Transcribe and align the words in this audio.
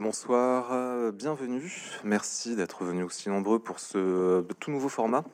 Bonsoir, 0.00 0.68
euh, 0.70 1.10
bienvenue. 1.10 1.72
Merci 2.04 2.54
d'être 2.54 2.84
venus 2.84 3.04
aussi 3.04 3.28
nombreux 3.30 3.58
pour 3.58 3.80
ce 3.80 3.98
euh, 3.98 4.42
tout 4.60 4.70
nouveau 4.70 4.88
format 4.88 5.24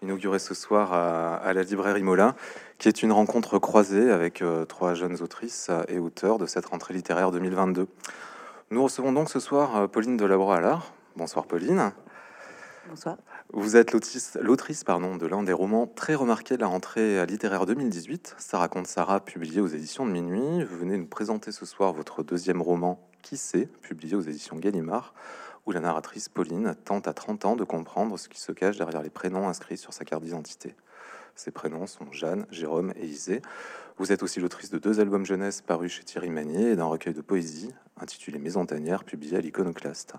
inauguré 0.00 0.38
ce 0.38 0.54
soir 0.54 0.94
à, 0.94 1.52
la 1.52 1.62
librairie 1.62 2.02
Mola, 2.02 2.34
qui 2.78 2.88
est 2.88 3.02
une 3.02 3.12
rencontre 3.12 3.58
croisée 3.58 4.10
avec 4.10 4.40
euh, 4.40 4.64
trois 4.64 4.94
jeunes 4.94 5.20
autrices 5.20 5.70
et 5.88 5.98
auteurs 5.98 6.38
de 6.38 6.46
cette 6.46 6.64
rentrée 6.64 6.94
littéraire 6.94 7.30
2022. 7.30 7.88
Nous 8.70 8.82
recevons 8.82 9.12
donc 9.12 9.28
ce 9.28 9.38
soir 9.38 9.86
Pauline 9.90 10.16
Delabroix-Allard. 10.16 10.94
Bonsoir 11.16 11.44
Pauline. 11.46 11.92
Bonsoir. 12.88 13.18
Vous 13.52 13.76
êtes 13.76 13.92
l'autrice 13.92 14.82
pardon, 14.84 15.16
de 15.16 15.26
l'un 15.26 15.42
des 15.42 15.52
romans 15.52 15.86
très 15.86 16.14
remarqués 16.14 16.56
de 16.56 16.62
la 16.62 16.68
rentrée 16.68 17.26
littéraire 17.26 17.66
2018, 17.66 18.36
Ça 18.38 18.58
raconte 18.58 18.86
Sarah, 18.86 19.20
publié 19.20 19.60
aux 19.60 19.66
éditions 19.66 20.06
de 20.06 20.10
Minuit. 20.10 20.64
Vous 20.64 20.78
venez 20.78 20.96
nous 20.96 21.06
présenter 21.06 21.52
ce 21.52 21.66
soir 21.66 21.92
votre 21.92 22.22
deuxième 22.22 22.62
roman, 22.62 22.98
Qui 23.26 23.36
sait, 23.36 23.66
publié 23.82 24.14
aux 24.14 24.20
éditions 24.20 24.54
Gallimard, 24.54 25.12
où 25.66 25.72
la 25.72 25.80
narratrice 25.80 26.28
Pauline 26.28 26.76
tente 26.84 27.08
à 27.08 27.12
30 27.12 27.44
ans 27.44 27.56
de 27.56 27.64
comprendre 27.64 28.16
ce 28.20 28.28
qui 28.28 28.38
se 28.38 28.52
cache 28.52 28.78
derrière 28.78 29.02
les 29.02 29.10
prénoms 29.10 29.48
inscrits 29.48 29.78
sur 29.78 29.92
sa 29.92 30.04
carte 30.04 30.22
d'identité. 30.22 30.76
Ces 31.34 31.50
prénoms 31.50 31.88
sont 31.88 32.06
Jeanne, 32.12 32.46
Jérôme 32.52 32.92
et 32.94 33.04
Isée. 33.04 33.42
Vous 33.98 34.12
êtes 34.12 34.22
aussi 34.22 34.38
l'autrice 34.38 34.70
de 34.70 34.78
deux 34.78 35.00
albums 35.00 35.26
jeunesse 35.26 35.60
parus 35.60 35.90
chez 35.90 36.04
Thierry 36.04 36.30
Magnier 36.30 36.70
et 36.70 36.76
d'un 36.76 36.84
recueil 36.84 37.14
de 37.14 37.20
poésie 37.20 37.74
intitulé 38.00 38.38
Maison 38.38 38.64
tanière, 38.64 39.02
publié 39.02 39.38
à 39.38 39.40
l'Iconoclaste. 39.40 40.14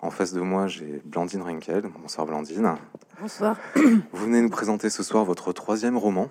En 0.00 0.10
face 0.10 0.32
de 0.32 0.40
moi, 0.40 0.66
j'ai 0.66 1.00
Blandine 1.04 1.42
Rinkel. 1.42 1.84
Bonsoir 2.02 2.26
Blandine. 2.26 2.74
Bonsoir. 3.20 3.56
Vous 3.76 4.24
venez 4.24 4.40
nous 4.40 4.50
présenter 4.50 4.90
ce 4.90 5.04
soir 5.04 5.24
votre 5.24 5.52
troisième 5.52 5.96
roman. 5.96 6.28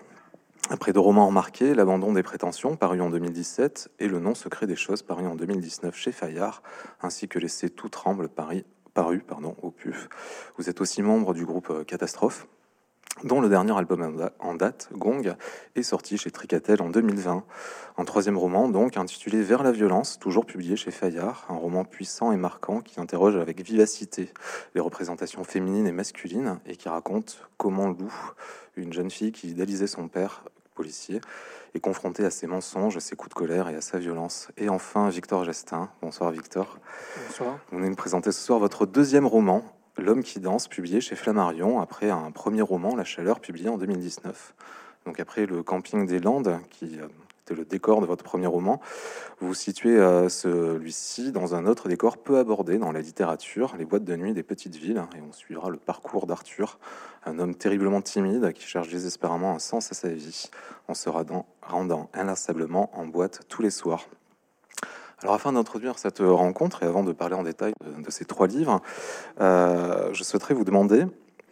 Après 0.71 0.93
deux 0.93 0.99
romans 0.99 1.27
remarqués, 1.27 1.75
L'abandon 1.75 2.11
des 2.11 2.23
prétentions, 2.23 2.75
paru 2.75 2.99
en 2.99 3.11
2017, 3.11 3.91
et 3.99 4.07
Le 4.07 4.19
nom 4.19 4.33
secret 4.33 4.65
des 4.65 4.75
choses, 4.75 5.03
paru 5.03 5.27
en 5.27 5.35
2019 5.35 5.95
chez 5.95 6.11
Fayard, 6.11 6.63
ainsi 7.01 7.27
que 7.27 7.38
Laisser 7.38 7.69
tout 7.69 7.89
tremble, 7.89 8.29
paru, 8.29 8.65
au 9.61 9.71
PUF. 9.71 10.09
Vous 10.57 10.69
êtes 10.69 10.81
aussi 10.81 11.03
membre 11.03 11.33
du 11.33 11.45
groupe 11.45 11.69
euh, 11.69 11.83
Catastrophe, 11.83 12.47
dont 13.23 13.41
le 13.41 13.49
dernier 13.49 13.77
album 13.77 14.30
en 14.39 14.55
date, 14.55 14.89
Gong, 14.94 15.35
est 15.75 15.83
sorti 15.83 16.17
chez 16.17 16.31
Tricatel 16.31 16.81
en 16.81 16.89
2020. 16.89 17.44
Un 17.97 18.05
troisième 18.05 18.38
roman, 18.38 18.67
donc, 18.67 18.97
intitulé 18.97 19.41
Vers 19.41 19.63
la 19.63 19.72
violence, 19.72 20.17
toujours 20.17 20.45
publié 20.45 20.75
chez 20.75 20.91
Fayard, 20.91 21.45
un 21.50 21.55
roman 21.55 21.85
puissant 21.85 22.31
et 22.31 22.38
marquant 22.38 22.81
qui 22.81 23.00
interroge 23.00 23.35
avec 23.35 23.61
vivacité 23.61 24.33
les 24.73 24.81
représentations 24.81 25.44
féminines 25.44 25.88
et 25.88 25.91
masculines 25.91 26.59
et 26.66 26.75
qui 26.75 26.89
raconte 26.89 27.47
comment 27.57 27.88
Lou, 27.88 28.13
une 28.75 28.94
jeune 28.94 29.11
fille 29.11 29.31
qui 29.31 29.50
idéalisait 29.50 29.88
son 29.88 30.07
père, 30.07 30.44
policier, 30.76 31.22
est 31.73 31.80
confrontée 31.80 32.23
à 32.26 32.30
ses 32.30 32.45
mensonges, 32.45 32.98
à 32.98 33.00
ses 33.00 33.16
coups 33.16 33.30
de 33.30 33.34
colère 33.34 33.70
et 33.70 33.76
à 33.76 33.81
sa 33.81 33.98
violence. 33.98 34.50
Et 34.58 34.70
enfin, 34.70 35.09
Victor 35.09 35.44
Gestin. 35.44 35.90
Bonsoir 36.02 36.31
Victor. 36.31 36.78
Bonsoir. 37.28 37.58
Vous 37.72 37.78
venez 37.78 37.90
nous 37.90 37.95
présenter 37.95 38.31
ce 38.31 38.40
soir 38.40 38.59
votre 38.59 38.86
deuxième 38.86 39.26
roman, 39.26 39.64
L'homme 39.98 40.23
qui 40.23 40.42
danse, 40.42 40.68
publié 40.68 41.00
chez 41.00 41.16
Flammarion, 41.16 41.80
après 41.80 42.09
un 42.09 42.30
premier 42.31 42.62
roman, 42.62 42.98
La 42.98 43.06
chaleur, 43.06 43.40
publié 43.40 43.70
en 43.70 43.78
2019. 43.78 44.53
Donc 45.06 45.22
après 45.22 45.46
le 45.46 45.64
camping 45.64 46.06
des 46.06 46.20
Landes, 46.20 46.59
qui 46.70 47.00
euh, 47.45 47.53
était 47.53 47.55
le 47.55 47.65
décor 47.65 48.01
de 48.01 48.05
votre 48.05 48.23
premier 48.23 48.47
roman, 48.47 48.79
vous 49.39 49.53
situez 49.53 49.97
euh, 49.97 50.29
celui-ci 50.29 51.31
dans 51.31 51.55
un 51.55 51.65
autre 51.65 51.88
décor 51.88 52.17
peu 52.17 52.38
abordé 52.38 52.77
dans 52.77 52.91
la 52.91 53.01
littérature, 53.01 53.75
les 53.77 53.85
boîtes 53.85 54.03
de 54.03 54.15
nuit 54.15 54.33
des 54.33 54.43
petites 54.43 54.75
villes, 54.75 55.03
et 55.15 55.21
on 55.21 55.31
suivra 55.31 55.69
le 55.69 55.77
parcours 55.77 56.27
d'Arthur, 56.27 56.79
un 57.25 57.39
homme 57.39 57.55
terriblement 57.55 58.01
timide 58.01 58.51
qui 58.53 58.66
cherche 58.66 58.89
désespérément 58.89 59.53
un 59.53 59.59
sens 59.59 59.91
à 59.91 59.95
sa 59.95 60.09
vie, 60.09 60.49
en 60.88 60.93
se 60.93 61.09
rendant 61.09 62.09
inlassablement 62.13 62.89
en 62.93 63.05
boîte 63.05 63.41
tous 63.47 63.61
les 63.61 63.71
soirs. 63.71 64.05
Alors 65.21 65.35
afin 65.35 65.53
d'introduire 65.53 65.97
cette 65.97 66.19
rencontre 66.19 66.83
et 66.83 66.85
avant 66.85 67.03
de 67.03 67.11
parler 67.11 67.35
en 67.35 67.43
détail 67.43 67.73
de, 67.81 68.11
ces 68.11 68.25
trois 68.25 68.47
livres, 68.47 68.81
euh, 69.39 70.13
je 70.13 70.23
souhaiterais 70.23 70.53
vous 70.53 70.66
demander, 70.66 71.05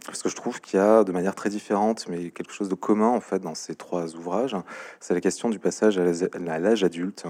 parce 0.06 0.22
que 0.22 0.30
je 0.30 0.36
trouve 0.36 0.62
qu'il 0.62 0.80
y 0.80 0.82
a 0.82 1.04
de 1.04 1.12
manière 1.12 1.36
très 1.36 1.50
différente, 1.50 2.08
mais 2.10 2.32
quelque 2.32 2.54
chose 2.54 2.70
de 2.70 2.76
commun 2.76 3.08
en 3.08 3.22
fait 3.22 3.40
dans 3.40 3.56
ces 3.56 3.76
trois 3.76 4.16
ouvrages, 4.16 4.56
c'est 5.00 5.14
la 5.14 5.22
question 5.22 5.50
du 5.50 5.60
passage 5.60 5.98
à 5.98 6.60
l'âge 6.60 6.84
adulte. 6.84 7.26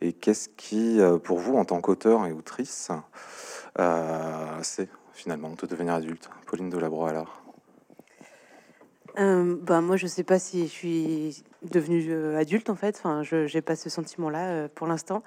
Et 0.00 0.12
qu'est-ce 0.12 0.48
qui, 0.48 1.00
euh, 1.00 1.18
pour 1.18 1.38
vous, 1.38 1.56
en 1.56 1.64
tant 1.64 1.80
qu'auteur 1.80 2.26
et 2.26 2.32
autrice, 2.32 2.90
euh, 3.78 4.58
c'est 4.62 4.88
finalement 5.12 5.50
de 5.50 5.66
devenir 5.66 5.94
adulte? 5.94 6.30
Pauline 6.46 6.70
Delabroix-Allard 6.70 7.42
euh, 9.18 9.56
bah, 9.60 9.80
moi, 9.80 9.96
je 9.96 10.06
sais 10.06 10.22
pas 10.22 10.38
si 10.38 10.66
je 10.66 10.72
suis 10.72 11.44
devenue 11.70 12.06
euh, 12.10 12.38
adulte 12.38 12.70
en 12.70 12.74
fait. 12.74 12.96
Enfin, 12.98 13.22
je 13.22 13.52
n'ai 13.52 13.62
pas 13.62 13.76
ce 13.76 13.90
sentiment-là 13.90 14.46
euh, 14.48 14.68
pour 14.74 14.86
l'instant. 14.86 15.22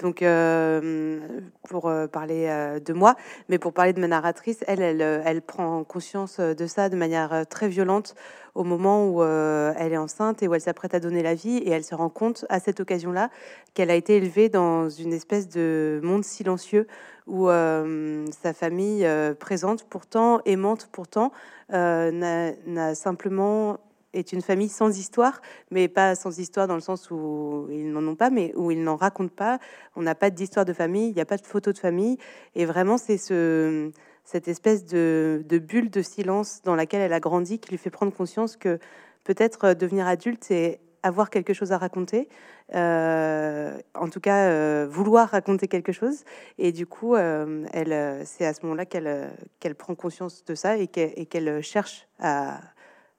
Donc, 0.00 0.22
euh, 0.22 1.20
pour 1.68 1.90
parler 2.12 2.46
de 2.84 2.92
moi, 2.92 3.16
mais 3.48 3.58
pour 3.58 3.72
parler 3.72 3.92
de 3.92 4.00
ma 4.00 4.08
narratrice, 4.08 4.64
elle, 4.66 4.80
elle, 4.80 5.00
elle 5.00 5.42
prend 5.42 5.84
conscience 5.84 6.38
de 6.40 6.66
ça 6.66 6.88
de 6.88 6.96
manière 6.96 7.46
très 7.48 7.68
violente 7.68 8.14
au 8.54 8.64
moment 8.64 9.08
où 9.08 9.22
elle 9.22 9.92
est 9.92 9.96
enceinte 9.96 10.42
et 10.42 10.48
où 10.48 10.54
elle 10.54 10.60
s'apprête 10.60 10.94
à 10.94 11.00
donner 11.00 11.22
la 11.22 11.34
vie, 11.34 11.58
et 11.58 11.70
elle 11.70 11.84
se 11.84 11.94
rend 11.94 12.08
compte 12.08 12.44
à 12.48 12.60
cette 12.60 12.80
occasion-là 12.80 13.30
qu'elle 13.74 13.90
a 13.90 13.94
été 13.94 14.16
élevée 14.16 14.48
dans 14.48 14.88
une 14.88 15.12
espèce 15.12 15.48
de 15.48 16.00
monde 16.02 16.24
silencieux 16.24 16.86
où 17.26 17.48
sa 17.48 18.52
famille 18.54 19.06
présente, 19.40 19.84
pourtant 19.84 20.40
aimante, 20.44 20.88
pourtant 20.92 21.32
n'a 21.70 22.94
simplement 22.94 23.78
est 24.18 24.32
une 24.32 24.42
famille 24.42 24.68
sans 24.68 24.98
histoire, 24.98 25.40
mais 25.70 25.88
pas 25.88 26.14
sans 26.14 26.38
histoire 26.38 26.66
dans 26.66 26.74
le 26.74 26.80
sens 26.80 27.10
où 27.10 27.68
ils 27.70 27.90
n'en 27.92 28.06
ont 28.06 28.16
pas, 28.16 28.30
mais 28.30 28.52
où 28.56 28.70
ils 28.70 28.82
n'en 28.82 28.96
racontent 28.96 29.34
pas. 29.34 29.58
On 29.94 30.02
n'a 30.02 30.14
pas 30.14 30.30
d'histoire 30.30 30.64
de 30.64 30.72
famille, 30.72 31.08
il 31.08 31.14
n'y 31.14 31.20
a 31.20 31.26
pas 31.26 31.36
de 31.36 31.46
photo 31.46 31.72
de 31.72 31.78
famille. 31.78 32.18
Et 32.54 32.64
vraiment, 32.64 32.98
c'est 32.98 33.18
ce, 33.18 33.90
cette 34.26 34.48
espèce 34.48 34.84
de, 34.84 35.42
bulle 35.48 35.88
de 35.88 36.02
silence 36.02 36.60
dans 36.64 36.74
laquelle 36.74 37.00
elle 37.00 37.12
a 37.12 37.20
grandi 37.20 37.58
qui 37.58 37.70
lui 37.70 37.78
fait 37.78 37.90
prendre 37.90 38.12
conscience 38.12 38.56
que 38.56 38.78
peut-être 39.24 39.64
euh, 39.64 39.74
devenir 39.74 40.06
adulte, 40.06 40.44
c'est 40.44 40.80
avoir 41.02 41.30
quelque 41.30 41.52
chose 41.52 41.70
à 41.70 41.78
raconter, 41.78 42.28
euh, 42.74 43.78
en 43.94 44.08
tout 44.08 44.18
cas 44.18 44.48
euh, 44.48 44.88
vouloir 44.90 45.28
raconter 45.28 45.68
quelque 45.68 45.92
chose. 45.92 46.24
Et 46.58 46.72
du 46.72 46.84
coup, 46.84 47.14
elle, 47.14 48.22
c'est 48.24 48.44
à 48.44 48.52
ce 48.52 48.62
moment-là 48.62 48.86
qu'elle 48.86 49.74
prend 49.78 49.94
conscience 49.94 50.44
de 50.44 50.56
ça 50.56 50.76
et 50.76 50.88
qu'elle 50.88 51.62
cherche 51.62 52.08
à, 52.18 52.58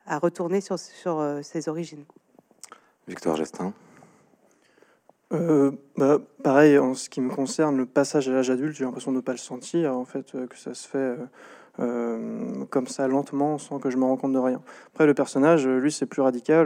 à 0.07 0.19
retourner 0.19 0.61
sur, 0.61 0.79
sur 0.79 1.19
euh, 1.19 1.41
ses 1.41 1.69
origines. 1.69 2.05
Victor 3.07 3.35
Gestin 3.35 3.73
euh, 5.33 5.71
bah, 5.97 6.19
pareil, 6.41 6.79
en 6.79 6.93
ce 6.93 7.09
qui 7.09 7.19
me 7.19 7.29
concerne, 7.29 7.75
le 7.75 7.85
passage 7.85 8.29
à 8.29 8.31
l'âge 8.31 8.49
adulte, 8.49 8.77
j'ai 8.77 8.85
l'impression 8.85 9.11
de 9.11 9.17
ne 9.17 9.21
pas 9.21 9.33
le 9.33 9.37
sentir, 9.37 9.93
en 9.93 10.05
fait, 10.05 10.33
euh, 10.35 10.47
que 10.47 10.57
ça 10.57 10.73
se 10.73 10.87
fait 10.87 11.17
comme 12.71 12.87
ça, 12.87 13.07
lentement, 13.07 13.59
sans 13.59 13.77
que 13.77 13.91
je 13.91 13.97
me 13.97 14.03
rende 14.03 14.19
compte 14.19 14.33
de 14.33 14.39
rien. 14.39 14.63
Après, 14.93 15.05
le 15.05 15.13
personnage, 15.13 15.67
lui, 15.67 15.91
c'est 15.91 16.07
plus 16.07 16.23
radical. 16.23 16.65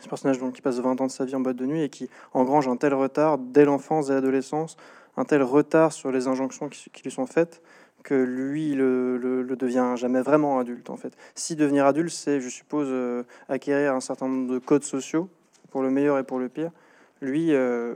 ce 0.00 0.08
personnage 0.08 0.38
donc, 0.38 0.52
qui 0.52 0.62
passe 0.62 0.78
20 0.78 1.00
ans 1.00 1.06
de 1.06 1.10
sa 1.10 1.24
vie 1.24 1.34
en 1.34 1.40
boîte 1.40 1.56
de 1.56 1.66
nuit 1.66 1.82
et 1.82 1.88
qui 1.88 2.08
engrange 2.32 2.68
un 2.68 2.76
tel 2.76 2.94
retard 2.94 3.38
dès 3.38 3.64
l'enfance 3.64 4.10
et 4.10 4.12
l'adolescence, 4.12 4.76
un 5.16 5.24
tel 5.24 5.42
retard 5.42 5.92
sur 5.92 6.12
les 6.12 6.28
injonctions 6.28 6.68
qui, 6.68 6.90
qui 6.90 7.02
lui 7.02 7.10
sont 7.10 7.26
faites, 7.26 7.60
que 8.04 8.14
lui 8.14 8.74
le, 8.74 9.16
le, 9.16 9.56
devient 9.56 9.94
jamais 9.96 10.20
vraiment 10.20 10.58
adulte 10.58 10.90
en 10.90 10.96
fait. 10.96 11.16
Si 11.34 11.56
devenir 11.56 11.86
adulte, 11.86 12.12
c'est, 12.12 12.40
je 12.40 12.48
suppose, 12.48 12.86
euh, 12.90 13.24
acquérir 13.48 13.94
un 13.94 14.00
certain 14.00 14.28
nombre 14.28 14.52
de 14.52 14.58
codes 14.58 14.84
sociaux 14.84 15.28
pour 15.70 15.82
le 15.82 15.90
meilleur 15.90 16.18
et 16.18 16.22
pour 16.22 16.38
le 16.38 16.48
pire, 16.48 16.70
lui 17.22 17.52
euh, 17.52 17.94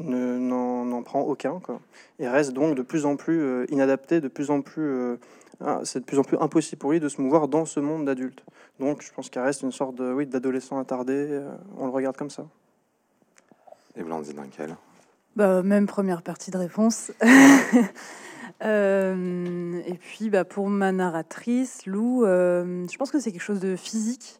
n'en 0.00 1.02
prend 1.02 1.20
aucun 1.20 1.60
quoi. 1.60 1.80
et 2.18 2.28
reste 2.28 2.52
donc 2.52 2.74
de 2.74 2.82
plus 2.82 3.06
en 3.06 3.16
plus 3.16 3.40
euh, 3.40 3.64
inadapté, 3.70 4.20
de 4.20 4.28
plus 4.28 4.50
en 4.50 4.60
plus 4.60 5.16
ah, 5.60 5.80
c'est 5.84 6.00
de 6.00 6.04
plus 6.04 6.18
en 6.18 6.24
plus 6.24 6.36
impossible 6.38 6.80
pour 6.80 6.90
lui 6.90 6.98
de 6.98 7.08
se 7.08 7.22
mouvoir 7.22 7.46
dans 7.46 7.64
ce 7.64 7.78
monde 7.78 8.04
d'adulte. 8.04 8.42
Donc 8.80 9.02
je 9.02 9.12
pense 9.12 9.30
qu'il 9.30 9.40
reste 9.40 9.62
une 9.62 9.72
sorte 9.72 9.94
de 9.94 10.12
oui 10.12 10.26
d'adolescent 10.26 10.78
attardé. 10.78 11.40
on 11.78 11.86
le 11.86 11.92
regarde 11.92 12.16
comme 12.16 12.30
ça. 12.30 12.44
Et 13.96 14.02
Blandine 14.02 14.34
Dunkel 14.34 14.76
bah, 15.36 15.62
Même 15.62 15.86
première 15.86 16.22
partie 16.22 16.50
de 16.50 16.58
réponse. 16.58 17.12
Euh, 18.62 19.80
et 19.86 19.94
puis, 19.94 20.30
bah, 20.30 20.44
pour 20.44 20.68
ma 20.68 20.92
narratrice, 20.92 21.86
Lou, 21.86 22.24
euh, 22.24 22.86
je 22.90 22.96
pense 22.96 23.10
que 23.10 23.18
c'est 23.18 23.32
quelque 23.32 23.42
chose 23.42 23.60
de 23.60 23.76
physique. 23.76 24.38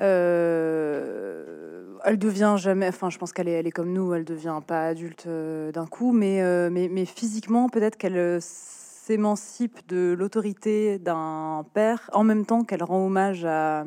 Euh, 0.00 1.96
elle 2.04 2.18
devient 2.18 2.54
jamais, 2.58 2.88
enfin, 2.88 3.10
je 3.10 3.18
pense 3.18 3.32
qu'elle 3.32 3.48
est, 3.48 3.70
comme 3.70 3.92
nous, 3.92 4.14
elle 4.14 4.24
devient 4.24 4.60
pas 4.66 4.86
adulte 4.86 5.26
d'un 5.26 5.86
coup, 5.86 6.12
mais, 6.12 7.04
physiquement, 7.06 7.68
peut-être 7.68 7.96
qu'elle 7.96 8.38
s'émancipe 8.40 9.86
de 9.88 10.14
l'autorité 10.16 10.98
d'un 10.98 11.64
père 11.74 12.10
en 12.12 12.24
même 12.24 12.44
temps 12.46 12.64
qu'elle 12.64 12.82
rend 12.82 13.06
hommage 13.06 13.44
à 13.44 13.84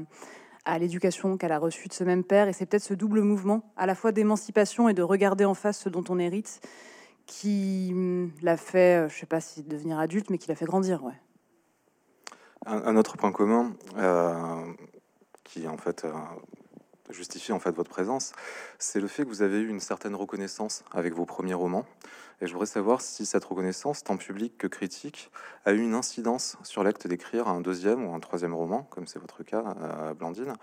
l'éducation 0.79 1.37
qu'elle 1.37 1.51
a 1.51 1.59
reçue 1.59 1.87
de 1.87 1.93
ce 1.93 2.03
même 2.03 2.23
père. 2.23 2.47
Et 2.47 2.53
c'est 2.53 2.65
peut-être 2.65 2.83
ce 2.83 2.93
double 2.93 3.21
mouvement, 3.21 3.63
à 3.77 3.85
la 3.85 3.95
fois 3.95 4.11
d'émancipation 4.11 4.89
et 4.89 4.93
de 4.93 5.01
regarder 5.01 5.45
en 5.45 5.53
face 5.53 5.79
ce 5.79 5.89
dont 5.89 6.03
on 6.09 6.19
hérite, 6.19 6.61
qui 7.29 7.89
hum, 7.93 8.31
l'a 8.41 8.57
fait, 8.57 9.05
euh, 9.05 9.09
je 9.09 9.17
sais 9.17 9.27
pas 9.27 9.39
si 9.39 9.61
devenir 9.63 9.99
adulte, 9.99 10.29
mais 10.31 10.37
qui 10.37 10.49
l'a 10.49 10.55
fait 10.55 10.65
grandir, 10.65 11.03
ouais. 11.03 11.13
Un, 12.65 12.97
autre 12.97 13.15
point 13.17 13.31
commun 13.31 13.73
euh, 13.97 14.65
qui 15.45 15.67
en 15.67 15.77
fait 15.77 16.03
euh, 16.03 16.11
justifie 17.09 17.53
en 17.53 17.59
fait 17.59 17.71
votre 17.71 17.89
présence, 17.89 18.33
c'est 18.79 18.99
le 18.99 19.07
fait 19.07 19.23
que 19.23 19.29
vous 19.29 19.41
avez 19.41 19.59
eu 19.59 19.69
une 19.69 19.79
certaine 19.79 20.13
reconnaissance 20.13 20.83
avec 20.91 21.13
vos 21.13 21.25
premiers 21.25 21.53
romans 21.53 21.85
Et 22.41 22.47
je 22.47 22.53
voudrais 22.53 22.67
savoir 22.67 23.01
si 23.01 23.25
cette 23.25 23.43
reconnaissance, 23.43 24.03
tant 24.03 24.15
publique 24.15 24.57
que 24.57 24.67
critique, 24.67 25.29
a 25.65 25.73
eu 25.73 25.81
une 25.81 25.93
incidence 25.93 26.57
sur 26.63 26.83
l'acte 26.83 27.05
d'écrire 27.05 27.47
un 27.49 27.59
deuxième 27.59 28.05
ou 28.05 28.13
un 28.13 28.19
troisième 28.19 28.53
roman, 28.53 28.83
comme 28.83 29.07
c'est 29.07 29.19
votre 29.19 29.43
cas, 29.43 29.63
euh, 29.81 30.13
Blandine. 30.13 30.53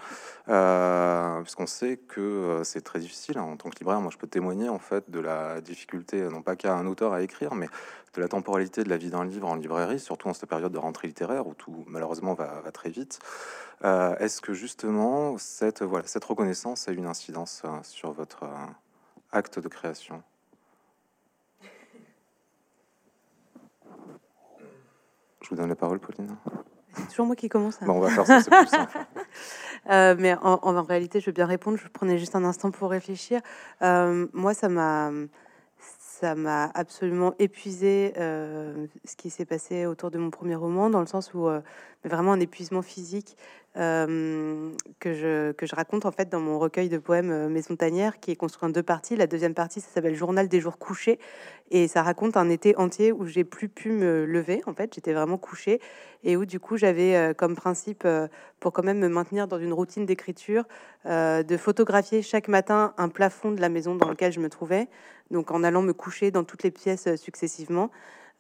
Euh, 0.48 1.42
Puisqu'on 1.42 1.66
sait 1.66 1.98
que 1.98 2.20
euh, 2.20 2.64
c'est 2.64 2.80
très 2.80 2.98
difficile. 2.98 3.36
Hein, 3.38 3.42
en 3.42 3.56
tant 3.56 3.68
que 3.68 3.78
libraire, 3.78 4.00
moi 4.00 4.10
je 4.10 4.16
peux 4.16 4.26
témoigner 4.26 4.68
en 4.68 4.78
fait 4.78 5.10
de 5.10 5.20
la 5.20 5.60
difficulté, 5.60 6.22
non 6.22 6.42
pas 6.42 6.56
qu'à 6.56 6.74
un 6.74 6.86
auteur 6.86 7.12
à 7.12 7.20
écrire, 7.22 7.54
mais 7.54 7.68
de 8.14 8.20
la 8.22 8.28
temporalité 8.28 8.82
de 8.82 8.88
la 8.88 8.96
vie 8.96 9.10
d'un 9.10 9.24
livre 9.24 9.46
en 9.46 9.54
librairie, 9.54 10.00
surtout 10.00 10.28
en 10.28 10.32
cette 10.32 10.48
période 10.48 10.72
de 10.72 10.78
rentrée 10.78 11.08
littéraire 11.08 11.46
où 11.46 11.54
tout 11.54 11.84
malheureusement 11.86 12.34
va, 12.34 12.62
très 12.72 12.90
vite. 12.90 13.18
Euh, 13.84 14.16
Est-ce 14.16 14.40
que 14.40 14.54
justement 14.54 15.36
cette, 15.38 15.82
voilà, 15.82 16.06
cette 16.06 16.24
reconnaissance 16.24 16.88
a 16.88 16.92
eu 16.92 16.96
une 16.96 17.06
incidence 17.06 17.62
euh, 17.64 17.78
sur 17.82 18.12
votre 18.12 18.44
acte 19.32 19.58
de 19.58 19.68
création? 19.68 20.22
Je 25.46 25.50
vous 25.50 25.56
donne 25.60 25.68
la 25.68 25.76
parole, 25.76 26.00
Pauline? 26.00 26.36
C'est 26.94 27.06
toujours 27.08 27.26
moi 27.26 27.36
qui 27.36 27.48
commence. 27.48 27.80
hein. 27.80 27.86
Bon, 27.86 27.94
on 27.94 28.00
va 28.00 28.10
faire 28.10 28.26
ça, 28.26 28.40
c'est 28.40 28.50
plus 28.50 28.66
simple. 28.66 28.98
Euh, 29.88 30.16
mais 30.18 30.34
en, 30.42 30.58
en 30.64 30.82
réalité, 30.82 31.20
je 31.20 31.26
veux 31.26 31.32
bien 31.32 31.46
répondre. 31.46 31.78
Je 31.78 31.86
prenais 31.86 32.18
juste 32.18 32.34
un 32.34 32.42
instant 32.42 32.72
pour 32.72 32.90
réfléchir. 32.90 33.40
Euh, 33.82 34.26
moi, 34.32 34.52
ça 34.52 34.68
m'a, 34.68 35.12
ça 35.78 36.34
m'a 36.34 36.72
absolument 36.74 37.34
épuisé 37.38 38.12
euh, 38.16 38.88
ce 39.04 39.14
qui 39.14 39.30
s'est 39.30 39.44
passé 39.44 39.86
autour 39.86 40.10
de 40.10 40.18
mon 40.18 40.30
premier 40.30 40.56
roman, 40.56 40.90
dans 40.90 40.98
le 40.98 41.06
sens 41.06 41.34
où 41.34 41.48
mais 41.48 42.08
vraiment 42.08 42.32
un 42.32 42.40
épuisement 42.40 42.82
physique 42.82 43.36
euh, 43.76 44.70
que 45.00 45.12
je 45.12 45.52
que 45.52 45.66
je 45.66 45.74
raconte 45.74 46.06
en 46.06 46.10
fait 46.10 46.30
dans 46.30 46.40
mon 46.40 46.58
recueil 46.58 46.88
de 46.88 46.96
poèmes 46.96 47.30
euh, 47.30 47.48
Mes 47.48 47.60
Montagnières, 47.68 48.20
qui 48.20 48.30
est 48.30 48.36
construit 48.36 48.66
en 48.66 48.70
deux 48.70 48.82
parties. 48.82 49.16
La 49.16 49.26
deuxième 49.26 49.52
partie, 49.52 49.82
ça 49.82 49.88
s'appelle 49.92 50.14
Journal 50.14 50.48
des 50.48 50.60
jours 50.60 50.78
couchés, 50.78 51.18
et 51.70 51.86
ça 51.86 52.02
raconte 52.02 52.38
un 52.38 52.48
été 52.48 52.74
entier 52.76 53.12
où 53.12 53.26
j'ai 53.26 53.44
plus 53.44 53.68
pu 53.68 53.90
me 53.92 54.24
lever. 54.24 54.62
En 54.66 54.72
fait, 54.72 54.94
j'étais 54.94 55.12
vraiment 55.12 55.36
couchée 55.36 55.80
et 56.24 56.36
où 56.38 56.46
du 56.46 56.58
coup 56.58 56.78
j'avais 56.78 57.16
euh, 57.16 57.34
comme 57.34 57.54
principe 57.54 58.08
pour 58.60 58.72
quand 58.72 58.82
même 58.82 58.98
me 58.98 59.08
maintenir 59.08 59.46
dans 59.46 59.58
une 59.58 59.72
routine 59.72 60.06
d'écriture 60.06 60.64
de 61.04 61.56
photographier 61.56 62.22
chaque 62.22 62.48
matin 62.48 62.94
un 62.96 63.08
plafond 63.08 63.52
de 63.52 63.60
la 63.60 63.68
maison 63.68 63.94
dans 63.94 64.08
lequel 64.08 64.32
je 64.32 64.40
me 64.40 64.48
trouvais 64.48 64.88
donc 65.30 65.50
en 65.50 65.62
allant 65.62 65.82
me 65.82 65.92
coucher 65.92 66.30
dans 66.30 66.44
toutes 66.44 66.62
les 66.62 66.70
pièces 66.70 67.14
successivement 67.16 67.90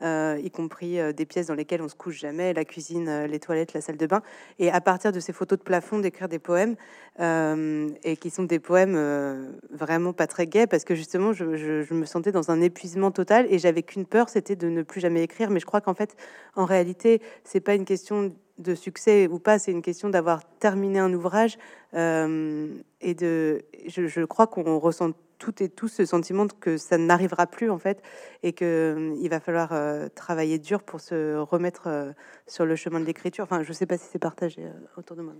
y 0.02 0.50
compris 0.50 1.00
euh, 1.00 1.12
des 1.12 1.26
pièces 1.26 1.46
dans 1.46 1.54
lesquelles 1.54 1.82
on 1.82 1.88
se 1.88 1.94
couche 1.94 2.18
jamais 2.18 2.52
la 2.52 2.64
cuisine 2.64 3.08
euh, 3.08 3.26
les 3.26 3.40
toilettes 3.40 3.72
la 3.72 3.80
salle 3.80 3.96
de 3.96 4.06
bain. 4.06 4.22
Et 4.58 4.70
à 4.70 4.80
partir 4.80 5.12
de 5.12 5.20
ces 5.20 5.32
photos 5.32 5.58
de 5.58 5.64
plafond 5.64 5.98
d'écrire 5.98 6.28
des 6.28 6.38
poèmes 6.38 6.76
euh, 7.20 7.88
et 8.04 8.16
qui 8.16 8.30
sont 8.30 8.44
des 8.44 8.58
poèmes 8.58 8.94
euh, 8.96 9.50
vraiment 9.70 10.12
pas 10.12 10.26
très 10.26 10.46
gais 10.46 10.66
parce 10.66 10.84
que 10.84 10.94
justement 10.94 11.32
je, 11.32 11.92
me 11.94 12.04
sentais 12.04 12.32
dans 12.32 12.50
un 12.50 12.60
épuisement 12.60 13.10
total 13.10 13.46
et 13.48 13.58
j'avais 13.58 13.82
qu'une 13.82 14.04
peur 14.04 14.28
c'était 14.28 14.56
de 14.56 14.68
ne 14.68 14.82
plus 14.82 15.00
jamais 15.00 15.22
écrire. 15.22 15.50
Mais 15.50 15.60
je 15.60 15.66
crois 15.66 15.80
qu'en 15.80 15.94
fait 15.94 16.16
en 16.56 16.64
réalité 16.64 17.22
c'est 17.44 17.60
pas 17.60 17.74
une 17.74 17.84
question 17.84 18.34
de 18.58 18.74
succès 18.74 19.28
ou 19.28 19.38
pas 19.38 19.58
c'est 19.58 19.72
une 19.72 19.82
question 19.82 20.08
d'avoir 20.08 20.42
terminé 20.58 20.98
un 20.98 21.12
ouvrage 21.12 21.58
euh, 21.94 22.68
et 23.00 23.14
de 23.14 23.62
je, 23.86 24.06
je 24.06 24.24
crois 24.24 24.46
qu'on 24.46 24.78
ressent 24.78 25.12
toutes 25.38 25.60
et 25.60 25.68
tous 25.68 25.88
ce 25.88 26.04
sentiment 26.04 26.46
que 26.46 26.76
ça 26.76 26.98
n'arrivera 26.98 27.46
plus 27.46 27.70
en 27.70 27.78
fait 27.78 28.02
et 28.42 28.52
que 28.52 28.64
euh, 28.96 29.16
il 29.20 29.28
va 29.28 29.40
falloir 29.40 29.72
euh, 29.72 30.08
travailler 30.14 30.58
dur 30.58 30.82
pour 30.82 31.00
se 31.00 31.36
remettre 31.36 31.86
euh, 31.86 32.12
sur 32.46 32.64
le 32.66 32.76
chemin 32.76 33.00
de 33.00 33.04
l'écriture 33.04 33.44
enfin 33.44 33.62
je 33.62 33.72
sais 33.72 33.86
pas 33.86 33.98
si 33.98 34.06
c'est 34.10 34.18
partagé 34.18 34.68
autour 34.96 35.16
de 35.16 35.22
moi 35.22 35.34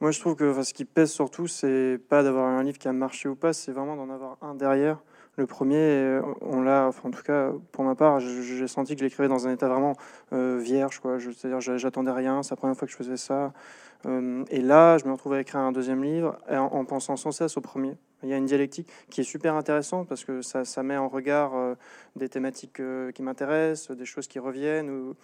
moi, 0.00 0.10
je 0.10 0.18
trouve 0.20 0.34
que 0.34 0.62
ce 0.62 0.74
qui 0.74 0.84
pèse 0.84 1.12
surtout, 1.12 1.46
c'est 1.46 2.00
pas 2.08 2.24
d'avoir 2.24 2.46
un 2.46 2.62
livre 2.64 2.76
qui 2.76 2.88
a 2.88 2.92
marché 2.92 3.28
ou 3.28 3.36
pas, 3.36 3.52
c'est 3.52 3.70
vraiment 3.70 3.96
d'en 3.96 4.10
avoir 4.10 4.36
un 4.42 4.54
derrière. 4.54 4.98
Le 5.36 5.46
premier, 5.46 6.20
on 6.40 6.62
l'a, 6.62 6.86
enfin, 6.86 7.08
en 7.08 7.12
tout 7.12 7.22
cas, 7.22 7.52
pour 7.70 7.84
ma 7.84 7.94
part, 7.94 8.20
j'ai 8.20 8.66
senti 8.66 8.94
que 8.94 9.00
je 9.00 9.04
l'écrivais 9.04 9.28
dans 9.28 9.46
un 9.46 9.52
état 9.52 9.68
vraiment 9.68 9.94
vierge, 10.32 10.98
quoi. 10.98 11.18
C'est-à-dire, 11.20 11.60
j'a- 11.60 11.76
j'attendais 11.76 12.10
rien, 12.10 12.42
c'est 12.42 12.50
la 12.50 12.56
première 12.56 12.76
fois 12.76 12.86
que 12.86 12.92
je 12.92 12.96
faisais 12.96 13.16
ça. 13.16 13.52
Euh, 14.04 14.44
et 14.50 14.60
là, 14.60 14.98
je 14.98 15.04
me 15.06 15.12
retrouve 15.12 15.32
à 15.34 15.40
écrire 15.40 15.60
un 15.60 15.72
deuxième 15.72 16.02
livre 16.02 16.38
en, 16.50 16.56
en 16.56 16.84
pensant 16.84 17.16
sans 17.16 17.32
cesse 17.32 17.56
au 17.56 17.60
premier. 17.60 17.96
Il 18.22 18.28
y 18.28 18.32
a 18.32 18.36
une 18.36 18.46
dialectique 18.46 18.88
qui 19.10 19.20
est 19.20 19.24
super 19.24 19.54
intéressante 19.54 20.08
parce 20.08 20.24
que 20.24 20.42
ça, 20.42 20.82
met 20.82 20.96
en 20.96 21.08
regard 21.08 21.54
euh, 21.54 21.74
des 22.16 22.28
thématiques 22.28 22.80
euh, 22.80 23.12
qui 23.12 23.22
m'intéressent, 23.22 23.96
des 23.96 24.04
choses 24.04 24.26
qui 24.26 24.38
reviennent. 24.38 25.14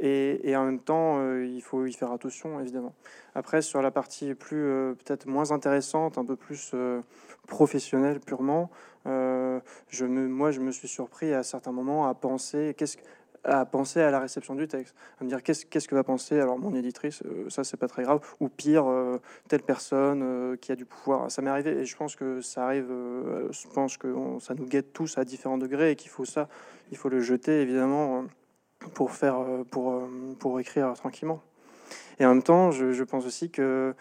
et, 0.00 0.56
en 0.56 0.64
même 0.64 0.80
temps, 0.80 1.20
il 1.42 1.60
faut 1.60 1.84
y 1.86 1.92
faire 1.92 2.12
attention, 2.12 2.60
évidemment. 2.60 2.94
Après, 3.34 3.60
sur 3.62 3.82
la 3.82 3.90
partie 3.90 4.34
plus 4.34 4.94
peut-être 5.04 5.26
moins 5.26 5.52
intéressante, 5.52 6.16
un 6.16 6.24
peu 6.24 6.36
plus 6.36 6.74
professionnelle 7.46 8.20
purement, 8.20 8.70
je 9.04 10.04
me, 10.04 10.26
moi, 10.26 10.50
je 10.50 10.60
me 10.60 10.72
suis 10.72 10.88
surpris 10.88 11.34
à 11.34 11.42
certains 11.42 11.72
moments 11.72 12.08
à 12.08 12.14
penser 12.14 12.74
qu'est-ce 12.78 12.96
que- 12.96 13.02
à 13.44 13.64
penser 13.64 14.00
à 14.00 14.10
la 14.10 14.20
réception 14.20 14.54
du 14.54 14.68
texte, 14.68 14.94
à 15.20 15.24
me 15.24 15.28
dire 15.28 15.42
qu'est-ce 15.42 15.64
qu'est-ce 15.66 15.88
que 15.88 15.94
va 15.94 16.04
penser 16.04 16.38
alors 16.40 16.58
mon 16.58 16.74
éditrice, 16.74 17.22
euh, 17.24 17.48
ça 17.48 17.64
c'est 17.64 17.76
pas 17.76 17.88
très 17.88 18.02
grave, 18.02 18.20
ou 18.40 18.48
pire 18.48 18.86
euh, 18.86 19.18
telle 19.48 19.62
personne 19.62 20.22
euh, 20.22 20.56
qui 20.56 20.72
a 20.72 20.76
du 20.76 20.84
pouvoir. 20.84 21.30
Ça 21.30 21.42
m'est 21.42 21.50
arrivé 21.50 21.70
et 21.70 21.84
je 21.84 21.96
pense 21.96 22.16
que 22.16 22.40
ça 22.40 22.64
arrive, 22.64 22.88
je 23.50 23.68
pense 23.68 23.96
que 23.96 24.14
ça 24.40 24.54
nous 24.54 24.66
guette 24.66 24.92
tous 24.92 25.18
à 25.18 25.24
différents 25.24 25.58
degrés 25.58 25.92
et 25.92 25.96
qu'il 25.96 26.10
faut 26.10 26.24
ça, 26.24 26.48
il 26.90 26.96
faut 26.96 27.08
le 27.08 27.20
jeter 27.20 27.62
évidemment 27.62 28.24
pour 28.94 29.12
faire, 29.12 29.44
pour, 29.70 30.02
pour 30.38 30.60
écrire 30.60 30.92
tranquillement. 30.94 31.42
Et 32.18 32.26
en 32.26 32.30
même 32.30 32.42
temps, 32.42 32.70
je, 32.70 33.02
pense 33.04 33.26
aussi 33.26 33.50
que, 33.50 33.94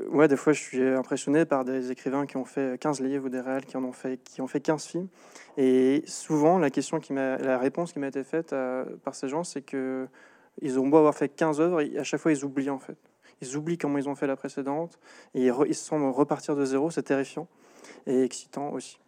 euh, 0.00 0.08
ouais, 0.08 0.28
des 0.28 0.36
fois, 0.36 0.52
je 0.52 0.60
suis 0.60 0.82
impressionné 0.82 1.44
par 1.44 1.64
des 1.64 1.90
écrivains 1.90 2.26
qui 2.26 2.36
ont 2.36 2.44
fait 2.44 2.78
15 2.78 3.00
livres 3.00 3.26
ou 3.26 3.28
des 3.28 3.40
réels 3.40 3.64
qui 3.64 3.76
en 3.76 3.84
ont 3.84 3.92
fait, 3.92 4.22
qui 4.22 4.40
ont 4.40 4.46
fait 4.46 4.60
15 4.60 4.84
films. 4.84 5.08
Et 5.56 6.02
souvent, 6.06 6.58
la 6.58 6.70
question 6.70 7.00
qui 7.00 7.12
la 7.14 7.58
réponse 7.58 7.92
qui 7.92 7.98
m'a 7.98 8.08
été 8.08 8.24
faite 8.24 8.52
euh, 8.52 8.84
par 9.04 9.14
ces 9.14 9.28
gens, 9.28 9.44
c'est 9.44 9.62
que 9.62 10.06
ils 10.62 10.78
ont 10.78 10.86
beau 10.86 10.98
avoir 10.98 11.14
fait 11.14 11.28
15 11.28 11.60
œuvres, 11.60 11.82
à 11.98 12.04
chaque 12.04 12.20
fois, 12.20 12.32
ils 12.32 12.44
oublient 12.44 12.70
en 12.70 12.78
fait. 12.78 12.96
Ils 13.40 13.56
oublient 13.56 13.78
comment 13.78 13.98
ils 13.98 14.08
ont 14.08 14.14
fait 14.14 14.28
la 14.28 14.36
précédente 14.36 14.98
et 15.34 15.46
ils 15.46 15.74
se 15.74 15.84
semblent 15.84 16.04
repartir 16.04 16.54
de 16.54 16.64
zéro. 16.64 16.90
C'est 16.90 17.02
terrifiant 17.02 17.48
et 18.06 18.22
excitant 18.22 18.70
aussi. 18.72 18.98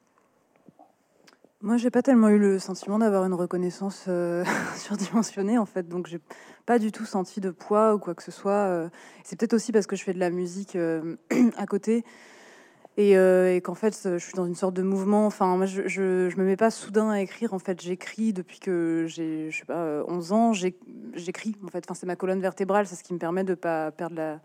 Moi, 1.66 1.78
j'ai 1.78 1.90
pas 1.90 2.00
tellement 2.00 2.28
eu 2.28 2.38
le 2.38 2.60
sentiment 2.60 2.96
d'avoir 2.96 3.24
une 3.24 3.34
reconnaissance 3.34 4.04
euh, 4.06 4.44
surdimensionnée, 4.76 5.58
en 5.58 5.66
fait. 5.66 5.88
Donc, 5.88 6.06
j'ai 6.06 6.20
pas 6.64 6.78
du 6.78 6.92
tout 6.92 7.04
senti 7.04 7.40
de 7.40 7.50
poids 7.50 7.96
ou 7.96 7.98
quoi 7.98 8.14
que 8.14 8.22
ce 8.22 8.30
soit. 8.30 8.52
euh. 8.52 8.88
C'est 9.24 9.36
peut-être 9.36 9.52
aussi 9.52 9.72
parce 9.72 9.88
que 9.88 9.96
je 9.96 10.04
fais 10.04 10.14
de 10.14 10.20
la 10.20 10.30
musique 10.30 10.76
euh, 10.76 11.16
à 11.56 11.66
côté 11.66 12.04
et, 12.96 13.14
qu'en 13.64 13.74
fait, 13.74 13.98
je 14.04 14.18
suis 14.18 14.34
dans 14.34 14.46
une 14.46 14.54
sorte 14.54 14.74
de 14.74 14.82
mouvement. 14.82 15.26
Enfin, 15.26 15.56
moi, 15.56 15.66
je, 15.66 15.88
je, 15.88 16.36
me 16.36 16.44
mets 16.44 16.56
pas 16.56 16.70
soudain 16.70 17.10
à 17.10 17.20
écrire. 17.20 17.52
En 17.52 17.58
fait, 17.58 17.82
j'écris 17.82 18.32
depuis 18.32 18.60
que 18.60 19.06
j'ai, 19.08 19.50
je 19.50 19.58
sais 19.58 19.64
pas, 19.64 19.74
euh, 19.74 20.04
11 20.06 20.32
ans. 20.32 20.52
J'écris, 20.52 21.56
en 21.64 21.68
fait. 21.68 21.84
C'est 21.94 22.06
ma 22.06 22.14
colonne 22.14 22.40
vertébrale. 22.40 22.86
C'est 22.86 22.94
ce 22.94 23.02
qui 23.02 23.12
me 23.12 23.18
permet 23.18 23.42
de 23.42 23.56
pas 23.56 23.90
perdre 23.90 24.14
la 24.14 24.40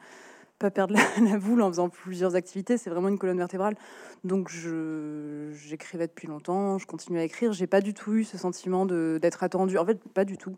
pas 0.61 0.71
perdre 0.71 0.95
la, 1.21 1.37
boule 1.37 1.61
en 1.61 1.67
faisant 1.67 1.89
plusieurs 1.89 2.35
activités. 2.35 2.77
C'est 2.77 2.89
vraiment 2.89 3.09
une 3.09 3.17
colonne 3.17 3.37
vertébrale. 3.37 3.75
Donc 4.23 4.49
j'écrivais 4.49 6.07
depuis 6.07 6.27
longtemps, 6.27 6.77
je 6.77 6.85
continue 6.85 7.19
à 7.19 7.23
écrire. 7.23 7.51
J'ai 7.51 7.67
pas 7.67 7.81
du 7.81 7.93
tout 7.93 8.13
eu 8.13 8.23
ce 8.23 8.37
sentiment 8.37 8.85
d'être 8.85 9.43
attendu. 9.43 9.77
En 9.77 9.85
fait, 9.85 9.99
pas 10.13 10.25
du 10.25 10.37
tout. 10.37 10.55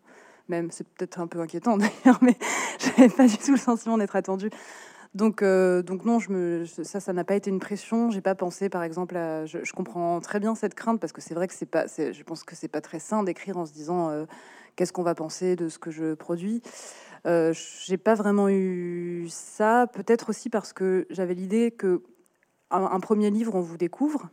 Même 0.50 0.72
c'est 0.72 0.86
peut-être 0.86 1.20
un 1.22 1.28
peu 1.28 1.40
inquiétant 1.40 1.78
d'ailleurs, 2.04 2.20
mais 2.22 2.36
j'avais 2.80 3.10
pas 3.10 3.28
du 3.28 3.38
tout 3.38 3.52
le 3.52 3.58
sentiment 3.58 3.98
d'être 3.98 4.16
attendu. 4.16 4.50
Donc 5.16 5.42
euh, 5.42 5.84
donc 5.84 6.06
non, 6.06 6.20
je 6.20 6.32
me 6.32 6.66
ça 6.66 7.00
ça 7.00 7.14
n'a 7.14 7.24
pas 7.24 7.36
été 7.36 7.50
une 7.50 7.60
pression. 7.60 8.10
J'ai 8.10 8.20
pas 8.22 8.36
pensé 8.36 8.68
par 8.68 8.84
exemple 8.84 9.16
à. 9.16 9.46
Je, 9.46 9.60
je 9.64 9.72
comprends 9.72 10.20
très 10.20 10.40
bien 10.40 10.56
cette 10.56 10.74
crainte 10.74 11.00
parce 11.00 11.14
que 11.14 11.22
c'est 11.22 11.36
vrai 11.36 11.48
que 11.48 11.54
c'est 11.54 11.68
pas. 11.68 11.88
c'est- 11.88 12.14
Je 12.14 12.24
pense 12.24 12.44
que 12.44 12.56
c'est 12.56 12.68
pas 12.68 12.82
très 12.82 13.00
sain 13.00 13.24
d'écrire 13.24 13.58
en 13.58 13.66
se 13.66 13.72
disant 13.74 14.10
euh, 14.10 14.26
qu'est-ce 14.76 14.94
qu'on 14.94 15.04
va 15.04 15.16
penser 15.16 15.56
de 15.56 15.70
ce 15.70 15.80
que 15.80 15.92
je 15.92 16.14
produis. 16.14 16.62
Euh, 17.26 17.54
j'ai 17.86 17.98
pas 17.98 18.16
vraiment 18.16 18.50
eu 18.50 19.28
ça. 19.30 19.88
Peut-être 19.88 20.30
aussi 20.30 20.50
parce 20.50 20.74
que 20.74 21.08
j'avais 21.10 21.34
l'idée 21.34 21.72
que 21.72 22.04
un, 22.72 23.00
premier 23.00 23.30
livre, 23.30 23.54
on 23.54 23.62
vous 23.62 23.78
découvre. 23.78 24.30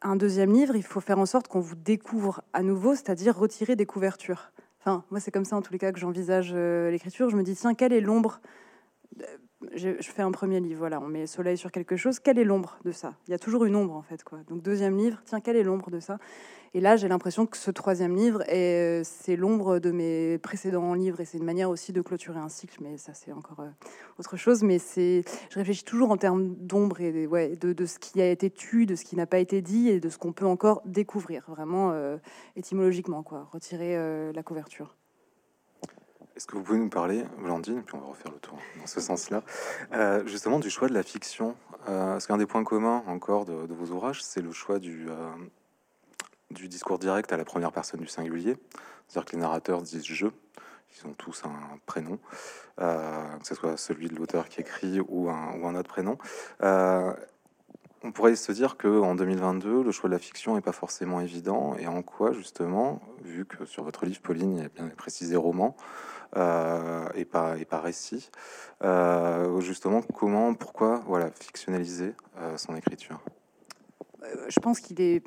Un 0.00 0.16
deuxième 0.16 0.52
livre, 0.52 0.76
il 0.76 0.82
faut 0.82 1.00
faire 1.00 1.18
en 1.18 1.26
sorte 1.26 1.46
qu'on 1.46 1.60
vous 1.60 1.74
découvre 1.74 2.42
à 2.54 2.62
nouveau, 2.62 2.94
c'est-à-dire 2.94 3.36
retirer 3.36 3.76
des 3.76 3.84
couvertures. 3.84 4.50
Enfin, 4.80 5.04
moi, 5.10 5.20
c'est 5.20 5.30
comme 5.30 5.44
ça 5.44 5.56
en 5.56 5.62
tous 5.62 5.74
les 5.74 5.78
cas 5.78 5.92
que 5.92 5.98
j'envisage 5.98 6.52
euh, 6.54 6.90
l'écriture. 6.90 7.28
Je 7.28 7.36
me 7.36 7.42
dis, 7.42 7.54
tiens, 7.54 7.74
quelle 7.74 7.92
est 7.92 8.00
l'ombre 8.00 8.40
je, 9.74 9.90
je 10.00 10.10
fais 10.10 10.22
un 10.22 10.32
premier 10.32 10.58
livre, 10.58 10.78
voilà, 10.78 11.00
on 11.00 11.06
met 11.06 11.26
soleil 11.26 11.58
sur 11.58 11.70
quelque 11.70 11.96
chose. 11.96 12.18
Quelle 12.18 12.38
est 12.38 12.44
l'ombre 12.44 12.78
de 12.84 12.92
ça? 12.92 13.14
Il 13.28 13.30
y 13.30 13.34
a 13.34 13.38
toujours 13.38 13.64
une 13.64 13.76
ombre 13.76 13.94
en 13.94 14.02
fait, 14.02 14.24
quoi. 14.24 14.38
Donc 14.48 14.62
deuxième 14.62 14.96
livre, 14.96 15.20
tiens, 15.26 15.40
quelle 15.40 15.56
est 15.56 15.62
l'ombre 15.62 15.90
de 15.90 16.00
ça? 16.00 16.18
Et 16.72 16.80
là, 16.80 16.96
j'ai 16.96 17.08
l'impression 17.08 17.46
que 17.46 17.56
ce 17.56 17.72
troisième 17.72 18.14
livre, 18.14 18.42
est- 18.48 19.02
c'est 19.02 19.34
l'ombre 19.34 19.80
de 19.80 19.90
mes 19.90 20.38
précédents 20.38 20.94
livres 20.94 21.20
et 21.20 21.24
c'est 21.24 21.38
une 21.38 21.44
manière 21.44 21.68
aussi 21.68 21.92
de 21.92 22.00
clôturer 22.00 22.38
un 22.38 22.48
cycle. 22.48 22.78
Mais 22.80 22.96
ça, 22.96 23.12
c'est 23.12 23.32
encore 23.32 23.60
euh, 23.60 23.68
autre 24.18 24.36
chose. 24.36 24.62
Mais 24.62 24.78
c'est, 24.78 25.24
je 25.50 25.58
réfléchis 25.58 25.84
toujours 25.84 26.12
en 26.12 26.16
termes 26.16 26.54
d'ombre 26.54 27.00
et 27.00 27.26
ouais, 27.26 27.56
de, 27.56 27.72
de 27.72 27.86
ce 27.86 27.98
qui 27.98 28.22
a 28.22 28.30
été 28.30 28.50
tu, 28.50 28.86
de 28.86 28.94
ce 28.94 29.04
qui 29.04 29.16
n'a 29.16 29.26
pas 29.26 29.40
été 29.40 29.62
dit 29.62 29.88
et 29.88 29.98
de 29.98 30.08
ce 30.08 30.16
qu'on 30.16 30.32
peut 30.32 30.46
encore 30.46 30.82
découvrir, 30.84 31.44
vraiment 31.48 31.90
euh, 31.90 32.18
étymologiquement, 32.54 33.24
quoi. 33.24 33.48
Retirer 33.50 33.96
euh, 33.96 34.32
la 34.32 34.44
couverture. 34.44 34.94
Est-ce 36.36 36.46
que 36.46 36.56
vous 36.56 36.62
pouvez 36.62 36.78
nous 36.78 36.88
parler, 36.88 37.24
Blandine, 37.42 37.82
puis 37.82 37.96
on 37.96 37.98
va 38.00 38.06
refaire 38.06 38.30
le 38.32 38.38
tour 38.38 38.56
dans 38.78 38.86
ce 38.86 39.00
sens-là, 39.00 39.42
euh, 39.92 40.24
justement 40.26 40.58
du 40.60 40.70
choix 40.70 40.88
de 40.88 40.94
la 40.94 41.02
fiction 41.02 41.56
euh, 41.88 42.12
Parce 42.12 42.26
qu'un 42.28 42.38
des 42.38 42.46
points 42.46 42.64
communs 42.64 43.02
encore 43.08 43.44
de, 43.44 43.52
vos 43.74 43.92
ouvrages, 43.92 44.22
c'est 44.22 44.40
le 44.40 44.52
choix 44.52 44.78
du, 44.78 45.06
euh, 45.10 45.28
du 46.50 46.68
discours 46.68 46.98
direct 46.98 47.32
à 47.32 47.36
la 47.36 47.44
première 47.44 47.72
personne 47.72 48.00
du 48.00 48.08
singulier, 48.08 48.56
c'est-à-dire 49.06 49.30
que 49.30 49.36
les 49.36 49.42
narrateurs 49.42 49.82
disent 49.82 50.04
je, 50.04 50.26
ils 50.26 51.06
ont 51.06 51.12
tous 51.14 51.42
un 51.44 51.78
prénom, 51.86 52.18
euh, 52.80 53.36
que 53.38 53.46
ce 53.46 53.54
soit 53.54 53.76
celui 53.76 54.08
de 54.08 54.16
l'auteur 54.16 54.48
qui 54.48 54.60
écrit 54.60 55.00
ou 55.00 55.28
un, 55.28 55.74
autre 55.74 55.88
prénom. 55.88 56.18
Euh, 56.62 57.12
on 58.02 58.12
pourrait 58.12 58.34
se 58.34 58.50
dire 58.52 58.76
que 58.76 58.88
en 58.88 59.14
2022, 59.14 59.82
le 59.82 59.92
choix 59.92 60.08
de 60.08 60.14
la 60.14 60.18
fiction 60.18 60.54
n'est 60.54 60.62
pas 60.62 60.72
forcément 60.72 61.20
évident. 61.20 61.76
Et 61.78 61.86
en 61.86 62.02
quoi, 62.02 62.32
justement, 62.32 63.02
vu 63.22 63.44
que 63.44 63.66
sur 63.66 63.84
votre 63.84 64.06
livre, 64.06 64.20
Pauline, 64.22 64.56
il 64.56 64.64
a 64.64 64.68
bien 64.68 64.88
précisé 64.96 65.36
roman 65.36 65.76
euh, 66.36 67.06
et, 67.14 67.26
pas, 67.26 67.58
et 67.58 67.64
pas 67.64 67.80
récit, 67.80 68.30
justement, 69.58 70.00
comment, 70.02 70.54
pourquoi 70.54 71.02
voilà, 71.06 71.30
fictionnaliser 71.30 72.14
son 72.56 72.74
écriture? 72.74 73.20
Je 74.48 74.60
pense 74.60 74.80
qu'il 74.80 75.00
est 75.00 75.22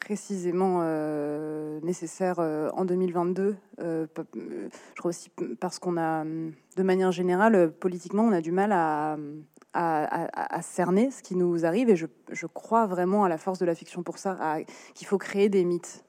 précisément 0.00 0.80
euh, 0.82 1.80
nécessaire 1.82 2.36
euh, 2.38 2.70
en 2.74 2.84
2022. 2.84 3.56
Euh, 3.80 4.06
je 4.34 4.98
crois 4.98 5.08
aussi 5.10 5.30
parce 5.60 5.78
qu'on 5.78 5.96
a, 5.96 6.24
de 6.24 6.82
manière 6.82 7.12
générale, 7.12 7.72
politiquement, 7.72 8.24
on 8.24 8.32
a 8.32 8.40
du 8.40 8.52
mal 8.52 8.72
à, 8.72 9.16
cerner 10.62 11.10
ce 11.10 11.22
qui 11.22 11.36
nous 11.36 11.64
arrive. 11.64 11.88
Et 11.90 11.96
je, 11.96 12.06
crois 12.46 12.86
vraiment 12.86 13.24
à 13.24 13.28
la 13.28 13.38
force 13.38 13.58
de 13.58 13.66
la 13.66 13.74
fiction 13.74 14.02
pour 14.02 14.18
ça, 14.18 14.58
qu'il 14.94 15.06
faut 15.06 15.18
créer 15.18 15.48
des 15.48 15.64
mythes. 15.64 16.04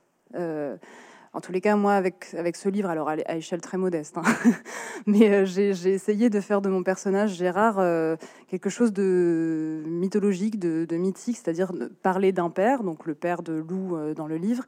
En 1.36 1.42
tous 1.42 1.52
les 1.52 1.62
cas, 1.62 1.76
moi, 1.76 1.94
avec, 1.94 2.28
avec 2.38 2.56
ce 2.56 2.70
livre, 2.70 2.90
alors 2.90 3.10
à, 3.10 3.36
échelle 3.36 3.60
très 3.60 3.78
modeste, 3.80 4.20
hein, 4.20 4.22
mais 5.08 5.32
euh, 5.32 5.46
j'ai 5.46 5.72
essayé 5.90 6.30
de 6.30 6.40
faire 6.40 6.62
de 6.62 6.70
mon 6.70 6.84
personnage 6.84 7.34
Gérard 7.34 7.80
euh, 7.80 8.16
quelque 8.48 8.70
chose 8.70 8.94
de 8.94 9.82
mythologique, 9.88 10.60
de, 10.60 10.96
mythique, 10.96 11.38
c'est-à-dire 11.38 11.72
parler 12.04 12.32
d'un 12.34 12.52
père, 12.52 12.84
donc 12.84 13.08
le 13.08 13.16
père 13.16 13.42
de 13.42 13.54
Lou 13.54 13.96
euh, 13.96 14.14
dans 14.14 14.28
le 14.28 14.38
livre, 14.38 14.64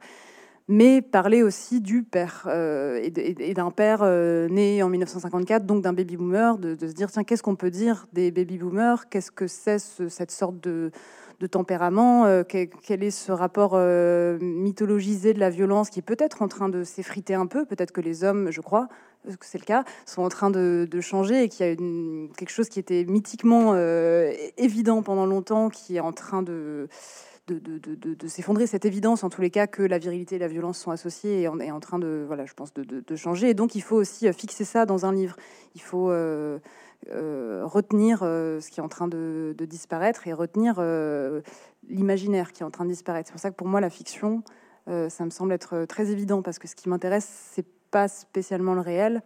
mais 0.66 1.02
parler 1.02 1.44
aussi 1.44 1.80
du 1.80 2.02
père 2.02 2.48
et 2.50 3.54
d'un 3.54 3.70
père 3.70 4.02
né 4.50 4.82
en 4.82 4.88
1954, 4.88 5.64
donc 5.64 5.84
d'un 5.84 5.92
baby 5.92 6.16
boomer, 6.16 6.58
de, 6.58 6.74
de, 6.74 6.88
se 6.88 6.92
dire 6.92 7.08
tiens, 7.08 7.22
qu'est-ce 7.22 7.44
qu'on 7.44 7.54
peut 7.54 7.70
dire 7.70 8.08
des 8.12 8.32
baby 8.32 8.58
boomers 8.58 9.08
Qu'est-ce 9.08 9.30
que 9.30 9.46
c'est 9.46 9.78
cette 9.78 10.32
sorte 10.32 10.58
de 10.58 10.90
de 11.40 11.46
tempérament, 11.46 12.24
euh, 12.26 12.42
quel, 12.44 13.02
est 13.02 13.10
ce 13.10 13.30
rapport 13.32 13.72
euh, 13.74 14.38
mythologisé 14.40 15.34
de 15.34 15.40
la 15.40 15.50
violence 15.50 15.90
qui 15.90 15.98
est 15.98 16.02
peut-être 16.02 16.42
en 16.42 16.48
train 16.48 16.68
de 16.68 16.82
s'effriter 16.82 17.34
un 17.34 17.46
peu, 17.46 17.66
peut-être 17.66 17.92
que 17.92 18.00
les 18.00 18.24
hommes, 18.24 18.50
je 18.50 18.60
crois 18.60 18.88
que 19.26 19.44
c'est 19.44 19.58
le 19.58 19.64
cas, 19.64 19.84
sont 20.06 20.22
en 20.22 20.28
train 20.28 20.50
de, 20.50 20.88
changer 21.00 21.42
et 21.42 21.48
qu'il 21.48 21.66
y 21.66 21.68
a 21.68 21.72
une, 21.72 22.28
quelque 22.36 22.50
chose 22.50 22.68
qui 22.68 22.78
était 22.78 23.04
mythiquement 23.04 23.72
euh, 23.74 24.32
évident 24.56 25.02
pendant 25.02 25.26
longtemps, 25.26 25.68
qui 25.68 25.96
est 25.96 26.00
en 26.00 26.12
train 26.12 26.42
de, 26.42 26.88
s'effondrer, 28.28 28.68
cette 28.68 28.84
évidence 28.84 29.24
en 29.24 29.28
tous 29.28 29.40
les 29.40 29.50
cas 29.50 29.66
que 29.66 29.82
la 29.82 29.98
virilité 29.98 30.36
et 30.36 30.38
la 30.38 30.48
violence 30.48 30.78
sont 30.78 30.92
associées 30.92 31.42
et 31.42 31.48
en, 31.48 31.58
est 31.58 31.72
en 31.72 31.80
train 31.80 31.98
de, 31.98 32.24
voilà, 32.26 32.46
je 32.46 32.54
pense, 32.54 32.72
de, 32.72 33.16
changer. 33.16 33.50
Et 33.50 33.54
donc 33.54 33.74
il 33.74 33.82
faut 33.82 33.96
aussi 33.96 34.32
fixer 34.32 34.64
ça 34.64 34.86
dans 34.86 35.06
un 35.06 35.12
livre. 35.12 35.36
Il 35.74 35.82
faut 35.82 36.10
euh, 36.10 36.58
retenir 37.12 38.20
euh, 38.22 38.60
ce 38.60 38.70
qui 38.70 38.80
est 38.80 38.82
en 38.82 38.88
train 38.88 39.08
de, 39.08 39.54
disparaître 39.60 40.26
et 40.26 40.32
retenir 40.32 40.76
euh, 40.78 41.40
l'imaginaire 41.88 42.52
qui 42.52 42.62
est 42.62 42.66
en 42.66 42.70
train 42.70 42.84
de 42.84 42.90
disparaître. 42.90 43.28
C'est 43.28 43.32
pour 43.32 43.40
ça 43.40 43.50
que 43.50 43.56
pour 43.56 43.68
moi, 43.68 43.80
la 43.80 43.90
fiction, 43.90 44.42
ça 44.86 45.24
me 45.24 45.30
semble 45.30 45.52
être 45.52 45.84
très 45.86 46.12
évident 46.12 46.42
parce 46.42 46.60
que 46.60 46.68
ce 46.68 46.76
qui 46.76 46.88
m'intéresse, 46.88 47.28
c'est 47.52 47.66
pas 47.90 48.06
spécialement 48.06 48.72
le 48.74 48.80
réel, 48.80 49.20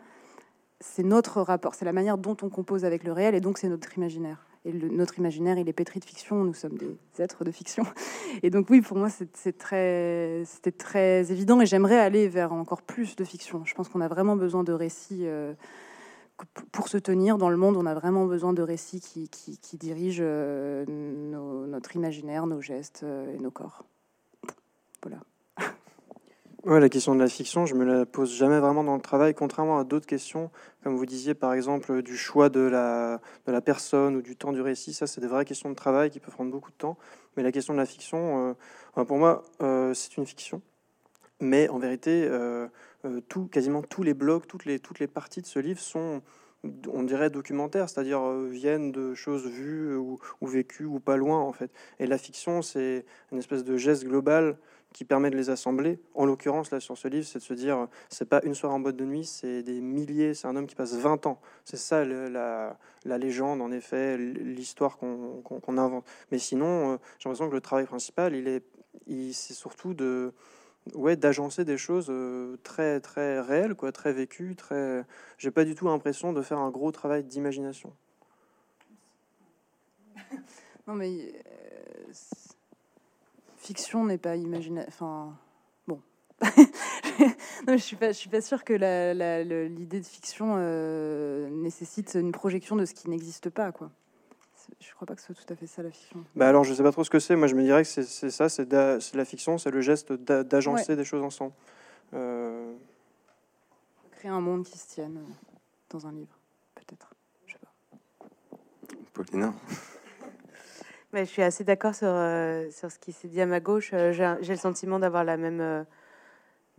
c'est 0.81 1.03
notre 1.03 1.43
rapport, 1.43 1.75
c'est 1.75 1.85
la 1.85 1.93
manière 1.93 2.17
dont 2.17 2.37
on 2.41 2.49
compose 2.49 2.87
avec 2.87 3.05
le 3.05 3.13
réel 3.13 3.35
et 3.35 3.41
donc 3.41 3.59
c'est 3.59 3.69
notre 3.69 3.95
imaginaire. 3.99 4.47
Et 4.65 4.73
notre 4.73 5.19
imaginaire, 5.19 5.59
il 5.59 5.69
est 5.69 5.75
pétri 5.75 6.01
de 6.01 6.05
fiction, 6.05 6.45
nous 6.45 6.53
sommes 6.53 6.77
des 6.77 6.97
êtres 7.19 7.45
de 7.45 7.51
fiction. 7.51 7.85
Et 8.43 8.51
donc 8.51 8.69
oui, 8.69 8.83
pour 8.83 8.99
moi, 8.99 9.09
c'est 9.09 9.57
très, 9.57 10.43
c'était 10.45 10.71
très 10.71 11.33
évident 11.33 11.63
et 11.63 11.67
j'aimerais 11.67 11.99
aller 11.99 12.29
vers 12.29 12.53
encore 12.53 12.83
plus 12.83 13.17
de 13.17 13.25
fiction. 13.25 13.65
Je 13.65 13.75
pense 13.75 13.89
qu'on 13.89 14.03
a 14.03 14.09
vraiment 14.09 14.37
besoin 14.37 14.63
de 14.63 14.75
récits 14.75 15.27
pour 16.73 16.89
se 16.89 16.99
tenir 16.99 17.39
dans 17.39 17.51
le 17.51 17.57
monde, 17.57 17.77
on 17.77 17.87
a 17.87 17.95
vraiment 17.95 18.27
besoin 18.27 18.53
de 18.53 18.63
récits 18.63 19.01
qui, 19.01 19.77
dirigent 19.77 20.23
euh, 20.25 20.85
notre 20.87 21.97
imaginaire, 21.97 22.47
nos 22.47 22.61
gestes 22.61 23.03
euh, 23.05 23.35
et 23.35 23.39
nos 23.39 23.51
corps. 23.51 23.85
Voilà. 25.03 25.19
Ouais, 26.67 26.79
la 26.79 26.91
question 26.91 27.15
de 27.15 27.21
la 27.21 27.29
fiction, 27.31 27.65
je 27.65 27.75
me 27.75 27.87
la 27.87 28.05
pose 28.05 28.35
jamais 28.35 28.61
vraiment 28.61 28.85
dans 28.85 28.95
le 28.95 29.01
travail, 29.01 29.33
contrairement 29.33 29.79
à 29.79 29.85
d'autres 29.85 30.05
questions, 30.05 30.51
comme 30.85 30.95
vous 30.95 31.07
disiez 31.07 31.33
par 31.33 31.55
exemple 31.55 32.03
du 32.03 32.19
choix 32.19 32.51
de 32.51 32.61
la, 32.61 33.19
personne 33.63 34.15
ou 34.15 34.21
du 34.21 34.37
temps 34.37 34.53
du 34.53 34.61
récit. 34.61 34.93
Ça, 34.93 35.07
c'est 35.07 35.23
des 35.23 35.27
vraies 35.27 35.47
questions 35.47 35.71
de 35.71 35.75
travail 35.75 36.11
qui 36.11 36.21
peuvent 36.21 36.35
prendre 36.35 36.51
beaucoup 36.51 36.71
de 36.71 36.77
temps. 36.77 36.99
Mais 37.35 37.43
la 37.43 37.51
question 37.51 37.73
de 37.73 37.79
la 37.79 37.87
fiction, 37.87 38.55
euh, 38.99 39.05
pour 39.05 39.17
moi, 39.17 39.43
c'est 39.95 40.19
une 40.19 40.27
fiction. 40.27 40.61
Mais 41.41 41.71
en 41.71 41.79
vérité, 41.79 42.29
tout, 43.29 43.47
quasiment 43.47 43.83
tous 43.83 44.03
les 44.03 44.15
blocs, 44.15 44.47
toutes 44.47 44.65
les, 44.65 44.79
toutes 44.79 44.99
les 44.99 45.07
parties 45.07 45.41
de 45.41 45.47
ce 45.47 45.59
livre 45.59 45.81
sont, 45.81 46.23
on 46.89 47.03
dirait, 47.03 47.31
documentaires, 47.31 47.89
c'est-à-dire 47.89 48.21
euh, 48.21 48.49
viennent 48.51 48.93
de 48.93 49.15
choses 49.15 49.47
vues 49.47 49.97
ou, 49.97 50.19
vécues 50.43 50.85
ou 50.85 51.01
pas 51.01 51.17
loin, 51.17 51.41
en 51.41 51.53
fait. 51.53 51.71
Et 51.99 52.07
la 52.07 52.19
fiction, 52.19 52.63
c'est 52.63 53.05
une 53.33 53.39
espèce 53.39 53.65
de 53.65 53.77
geste 53.77 54.05
global 54.05 54.57
qui 54.93 55.05
permet 55.05 55.31
de 55.31 55.37
les 55.37 55.51
assembler. 55.51 56.01
En 56.15 56.27
l'occurrence, 56.27 56.71
là, 56.73 56.81
sur 56.81 56.99
ce 56.99 57.07
livre, 57.07 57.25
c'est 57.25 57.39
de 57.39 57.45
se 57.45 57.55
dire, 57.55 57.87
c'est 58.09 58.29
pas 58.29 58.41
une 58.43 58.55
soirée 58.55 58.75
en 58.75 58.81
boîte 58.81 58.97
de 58.97 59.05
nuit, 59.05 59.25
c'est 59.25 59.63
des 59.63 59.81
milliers, 59.81 60.35
c'est 60.35 60.49
un 60.49 60.57
homme 60.57 60.67
qui 60.67 60.75
passe 60.75 60.95
20 60.97 61.27
ans. 61.27 61.41
C'est 61.65 61.77
ça 61.77 62.05
la, 62.05 62.77
la, 63.05 63.19
légende, 63.19 63.63
en 63.63 63.71
effet, 63.71 64.19
l'histoire 64.19 64.99
qu'on 64.99 65.79
invente. 65.79 66.05
Mais 66.33 66.39
sinon, 66.39 66.95
euh, 66.95 66.97
j'ai 67.19 67.29
l'impression 67.29 67.49
que 67.49 67.55
le 67.55 67.61
travail 67.61 67.87
principal, 67.87 68.35
il 68.35 68.49
est, 68.49 68.65
c'est 69.33 69.55
surtout 69.55 69.95
de 69.95 70.33
ouais, 70.95 71.17
d'agencer 71.17 71.65
des 71.65 71.79
choses 71.79 72.07
euh, 72.11 72.57
très 72.63 73.01
très 73.01 73.41
réelles, 73.41 73.75
quoi, 73.75 73.93
très 73.93 74.13
vécues, 74.13 74.57
très. 74.57 75.05
J'ai 75.39 75.51
pas 75.51 75.65
du 75.65 75.75
tout 75.75 75.87
l'impression 75.87 76.33
de 76.33 76.43
faire 76.43 76.59
un 76.59 76.71
gros 76.71 76.93
travail 76.93 77.25
d'imagination. 77.25 77.93
non 80.87 80.95
mais 80.95 81.33
euh, 81.47 82.13
fiction 83.57 84.05
n'est 84.05 84.19
pas 84.19 84.37
imaginaire. 84.37 84.87
Enfin 84.89 85.37
bon. 85.87 86.01
je 87.69 87.77
suis 87.77 87.97
pas, 87.97 88.09
je 88.09 88.19
suis 88.19 88.31
pas 88.31 88.41
sûre 88.41 88.65
que 88.65 88.73
l'idée 89.67 90.01
de 90.01 90.07
fiction 90.07 90.55
euh, 90.57 91.49
nécessite 91.51 92.15
une 92.15 92.33
projection 92.33 92.77
de 92.77 92.85
ce 92.85 92.95
qui 92.95 93.09
n'existe 93.11 93.51
pas, 93.51 93.73
quoi 93.73 93.91
je 94.79 94.93
crois 94.95 95.07
pas 95.07 95.15
que 95.15 95.21
ce 95.21 95.33
soit 95.33 95.35
tout 95.35 95.53
à 95.53 95.57
fait 95.57 95.67
ça 95.67 95.83
la 95.83 95.91
fiction. 95.91 96.25
Bah 96.37 96.49
alors 96.49 96.65
je 96.65 96.75
sais 96.75 96.83
pas 96.83 96.93
trop 96.93 97.05
ce 97.05 97.11
que 97.11 97.19
c'est. 97.19 97.37
Moi 97.37 97.47
je 97.47 97.55
me 97.55 97.63
dirais 97.63 97.83
que 97.83 97.89
c'est 97.89 98.31
ça, 98.31 98.49
c'est 98.49 98.73
la 98.73 99.25
fiction, 99.25 99.59
c'est 99.59 99.71
le 99.71 99.81
geste 99.81 100.13
d'agencer 100.13 100.97
des 100.97 101.05
choses 101.05 101.23
ensemble. 101.23 101.53
Euh... 102.15 102.75
Créer 104.13 104.31
un 104.31 104.41
monde 104.41 104.65
qui 104.65 104.79
se 104.79 104.89
tienne 104.89 105.19
euh, 105.19 105.33
dans 105.91 106.07
un 106.07 106.13
livre, 106.13 106.37
peut-être. 106.75 107.15
Je 107.47 107.53
sais 107.53 107.59
pas. 107.59 108.97
Paulina. 109.13 109.55
Mais 111.13 111.25
je 111.25 111.31
suis 111.31 111.43
assez 111.43 111.65
d'accord 111.65 111.95
sur, 111.95 112.09
euh, 112.09 112.71
sur 112.71 112.91
ce 112.91 112.99
qui 112.99 113.13
s'est 113.13 113.29
dit 113.29 113.41
à 113.41 113.47
ma 113.47 113.61
gauche. 113.61 113.91
J'ai 113.93 114.53
le 114.53 114.57
sentiment 114.57 114.99
d'avoir 114.99 115.25
la 115.25 115.37
même 115.37 115.87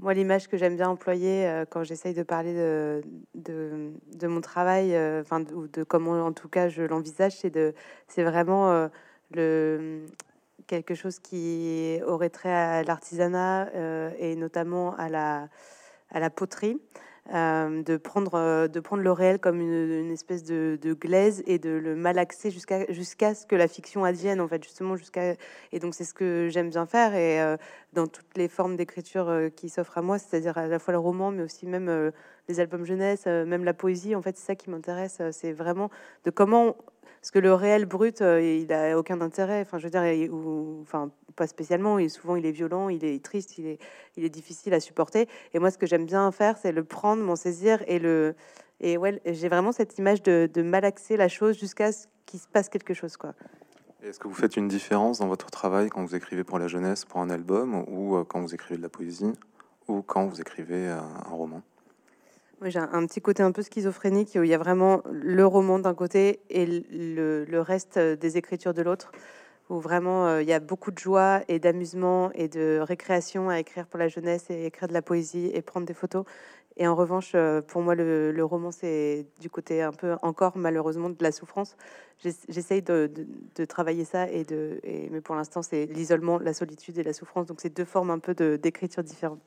moi, 0.02 0.16
l'image 0.16 0.48
que 0.48 0.58
j'aime 0.58 0.76
bien 0.76 0.90
employer 0.90 1.48
euh, 1.48 1.64
quand 1.70 1.84
j'essaye 1.84 2.16
de 2.16 2.24
parler 2.24 2.54
de, 2.56 4.28
mon 4.28 4.42
travail, 4.42 4.96
euh, 4.96 5.22
enfin, 5.22 5.44
ou 5.54 5.68
de, 5.68 5.84
comment 5.84 6.26
en 6.26 6.34
tout 6.34 6.50
cas 6.50 6.70
je 6.70 6.82
l'envisage, 6.82 7.34
c'est 7.38 7.52
de, 7.52 7.76
c'est 8.08 8.24
vraiment 8.24 8.72
euh, 8.72 8.88
le 9.32 10.06
quelque 10.68 10.96
chose 10.96 11.20
qui 11.20 12.00
aurait 12.06 12.30
trait 12.30 12.54
à 12.54 12.84
l'artisanat 12.84 13.70
et 14.20 14.36
notamment 14.36 14.96
à 14.96 15.10
la 15.10 15.50
à 16.12 16.20
la 16.20 16.30
poterie. 16.30 16.80
Euh, 17.30 17.84
de, 17.84 17.98
prendre, 17.98 18.34
euh, 18.34 18.68
de 18.68 18.80
prendre 18.80 19.04
le 19.04 19.12
réel 19.12 19.38
comme 19.38 19.62
une, 19.62 20.12
espèce 20.12 20.44
de, 20.44 20.78
glaise 21.00 21.44
et 21.46 21.60
de 21.60 21.70
le 21.70 21.96
malaxer 21.96 22.50
jusqu'à 22.50 22.92
jusqu'à 22.92 23.36
ce 23.36 23.46
que 23.46 23.56
la 23.56 23.68
fiction 23.68 24.04
advienne, 24.04 24.42
en 24.42 24.48
fait, 24.48 24.64
justement. 24.64 24.96
jusqu'à 24.96 25.36
Et 25.72 25.80
donc, 25.80 25.94
c'est 25.94 26.04
ce 26.04 26.16
que 26.16 26.50
j'aime 26.52 26.70
bien 26.70 26.86
faire. 26.88 27.14
Et 27.14 27.40
euh, 27.40 27.58
dans 27.94 28.08
toutes 28.08 28.36
les 28.38 28.48
formes 28.48 28.76
d'écriture 28.76 29.32
qui 29.56 29.70
s'offrent 29.70 30.00
à 30.00 30.02
moi, 30.02 30.18
c'est-à-dire 30.18 30.58
à 30.58 30.68
la 30.68 30.80
fois 30.80 30.94
le 30.94 31.00
roman, 31.00 31.32
mais 31.32 31.44
aussi 31.44 31.68
même 31.68 32.12
les 32.48 32.60
albums 32.60 32.86
jeunesse, 32.86 33.26
même 33.26 33.64
la 33.64 33.74
poésie, 33.74 34.16
en 34.16 34.22
fait, 34.22 34.38
c'est 34.38 34.46
ça 34.46 34.56
qui 34.56 34.70
m'intéresse. 34.70 35.22
C'est 35.32 35.54
vraiment 35.54 35.90
de 36.26 36.32
comment 36.32 36.76
parce 37.22 37.30
que 37.30 37.40
le 37.40 37.54
réel 37.54 37.86
brut, 37.86 38.22
euh, 38.22 38.42
il 38.42 38.74
a 38.74 38.98
aucun 38.98 39.22
intérêt. 39.22 39.62
Enfin, 39.62 39.78
je 39.78 39.84
veux 39.84 39.92
dire, 39.92 40.34
ou, 40.34 40.80
enfin, 40.82 41.12
pas 41.36 41.46
spécialement. 41.46 42.00
Et 42.00 42.10
souvent, 42.10 42.36
il 42.36 42.48
est 42.48 42.52
violent, 42.52 42.90
il 42.90 43.06
est 43.06 43.24
triste, 43.24 43.60
il 43.60 43.68
est, 43.68 43.80
il 44.18 44.26
est 44.26 44.30
difficile 44.30 44.74
à 44.74 44.80
supporter. 44.80 45.28
Et 45.54 45.60
moi, 45.60 45.70
ce 45.70 45.78
que 45.78 45.86
j'aime 45.86 46.08
bien 46.08 46.32
faire, 46.32 46.58
c'est 46.58 46.72
le 46.72 46.84
prendre, 46.84 47.22
m'en 47.22 47.36
saisir 47.36 47.84
et 47.86 48.00
le. 48.00 48.34
Et 48.80 48.98
ouais, 48.98 49.22
j'ai 49.24 49.50
vraiment 49.50 49.72
cette 49.72 50.00
image 50.00 50.24
de, 50.24 50.50
de 50.52 50.64
malaxer 50.64 51.16
la 51.16 51.28
chose 51.28 51.60
jusqu'à 51.60 51.92
ce 51.92 52.08
qu'il 52.26 52.40
se 52.40 52.48
passe 52.48 52.70
quelque 52.70 52.96
chose, 52.96 53.18
quoi. 53.18 53.36
Est-ce 54.02 54.20
que 54.20 54.28
vous 54.28 54.34
faites 54.34 54.58
une 54.58 54.68
différence 54.68 55.20
dans 55.20 55.28
votre 55.28 55.52
travail 55.52 55.90
quand 55.90 56.04
vous 56.04 56.16
écrivez 56.16 56.44
pour 56.44 56.58
la 56.58 56.68
jeunesse, 56.68 57.06
pour 57.06 57.20
un 57.20 57.30
album, 57.30 57.86
ou 57.88 58.16
euh, 58.16 58.24
quand 58.24 58.42
vous 58.42 58.56
écrivez 58.56 58.78
de 58.78 58.82
la 58.82 58.90
poésie, 58.90 59.32
ou 59.88 60.02
quand 60.02 60.26
vous 60.26 60.42
écrivez 60.42 60.90
euh, 60.90 60.98
un 60.98 61.36
roman? 61.36 61.62
J'ai 62.70 62.80
un, 62.80 63.06
petit 63.08 63.22
côté 63.22 63.42
un 63.42 63.52
peu 63.52 63.64
schizophrénique 63.64 64.32
où 64.36 64.44
il 64.44 64.50
y 64.50 64.54
a 64.54 64.58
vraiment 64.58 65.02
le 65.12 65.46
roman 65.46 65.80
d'un 65.80 65.96
côté 65.96 66.42
et 66.50 66.66
le, 66.66 67.60
reste 67.62 67.98
des 67.98 68.38
écritures 68.38 68.74
de 68.74 68.82
l'autre, 68.82 69.12
où 69.70 69.80
vraiment 69.80 70.28
euh, 70.28 70.42
il 70.42 70.48
y 70.48 70.54
a 70.54 70.60
beaucoup 70.60 70.92
de 70.92 71.00
joie 71.00 71.42
et 71.48 71.60
d'amusement 71.60 72.32
et 72.34 72.48
de 72.48 72.80
récréation 72.82 73.50
à 73.50 73.60
écrire 73.60 73.88
pour 73.88 74.00
la 74.00 74.08
jeunesse 74.08 74.50
et 74.50 74.66
écrire 74.66 74.88
de 74.88 74.94
la 74.94 75.02
poésie 75.02 75.50
et 75.54 75.62
prendre 75.62 75.88
des 75.88 75.94
photos. 75.94 76.26
Et 76.78 76.88
en 76.88 76.96
revanche, 76.96 77.32
euh, 77.36 77.62
pour 77.62 77.82
moi, 77.82 77.96
le, 77.96 78.44
roman, 78.44 78.72
c'est 78.72 79.26
du 79.40 79.50
côté 79.50 79.82
un 79.82 79.92
peu 79.92 80.16
encore 80.22 80.58
malheureusement 80.58 81.10
de 81.10 81.18
la 81.22 81.32
souffrance. 81.32 81.76
J'essaye 82.20 82.82
de, 82.82 83.10
travailler 83.68 84.06
ça, 84.06 84.30
et 84.30 84.44
de, 84.44 84.80
mais 85.12 85.22
pour 85.22 85.36
l'instant, 85.36 85.62
c'est 85.64 85.86
l'isolement, 85.88 86.38
la 86.40 86.54
solitude 86.54 86.98
et 86.98 87.04
la 87.04 87.14
souffrance. 87.14 87.48
Donc, 87.48 87.60
c'est 87.62 87.76
deux 87.76 87.86
formes 87.86 88.12
un 88.12 88.20
peu 88.20 88.34
d'écriture 88.58 89.04
différentes. 89.04 89.42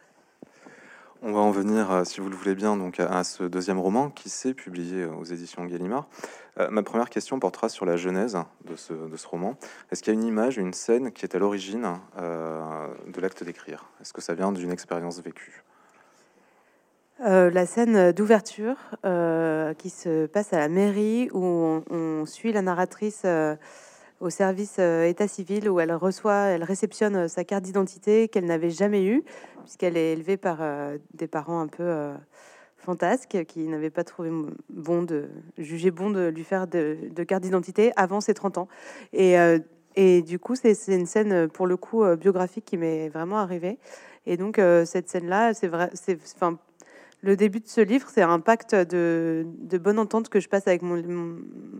On 1.27 1.33
va 1.33 1.41
en 1.41 1.51
venir, 1.53 1.91
euh, 1.91 2.05
si 2.05 2.21
vous 2.21 2.29
le 2.29 2.37
voulez 2.37 2.55
bien, 2.55 2.77
donc 2.77 3.01
à, 3.01 3.25
ce 3.25 3.45
deuxième 3.45 3.79
roman 3.79 4.11
qui 4.11 4.29
s'est 4.29 4.53
publié 4.53 5.07
aux 5.07 5.25
éditions 5.25 5.65
Gallimard. 5.65 6.07
Euh, 6.61 6.69
ma 6.69 6.83
première 6.83 7.09
question 7.09 7.39
portera 7.39 7.71
sur 7.71 7.87
la 7.87 7.97
genèse 7.97 8.37
de 8.67 8.77
ce, 8.77 9.27
roman. 9.27 9.57
Est-ce 9.91 10.03
qu'il 10.03 10.13
y 10.13 10.17
a 10.19 10.21
une 10.21 10.27
image, 10.27 10.59
une 10.59 10.75
scène 10.75 11.13
qui 11.13 11.25
est 11.25 11.35
à 11.35 11.39
l'origine 11.39 11.99
euh, 12.19 12.89
de 13.07 13.21
l'acte 13.23 13.43
d'écrire? 13.43 13.87
Est-ce 14.03 14.13
que 14.13 14.21
ça 14.21 14.35
vient 14.35 14.53
d'une 14.53 14.71
expérience 14.71 15.23
vécue? 15.23 15.65
La 17.21 17.65
scène 17.65 18.13
d'ouverture 18.13 18.77
qui 19.79 19.91
se 19.91 20.27
passe 20.27 20.53
à 20.53 20.59
la 20.59 20.69
mairie 20.69 21.31
où 21.33 21.43
on, 21.43 22.27
suit 22.27 22.53
la 22.53 22.61
narratrice 22.61 23.25
au 24.21 24.31
service 24.31 24.79
état 24.79 25.29
civil 25.29 25.69
où 25.69 25.81
elle 25.81 25.93
reçoit, 25.93 26.47
elle 26.47 26.65
réceptionne 26.65 27.29
sa 27.29 27.45
carte 27.45 27.65
d'identité 27.65 28.29
qu'elle 28.29 28.47
n'avait 28.47 28.71
jamais 28.71 29.05
eue 29.05 29.25
puisqu'elle 29.65 29.97
est 29.97 30.13
élevée 30.13 30.37
par 30.37 30.59
euh, 30.61 30.99
des 31.15 31.27
parents 31.27 31.61
un 31.61 31.67
peu 31.67 31.83
euh, 31.83 32.15
fantasques 32.77 33.45
qui 33.49 33.67
n'avaient 33.67 33.91
pas 33.91 34.05
trouvé 34.05 34.31
bon 34.69 35.03
de 35.03 35.29
juger 35.59 35.91
bon 35.91 36.11
de 36.11 36.29
lui 36.29 36.45
faire 36.45 36.67
de, 36.67 36.97
carte 37.27 37.43
d'identité 37.43 37.93
avant 37.97 38.21
ses 38.21 38.35
30 38.35 38.59
ans. 38.59 38.69
Et, 39.13 39.39
euh, 39.39 39.59
et 39.97 40.23
du 40.23 40.39
coup, 40.39 40.55
c'est 40.55 40.75
une 40.89 41.07
scène 41.07 41.49
pour 41.49 41.67
le 41.67 41.77
coup 41.77 42.05
biographique 42.17 42.65
qui 42.65 42.77
m'est 42.77 43.09
vraiment 43.09 43.39
arrivée. 43.39 43.79
Et 44.27 44.37
donc 44.37 44.61
cette 44.85 45.09
scène-là, 45.09 45.55
c'est 45.55 45.69
vrai, 45.69 45.91
c'est 45.95 46.19
enfin 46.35 46.59
le 47.25 47.37
début 47.37 47.61
de 47.61 47.67
ce 47.67 47.81
livre, 47.81 48.07
c'est 48.13 48.23
un 48.23 48.39
pacte 48.39 48.75
de, 48.75 49.47
bonne 49.81 49.99
entente 49.99 50.29
que 50.29 50.41
je 50.41 50.49
passe 50.49 50.69
avec 50.69 50.83
mon, 50.83 51.03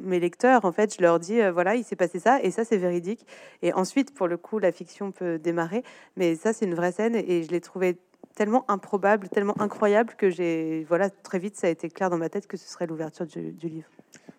mes 0.03 0.19
lecteurs. 0.19 0.65
En 0.65 0.73
fait, 0.73 0.97
je 0.97 1.03
leur 1.03 1.21
dis, 1.21 1.39
voilà, 1.51 1.75
il 1.75 1.85
s'est 1.85 1.97
passé 1.97 2.19
ça, 2.19 2.43
et 2.43 2.51
ça, 2.51 2.65
c'est 2.65 2.79
véridique. 2.79 3.27
Et 3.61 3.73
ensuite, 3.75 4.15
pour 4.15 4.27
le 4.27 4.39
coup, 4.39 4.59
la 4.59 4.73
fiction 4.73 5.13
peut 5.13 5.39
démarrer. 5.39 5.83
Mais 6.17 6.35
ça, 6.35 6.55
c'est 6.55 6.65
une 6.65 6.75
vraie 6.75 6.93
scène, 6.93 7.15
et 7.15 7.43
je 7.43 7.51
l'ai 7.51 7.61
trouvé 7.61 7.99
tellement 8.35 8.65
improbable, 8.69 9.29
tellement 9.29 9.61
incroyable 9.61 10.15
que 10.17 10.31
j'ai, 10.31 10.85
voilà, 10.89 11.11
très 11.11 11.39
vite, 11.39 11.57
ça 11.57 11.67
a 11.67 11.71
été 11.71 11.91
clair 11.91 12.09
dans 12.09 12.19
ma 12.19 12.31
tête 12.31 12.47
que 12.47 12.57
ce 12.57 12.67
serait 12.67 12.87
l'ouverture 12.87 13.27
du, 13.27 13.53
livre. 13.63 13.89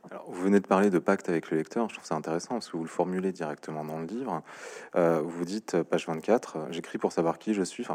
Alors, 0.09 0.25
vous 0.27 0.41
venez 0.41 0.59
de 0.59 0.67
parler 0.67 0.89
de 0.89 0.99
pacte 0.99 1.29
avec 1.29 1.51
le 1.51 1.57
lecteur. 1.57 1.87
Je 1.89 1.95
trouve 1.95 2.07
ça 2.07 2.15
intéressant 2.15 2.55
parce 2.55 2.69
que 2.69 2.77
vous 2.77 2.83
le 2.83 2.89
formulez 2.89 3.31
directement 3.31 3.85
dans 3.85 3.99
le 3.99 4.05
livre. 4.05 4.41
Euh, 4.95 5.21
vous 5.23 5.45
dites, 5.45 5.81
page 5.83 6.07
24, 6.07 6.67
j'écris 6.71 6.97
pour 6.97 7.11
savoir 7.11 7.37
qui 7.37 7.53
je 7.53 7.61
suis. 7.61 7.85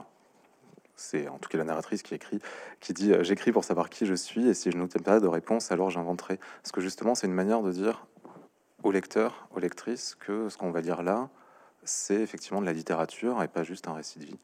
C'est 1.00 1.28
en 1.28 1.38
tout 1.38 1.48
cas 1.48 1.58
la 1.58 1.64
narratrice 1.64 2.02
qui 2.02 2.14
écrit, 2.14 2.40
qui 2.80 2.92
dit 2.92 3.12
euh, 3.12 3.24
j'écris 3.24 3.52
pour 3.52 3.64
savoir 3.64 3.88
qui 3.88 4.06
je 4.06 4.14
suis 4.14 4.48
et 4.48 4.54
si 4.54 4.70
je 4.70 4.76
n'obtiens 4.76 5.00
pas 5.00 5.18
de 5.18 5.26
réponse, 5.26 5.72
alors 5.72 5.90
j'inventerai. 5.90 6.38
Parce 6.62 6.72
que 6.72 6.80
justement, 6.80 7.14
c'est 7.14 7.26
une 7.26 7.32
manière 7.32 7.62
de 7.62 7.72
dire 7.72 8.06
au 8.82 8.92
lecteur, 8.92 9.48
aux 9.54 9.58
lectrices, 9.58 10.14
que 10.14 10.48
ce 10.48 10.56
qu'on 10.56 10.70
va 10.70 10.80
lire 10.80 11.02
là, 11.02 11.28
c'est 11.84 12.20
effectivement 12.20 12.60
de 12.60 12.66
la 12.66 12.72
littérature 12.72 13.42
et 13.42 13.48
pas 13.48 13.62
juste 13.62 13.88
un 13.88 13.94
récit 13.94 14.18
de 14.18 14.26
vie. 14.26 14.38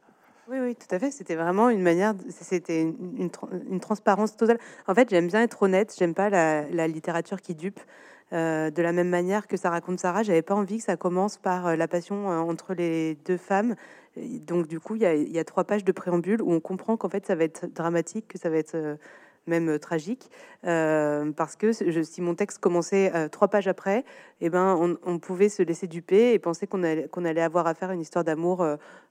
Oui, 0.49 0.59
oui, 0.61 0.77
tout 0.77 0.93
à 0.95 0.99
fait. 0.99 1.11
C'était 1.11 1.35
vraiment 1.35 1.69
une 1.69 1.83
manière, 1.83 2.15
c'était 2.31 2.83
une, 2.83 3.31
une, 3.69 3.81
transparence 3.81 4.37
totale. 4.37 4.59
En 4.87 4.95
fait, 4.95 5.11
j'aime 5.11 5.27
bien 5.27 5.43
être 5.43 5.63
honnête, 5.63 5.95
j'aime 5.99 6.15
pas 6.15 6.31
la, 6.31 6.89
littérature 6.89 7.41
qui 7.41 7.55
dupe. 7.55 7.81
Euh, 8.33 8.71
de 8.73 8.83
la 8.83 8.91
même 8.91 9.09
manière 9.09 9.47
que 9.47 9.57
ça 9.57 9.71
raconte 9.71 10.01
Sarah, 10.01 10.25
j'avais 10.25 10.43
pas 10.43 10.57
envie 10.57 10.79
que 10.79 10.83
ça 10.83 10.97
commence 10.97 11.39
par 11.39 11.69
euh, 11.69 11.77
la 11.77 11.87
passion 11.87 12.27
entre 12.27 12.75
les 12.75 13.15
deux 13.25 13.37
femmes 13.37 13.77
donc 14.16 14.66
du 14.66 14.80
coup, 14.80 14.96
il 14.96 15.02
y, 15.02 15.38
a, 15.38 15.44
trois 15.44 15.64
pages 15.64 15.85
de 15.85 15.92
préambule 15.92 16.40
où 16.42 16.52
on 16.52 16.61
comprend 16.61 16.96
qu'en 16.96 17.08
fait, 17.08 17.26
ça 17.26 17.35
va 17.35 17.44
être 17.44 17.66
dramatique, 17.66 18.28
que 18.28 18.38
ça 18.38 18.48
va 18.48 18.57
être 18.57 18.74
euh, 18.74 18.96
même 19.46 19.68
euh, 19.68 19.79
tragique, 19.79 20.31
euh, 20.64 21.31
parce 21.33 21.55
que 21.55 21.72
si 21.72 22.20
mon 22.22 22.35
texte 22.35 22.59
commençait 22.59 23.29
trois 23.31 23.48
pages 23.48 23.68
après, 23.68 24.05
eh 24.40 24.48
ben, 24.48 24.98
on, 25.05 25.18
pouvait 25.18 25.50
se 25.50 25.62
laisser 25.62 25.87
duper 25.87 26.33
et 26.33 26.38
penser 26.38 26.66
qu'on 26.66 26.83
allait, 26.83 27.40
avoir 27.40 27.66
affaire 27.66 27.90
à 27.90 27.94
une 27.94 28.00
histoire 28.00 28.24
d'amour 28.24 28.66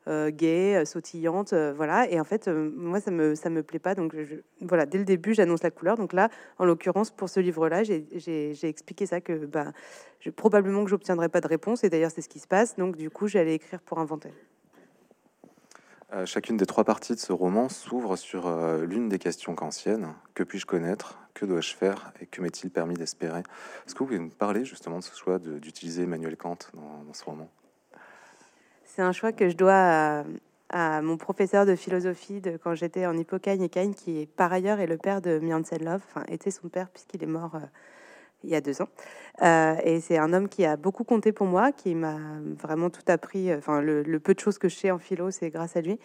gay, 0.07 0.83
sautillante, 0.85 1.53
voilà. 1.53 2.09
Et 2.09 2.19
en 2.19 2.23
fait, 2.23 2.47
moi, 2.47 2.99
ça 2.99 3.11
me 3.11 3.35
ça 3.35 3.49
me 3.49 3.63
plaît 3.63 3.79
pas. 3.79 3.95
Donc 3.95 4.15
voilà, 4.61 4.85
dès 4.85 4.97
le 4.97 5.05
début, 5.05 5.33
j'annonce 5.33 5.63
la 5.63 5.71
couleur. 5.71 5.97
Donc 5.97 6.13
là, 6.13 6.29
en 6.57 6.65
l'occurrence, 6.65 7.11
pour 7.11 7.29
ce 7.29 7.39
livre-là, 7.39 7.83
j'ai 7.83 8.67
expliqué 8.67 9.05
ça 9.05 9.21
que 9.21 9.45
bah, 9.45 9.71
probablement 10.35 10.83
que 10.83 10.89
j'obtiendrai 10.89 11.29
pas 11.29 11.41
de 11.41 11.47
réponse. 11.47 11.83
Et 11.83 11.89
d'ailleurs, 11.89 12.11
c'est 12.11 12.21
ce 12.21 12.29
qui 12.29 12.39
se 12.39 12.47
passe. 12.47 12.75
Donc 12.75 12.97
du 12.97 13.09
coup, 13.09 13.27
j'allais 13.27 13.55
écrire 13.55 13.81
pour 13.81 13.99
inventer. 13.99 14.31
Euh, 16.13 16.25
chacune 16.25 16.55
des 16.55 16.67
trois 16.67 16.83
parties 16.83 17.13
de 17.13 17.19
ce 17.19 17.33
roman 17.33 17.67
s'ouvre 17.67 18.15
sur 18.15 18.45
euh, 18.45 18.85
l'une 18.85 19.09
des 19.09 19.17
questions 19.17 19.55
kantiennes. 19.55 20.13
Que 20.35 20.43
puis-je 20.43 20.65
connaître? 20.65 21.17
Que 21.33 21.45
dois-je 21.45 21.75
faire? 21.75 22.13
Et 22.21 22.27
que 22.27 22.41
m'est-il 22.41 22.69
permis 22.69 22.93
d'espérer? 22.93 23.39
Est-ce 23.39 23.95
que 23.95 23.99
vous 23.99 24.05
pouvez 24.05 24.19
nous 24.19 24.29
parler 24.29 24.65
justement 24.65 24.99
de 24.99 25.03
ce 25.03 25.15
choix 25.17 25.39
d'utiliser 25.39 26.03
Emmanuel 26.03 26.37
Kant 26.37 26.59
dans, 26.73 27.13
ce 27.13 27.23
roman? 27.23 27.49
C'est 28.85 29.01
un 29.01 29.11
choix 29.11 29.31
que 29.31 29.49
je 29.49 29.57
dois 29.57 30.23
à, 30.69 31.01
mon 31.01 31.17
professeur 31.17 31.65
de 31.65 31.75
philosophie 31.75 32.39
de 32.39 32.57
quand 32.57 32.75
j'étais 32.75 33.07
en 33.07 33.17
Hippocagne 33.17 33.63
et 33.63 33.69
Cagne, 33.69 33.93
qui 33.93 34.27
par 34.37 34.53
ailleurs 34.53 34.79
est 34.79 34.87
le 34.87 34.97
père 34.97 35.21
de 35.21 35.39
Love, 35.83 36.01
enfin 36.07 36.23
était 36.29 36.51
son 36.51 36.69
père 36.69 36.89
puisqu'il 36.89 37.23
est 37.23 37.27
mort 37.27 37.55
euh, 37.55 37.65
il 38.45 38.51
y 38.51 38.55
a 38.55 38.61
deux 38.61 38.81
ans. 38.81 38.87
Euh, 39.41 39.75
et 39.83 39.99
c'est 39.99 40.17
un 40.17 40.31
homme 40.31 40.47
qui 40.47 40.65
a 40.65 40.77
beaucoup 40.77 41.03
compté 41.03 41.31
pour 41.31 41.47
moi, 41.47 41.71
qui 41.71 41.93
m'a 41.95 42.17
vraiment 42.61 42.89
tout 42.89 43.01
appris. 43.07 43.53
Enfin, 43.53 43.81
le, 43.81 44.19
peu 44.19 44.33
de 44.33 44.39
choses 44.39 44.57
que 44.57 44.69
je 44.69 44.75
sais 44.75 44.91
en 44.91 44.99
philo, 44.99 45.31
c'est 45.31 45.49
grâce 45.49 45.75
à 45.75 45.81
lui. 45.81 45.99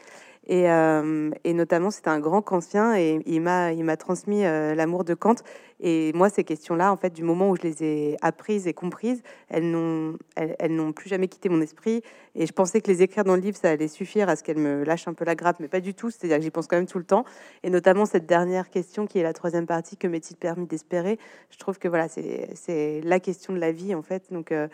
Et, 0.46 0.70
euh, 0.70 1.30
notamment, 1.44 1.90
c'est 1.90 2.08
un 2.08 2.18
grand 2.18 2.42
kantien 2.42 2.96
et 2.96 3.20
il 3.26 3.40
m'a, 3.40 3.96
transmis 3.96 4.44
euh, 4.44 4.74
l'amour 4.74 5.04
de 5.04 5.14
Kant. 5.14 5.36
Et 5.82 6.12
moi, 6.14 6.28
ces 6.28 6.44
questions-là, 6.44 6.92
en 6.92 6.96
fait, 6.96 7.12
du 7.12 7.22
moment 7.22 7.50
où 7.50 7.56
je 7.56 7.62
les 7.62 7.82
ai 7.82 8.16
apprises 8.20 8.66
et 8.66 8.74
comprises, 8.74 9.22
elles 9.48 9.70
n'ont, 9.70 10.18
elles, 10.36 10.74
n'ont 10.74 10.92
plus 10.92 11.08
jamais 11.08 11.28
quitté 11.28 11.48
mon 11.48 11.60
esprit. 11.60 12.02
Et 12.34 12.46
je 12.46 12.52
pensais 12.52 12.80
que 12.80 12.90
les 12.90 13.02
écrire 13.02 13.24
dans 13.24 13.34
le 13.34 13.40
livre, 13.40 13.56
ça 13.56 13.70
allait 13.70 13.88
suffire 13.88 14.28
à 14.28 14.36
ce 14.36 14.42
qu'elles 14.42 14.58
me 14.58 14.84
lâchent 14.84 15.08
un 15.08 15.14
peu 15.14 15.24
la 15.24 15.34
grappe, 15.34 15.58
mais 15.58 15.68
pas 15.68 15.80
du 15.80 15.94
tout. 15.94 16.10
C'est-à-dire 16.10 16.36
que 16.36 16.42
j'y 16.42 16.50
pense 16.50 16.66
quand 16.66 16.76
même 16.76 16.86
tout 16.86 16.98
le 16.98 17.04
temps. 17.04 17.24
Et 17.62 17.70
notamment 17.70 18.04
cette 18.04 18.26
dernière 18.26 18.68
question, 18.68 19.06
qui 19.06 19.18
est 19.18 19.22
la 19.22 19.32
troisième 19.32 19.66
partie, 19.66 19.96
que 19.96 20.06
m'est-il 20.06 20.36
permis 20.36 20.66
d'espérer? 20.66 21.18
Je 21.50 21.56
trouve 21.56 21.78
que 21.78 21.88
voilà, 21.88 22.08
c'est, 22.08 22.29
c'est 22.54 23.00
la 23.02 23.20
question 23.20 23.52
de 23.52 23.58
la 23.58 23.72
vie, 23.72 23.94
en 23.94 24.02
fait. 24.02 24.32
Donc, 24.32 24.52
euh, 24.52 24.68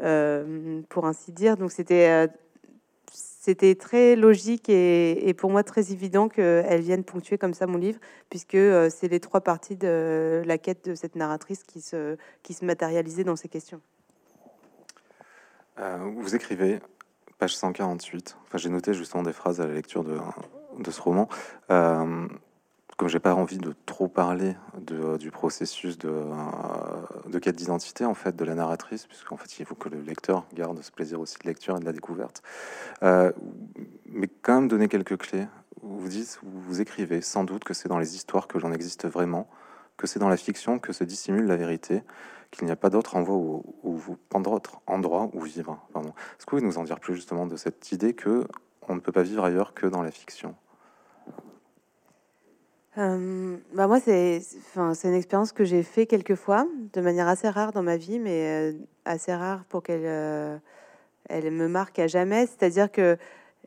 euh, 0.00 0.80
pour 0.88 1.06
ainsi 1.06 1.32
dire, 1.32 1.56
donc 1.56 1.70
c'était 1.70 2.08
euh, 2.08 2.26
c'était 3.12 3.74
très 3.74 4.14
logique 4.14 4.68
et, 4.68 5.34
pour 5.36 5.50
moi 5.50 5.64
très 5.64 5.92
évident 5.92 6.28
qu'elle 6.28 6.80
vienne 6.80 7.02
ponctuer 7.02 7.38
comme 7.38 7.54
ça 7.54 7.66
mon 7.66 7.76
livre, 7.76 7.98
puisque 8.30 8.56
c'est 8.90 9.08
les 9.08 9.18
trois 9.18 9.40
parties 9.40 9.74
de 9.74 10.42
la 10.46 10.58
quête 10.58 10.88
de 10.88 10.94
cette 10.94 11.16
narratrice 11.16 11.64
qui 11.64 11.80
se, 11.80 12.16
qui 12.44 12.54
se 12.54 12.64
matérialisait 12.64 13.24
dans 13.24 13.34
ces 13.34 13.48
questions. 13.48 13.80
vous 15.76 16.36
écrivez, 16.36 16.78
page 17.38 17.56
148, 17.56 18.36
enfin, 18.44 18.58
j'ai 18.58 18.70
noté 18.70 18.94
justement 18.94 19.24
des 19.24 19.32
phrases 19.32 19.60
à 19.60 19.66
la 19.66 19.74
lecture 19.74 20.04
de, 20.04 20.18
de 20.78 20.90
ce 20.92 21.02
roman 21.02 21.28
comme 23.02 23.08
j'ai 23.08 23.18
pas 23.18 23.34
envie 23.34 23.58
de 23.58 23.74
trop 23.84 24.06
parler 24.06 24.54
de, 24.78 25.16
du 25.16 25.32
processus 25.32 25.98
de, 25.98 26.22
de 27.26 27.38
quête 27.40 27.56
d'identité 27.56 28.04
en 28.04 28.14
fait 28.14 28.36
de 28.36 28.44
la 28.44 28.54
narratrice, 28.54 29.08
puisqu'en 29.08 29.36
fait 29.36 29.58
il 29.58 29.66
faut 29.66 29.74
que 29.74 29.88
le 29.88 30.00
lecteur 30.02 30.46
garde 30.54 30.80
ce 30.82 30.92
plaisir 30.92 31.18
aussi 31.18 31.36
de 31.42 31.48
lecture 31.48 31.76
et 31.76 31.80
de 31.80 31.84
la 31.84 31.90
découverte, 31.90 32.44
euh, 33.02 33.32
mais 34.06 34.28
quand 34.28 34.54
même 34.54 34.68
donner 34.68 34.86
quelques 34.86 35.16
clés. 35.16 35.48
Vous 35.82 36.06
dites, 36.06 36.38
vous 36.44 36.80
écrivez 36.80 37.22
sans 37.22 37.42
doute 37.42 37.64
que 37.64 37.74
c'est 37.74 37.88
dans 37.88 37.98
les 37.98 38.14
histoires 38.14 38.46
que 38.46 38.56
l'on 38.56 38.70
existe 38.70 39.08
vraiment, 39.08 39.50
que 39.96 40.06
c'est 40.06 40.20
dans 40.20 40.28
la 40.28 40.36
fiction 40.36 40.78
que 40.78 40.92
se 40.92 41.02
dissimule 41.02 41.46
la 41.46 41.56
vérité, 41.56 42.04
qu'il 42.52 42.66
n'y 42.66 42.70
a 42.70 42.76
pas 42.76 42.88
d'autre 42.88 43.16
endroit 43.16 43.34
où, 43.34 43.64
où, 43.82 44.40
d'autre 44.40 44.80
endroit 44.86 45.28
où 45.32 45.40
vivre. 45.40 45.84
Est-ce 45.96 46.02
que 46.02 46.06
vous 46.06 46.46
pouvez 46.46 46.62
nous 46.62 46.78
en 46.78 46.84
dire 46.84 47.00
plus 47.00 47.16
justement 47.16 47.46
de 47.46 47.56
cette 47.56 47.90
idée 47.90 48.14
que 48.14 48.46
on 48.86 48.94
ne 48.94 49.00
peut 49.00 49.10
pas 49.10 49.24
vivre 49.24 49.44
ailleurs 49.44 49.74
que 49.74 49.88
dans 49.88 50.02
la 50.02 50.12
fiction? 50.12 50.54
Euh, 52.98 53.56
bah 53.72 53.86
moi, 53.86 54.00
c'est 54.00 54.42
une 55.04 55.14
expérience 55.14 55.52
que 55.52 55.64
j'ai 55.64 55.82
fait 55.82 56.06
quelques 56.06 56.34
fois, 56.34 56.66
de 56.92 57.00
manière 57.00 57.26
assez 57.26 57.48
rare 57.48 57.72
dans 57.72 57.82
ma 57.82 57.96
vie, 57.96 58.18
mais 58.18 58.72
euh, 58.72 58.78
assez 59.06 59.34
rare 59.34 59.64
pour 59.70 59.82
qu'elle 59.82 60.02
euh, 60.04 60.58
elle 61.28 61.50
me 61.50 61.68
marque 61.68 61.98
à 61.98 62.06
jamais. 62.06 62.46
C'est-à-dire 62.46 62.90
qu'il 62.92 63.16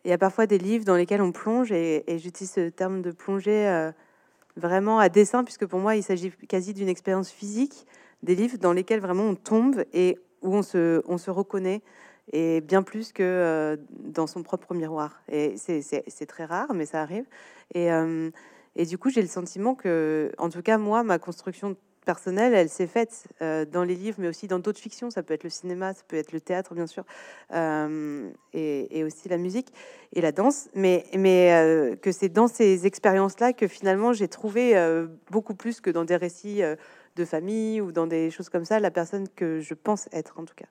y 0.05 0.11
a 0.11 0.17
parfois 0.19 0.45
des 0.45 0.59
livres 0.59 0.85
dans 0.85 0.95
lesquels 0.95 1.21
on 1.21 1.31
plonge, 1.31 1.71
et, 1.71 2.03
j'utilise 2.19 2.51
ce 2.51 2.69
terme 2.69 3.01
de 3.01 3.11
plonger 3.11 3.91
vraiment 4.57 4.99
à 4.99 5.09
dessein, 5.09 5.43
puisque 5.43 5.65
pour 5.65 5.79
moi, 5.79 5.95
il 5.95 6.03
s'agit 6.03 6.31
quasi 6.47 6.73
d'une 6.73 6.89
expérience 6.89 7.31
physique, 7.31 7.87
des 8.21 8.35
livres 8.35 8.57
dans 8.59 8.73
lesquels 8.73 8.99
vraiment 8.99 9.23
on 9.23 9.35
tombe 9.35 9.83
et 9.93 10.19
où 10.43 10.53
on 10.53 10.61
se, 10.61 11.01
on 11.07 11.17
se 11.17 11.31
reconnaît, 11.31 11.81
et 12.31 12.61
bien 12.61 12.83
plus 12.83 13.11
que 13.11 13.79
dans 13.89 14.27
son 14.27 14.43
propre 14.43 14.75
miroir. 14.75 15.23
Et 15.31 15.55
c'est 15.57 16.25
très 16.27 16.45
rare, 16.45 16.71
mais 16.75 16.85
ça 16.85 17.01
arrive. 17.01 17.25
Et 18.75 18.85
du 18.85 18.97
coup, 18.97 19.09
j'ai 19.09 19.21
le 19.21 19.27
sentiment 19.27 19.75
que, 19.75 20.31
en 20.37 20.49
tout 20.49 20.61
cas, 20.61 20.77
moi, 20.77 21.03
ma 21.03 21.19
construction 21.19 21.75
personnelle, 22.05 22.53
elle 22.53 22.69
s'est 22.69 22.87
faite 22.87 23.27
euh, 23.41 23.65
dans 23.65 23.83
les 23.83 23.95
livres, 23.95 24.17
mais 24.19 24.29
aussi 24.29 24.47
dans 24.47 24.59
d'autres 24.59 24.79
fictions. 24.79 25.09
Ça 25.09 25.23
peut 25.23 25.33
être 25.33 25.43
le 25.43 25.49
cinéma, 25.49 25.93
ça 25.93 26.03
peut 26.07 26.15
être 26.15 26.31
le 26.31 26.39
théâtre, 26.39 26.73
bien 26.73 26.87
sûr, 26.87 27.03
euh, 27.53 28.29
et, 28.53 29.03
aussi 29.03 29.27
la 29.27 29.37
musique 29.37 29.73
et 30.13 30.21
la 30.21 30.31
danse. 30.31 30.69
Mais, 30.73 31.05
mais 31.17 31.51
euh, 31.53 31.95
que 31.97 32.11
c'est 32.13 32.29
dans 32.29 32.47
ces 32.47 32.85
expériences-là 32.85 33.51
que 33.51 33.67
finalement 33.67 34.13
j'ai 34.13 34.27
trouvé 34.27 34.75
beaucoup 35.31 35.55
plus 35.55 35.81
que 35.81 35.89
dans 35.89 36.05
des 36.05 36.15
récits 36.15 36.61
de 37.15 37.25
famille 37.25 37.81
ou 37.81 37.91
dans 37.91 38.07
des 38.07 38.29
choses 38.29 38.49
comme 38.49 38.65
ça, 38.65 38.79
la 38.79 38.91
personne 38.91 39.27
que 39.35 39.59
je 39.59 39.73
pense 39.73 40.07
être, 40.13 40.39
en 40.39 40.45
tout 40.45 40.55
cas. 40.55 40.67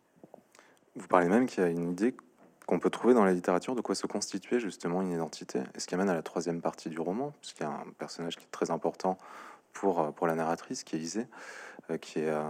Vous 0.96 1.08
parlez 1.08 1.28
même 1.28 1.46
qu'il 1.46 1.62
y 1.62 1.66
a 1.66 1.70
une 1.70 1.90
idée 1.90 2.14
qu'on 2.66 2.78
peut 2.78 2.90
trouver 2.90 3.14
dans 3.14 3.24
la 3.24 3.32
littérature 3.32 3.74
de 3.74 3.80
quoi 3.80 3.94
se 3.94 4.06
constituer 4.06 4.58
justement 4.58 5.02
une 5.02 5.10
identité. 5.10 5.60
Et 5.74 5.80
ce 5.80 5.86
qui 5.86 5.94
amène 5.94 6.08
à 6.08 6.14
la 6.14 6.22
troisième 6.22 6.60
partie 6.60 6.88
du 6.88 6.98
roman, 6.98 7.32
puisqu'il 7.40 7.64
y 7.64 7.66
a 7.66 7.70
un 7.70 7.84
personnage 7.98 8.36
qui 8.36 8.44
est 8.44 8.50
très 8.50 8.70
important 8.70 9.18
pour, 9.72 10.00
euh, 10.00 10.10
pour 10.10 10.26
la 10.26 10.34
narratrice, 10.34 10.84
qui 10.84 10.96
est 10.96 11.00
Isée, 11.00 11.26
euh, 11.90 11.98
qui, 11.98 12.20
est, 12.20 12.30
euh, 12.30 12.40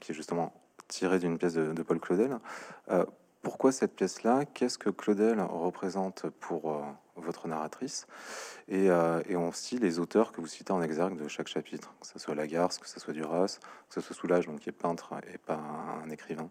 qui 0.00 0.12
est 0.12 0.14
justement 0.14 0.52
tirée 0.88 1.18
d'une 1.18 1.38
pièce 1.38 1.54
de, 1.54 1.82
Paul 1.82 1.98
Claudel. 1.98 2.38
pourquoi 3.42 3.72
cette 3.72 3.94
pièce-là? 3.94 4.44
Qu'est-ce 4.44 4.78
que 4.78 4.90
Claudel 4.90 5.40
représente 5.40 6.26
pour 6.40 6.82
votre 7.16 7.48
narratrice? 7.48 8.06
Et, 8.68 8.88
et, 9.28 9.34
aussi 9.34 9.78
les 9.78 9.98
auteurs 9.98 10.30
que 10.30 10.42
vous 10.42 10.46
citez 10.46 10.72
en 10.72 10.82
exergue 10.82 11.16
de 11.16 11.26
chaque 11.26 11.48
chapitre, 11.48 11.94
que 12.00 12.06
ce 12.06 12.18
soit 12.18 12.34
Lagarce, 12.34 12.76
que 12.78 12.86
ce 12.86 13.00
soit 13.00 13.14
Duras, 13.14 13.58
que 13.88 13.94
ce 13.94 14.02
soit 14.02 14.14
Soulage, 14.14 14.46
donc 14.46 14.60
qui 14.60 14.68
est 14.68 14.72
peintre 14.72 15.14
et 15.32 15.38
pas 15.38 15.58
un 16.04 16.10
écrivain. 16.10 16.50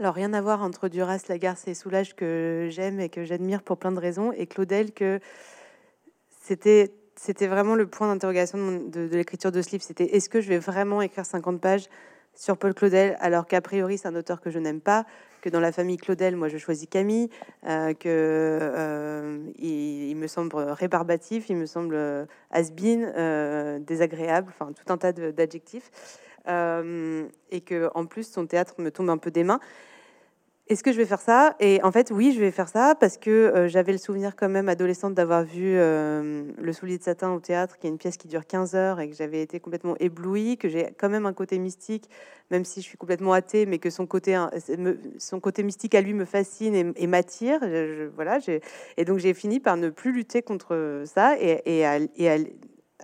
Alors 0.00 0.14
rien 0.14 0.32
à 0.32 0.40
voir 0.40 0.62
entre 0.62 0.88
Duras, 0.88 1.24
Lagarce 1.28 1.66
et 1.66 1.74
Soulage 1.74 2.14
que 2.14 2.68
j'aime 2.70 3.00
et 3.00 3.08
que 3.08 3.24
j'admire 3.24 3.62
pour 3.62 3.78
plein 3.78 3.90
de 3.90 3.98
raisons, 3.98 4.30
et 4.30 4.46
Claudel 4.46 4.92
que 4.92 5.18
c'était 6.40 6.92
vraiment 7.40 7.74
le 7.74 7.88
point 7.88 8.06
d'interrogation 8.06 8.58
de, 8.86 9.08
l'écriture 9.10 9.50
de 9.50 9.60
ce 9.60 9.70
livre. 9.70 9.82
C'était 9.82 10.04
est-ce 10.04 10.28
que 10.28 10.40
je 10.40 10.48
vais 10.48 10.58
vraiment 10.58 11.02
écrire 11.02 11.26
50 11.26 11.60
pages 11.60 11.88
sur 12.36 12.56
Paul 12.56 12.74
Claudel, 12.74 13.16
alors 13.18 13.48
qu'a 13.48 13.60
priori 13.60 13.98
c'est 13.98 14.06
un 14.06 14.14
auteur 14.14 14.40
que 14.40 14.50
je 14.50 14.60
n'aime 14.60 14.80
pas, 14.80 15.04
que 15.40 15.48
dans 15.48 15.58
la 15.58 15.72
famille 15.72 15.96
Claudel, 15.96 16.36
moi 16.36 16.46
je 16.46 16.58
choisis 16.58 16.88
Camille, 16.88 17.28
euh, 17.66 17.92
que 17.92 18.06
euh, 18.06 19.38
il, 19.58 20.14
me 20.14 20.28
semble 20.28 20.54
rébarbatif, 20.54 21.48
il 21.48 21.56
me 21.56 21.66
semble 21.66 21.96
euh, 21.96 22.24
has-been, 22.52 23.82
désagréable, 23.84 24.52
enfin 24.56 24.72
tout 24.72 24.92
un 24.92 24.96
tas 24.96 25.10
d'adjectifs, 25.10 25.90
et 26.48 27.60
que 27.60 27.90
en 27.94 28.06
plus 28.06 28.30
son 28.30 28.46
théâtre 28.46 28.74
me 28.78 28.90
tombe 28.90 29.10
un 29.10 29.18
peu 29.18 29.30
des 29.30 29.44
mains. 29.44 29.60
Est-ce 30.68 30.82
que 30.82 30.92
je 30.92 30.98
vais 30.98 31.06
faire 31.06 31.20
ça? 31.20 31.56
Et 31.60 31.82
en 31.82 31.90
fait, 31.92 32.10
oui, 32.10 32.34
je 32.34 32.40
vais 32.40 32.50
faire 32.50 32.68
ça 32.68 32.94
parce 32.94 33.16
que 33.16 33.30
euh, 33.30 33.68
j'avais 33.68 33.92
le 33.92 33.96
souvenir 33.96 34.36
quand 34.36 34.50
même 34.50 34.68
adolescente 34.68 35.14
d'avoir 35.14 35.42
vu 35.42 35.72
euh, 35.78 36.44
Le 36.58 36.72
soulier 36.74 36.98
de 36.98 37.02
satin 37.02 37.32
au 37.32 37.40
théâtre, 37.40 37.78
qui 37.78 37.86
est 37.86 37.90
une 37.90 37.96
pièce 37.96 38.18
qui 38.18 38.28
dure 38.28 38.46
15 38.46 38.74
heures 38.74 39.00
et 39.00 39.08
que 39.08 39.16
j'avais 39.16 39.40
été 39.40 39.60
complètement 39.60 39.96
éblouie, 39.98 40.58
que 40.58 40.68
j'ai 40.68 40.92
quand 40.98 41.08
même 41.08 41.24
un 41.24 41.32
côté 41.32 41.58
mystique, 41.58 42.10
même 42.50 42.66
si 42.66 42.82
je 42.82 42.86
suis 42.86 42.98
complètement 42.98 43.32
athée, 43.32 43.64
mais 43.64 43.78
que 43.78 43.88
son 43.88 44.06
côté, 44.06 44.38
son 45.16 45.40
côté 45.40 45.62
mystique 45.62 45.94
à 45.94 46.02
lui 46.02 46.12
me 46.12 46.26
fascine 46.26 46.92
et, 46.94 47.06
m'attire. 47.06 47.60
voilà, 48.14 48.38
et 48.98 49.04
donc 49.06 49.20
j'ai 49.20 49.32
fini 49.32 49.60
par 49.60 49.78
ne 49.78 49.88
plus 49.88 50.12
lutter 50.12 50.42
contre 50.42 51.02
ça 51.06 51.38
et, 51.40 51.62
et 51.64 51.86
à, 51.86 52.38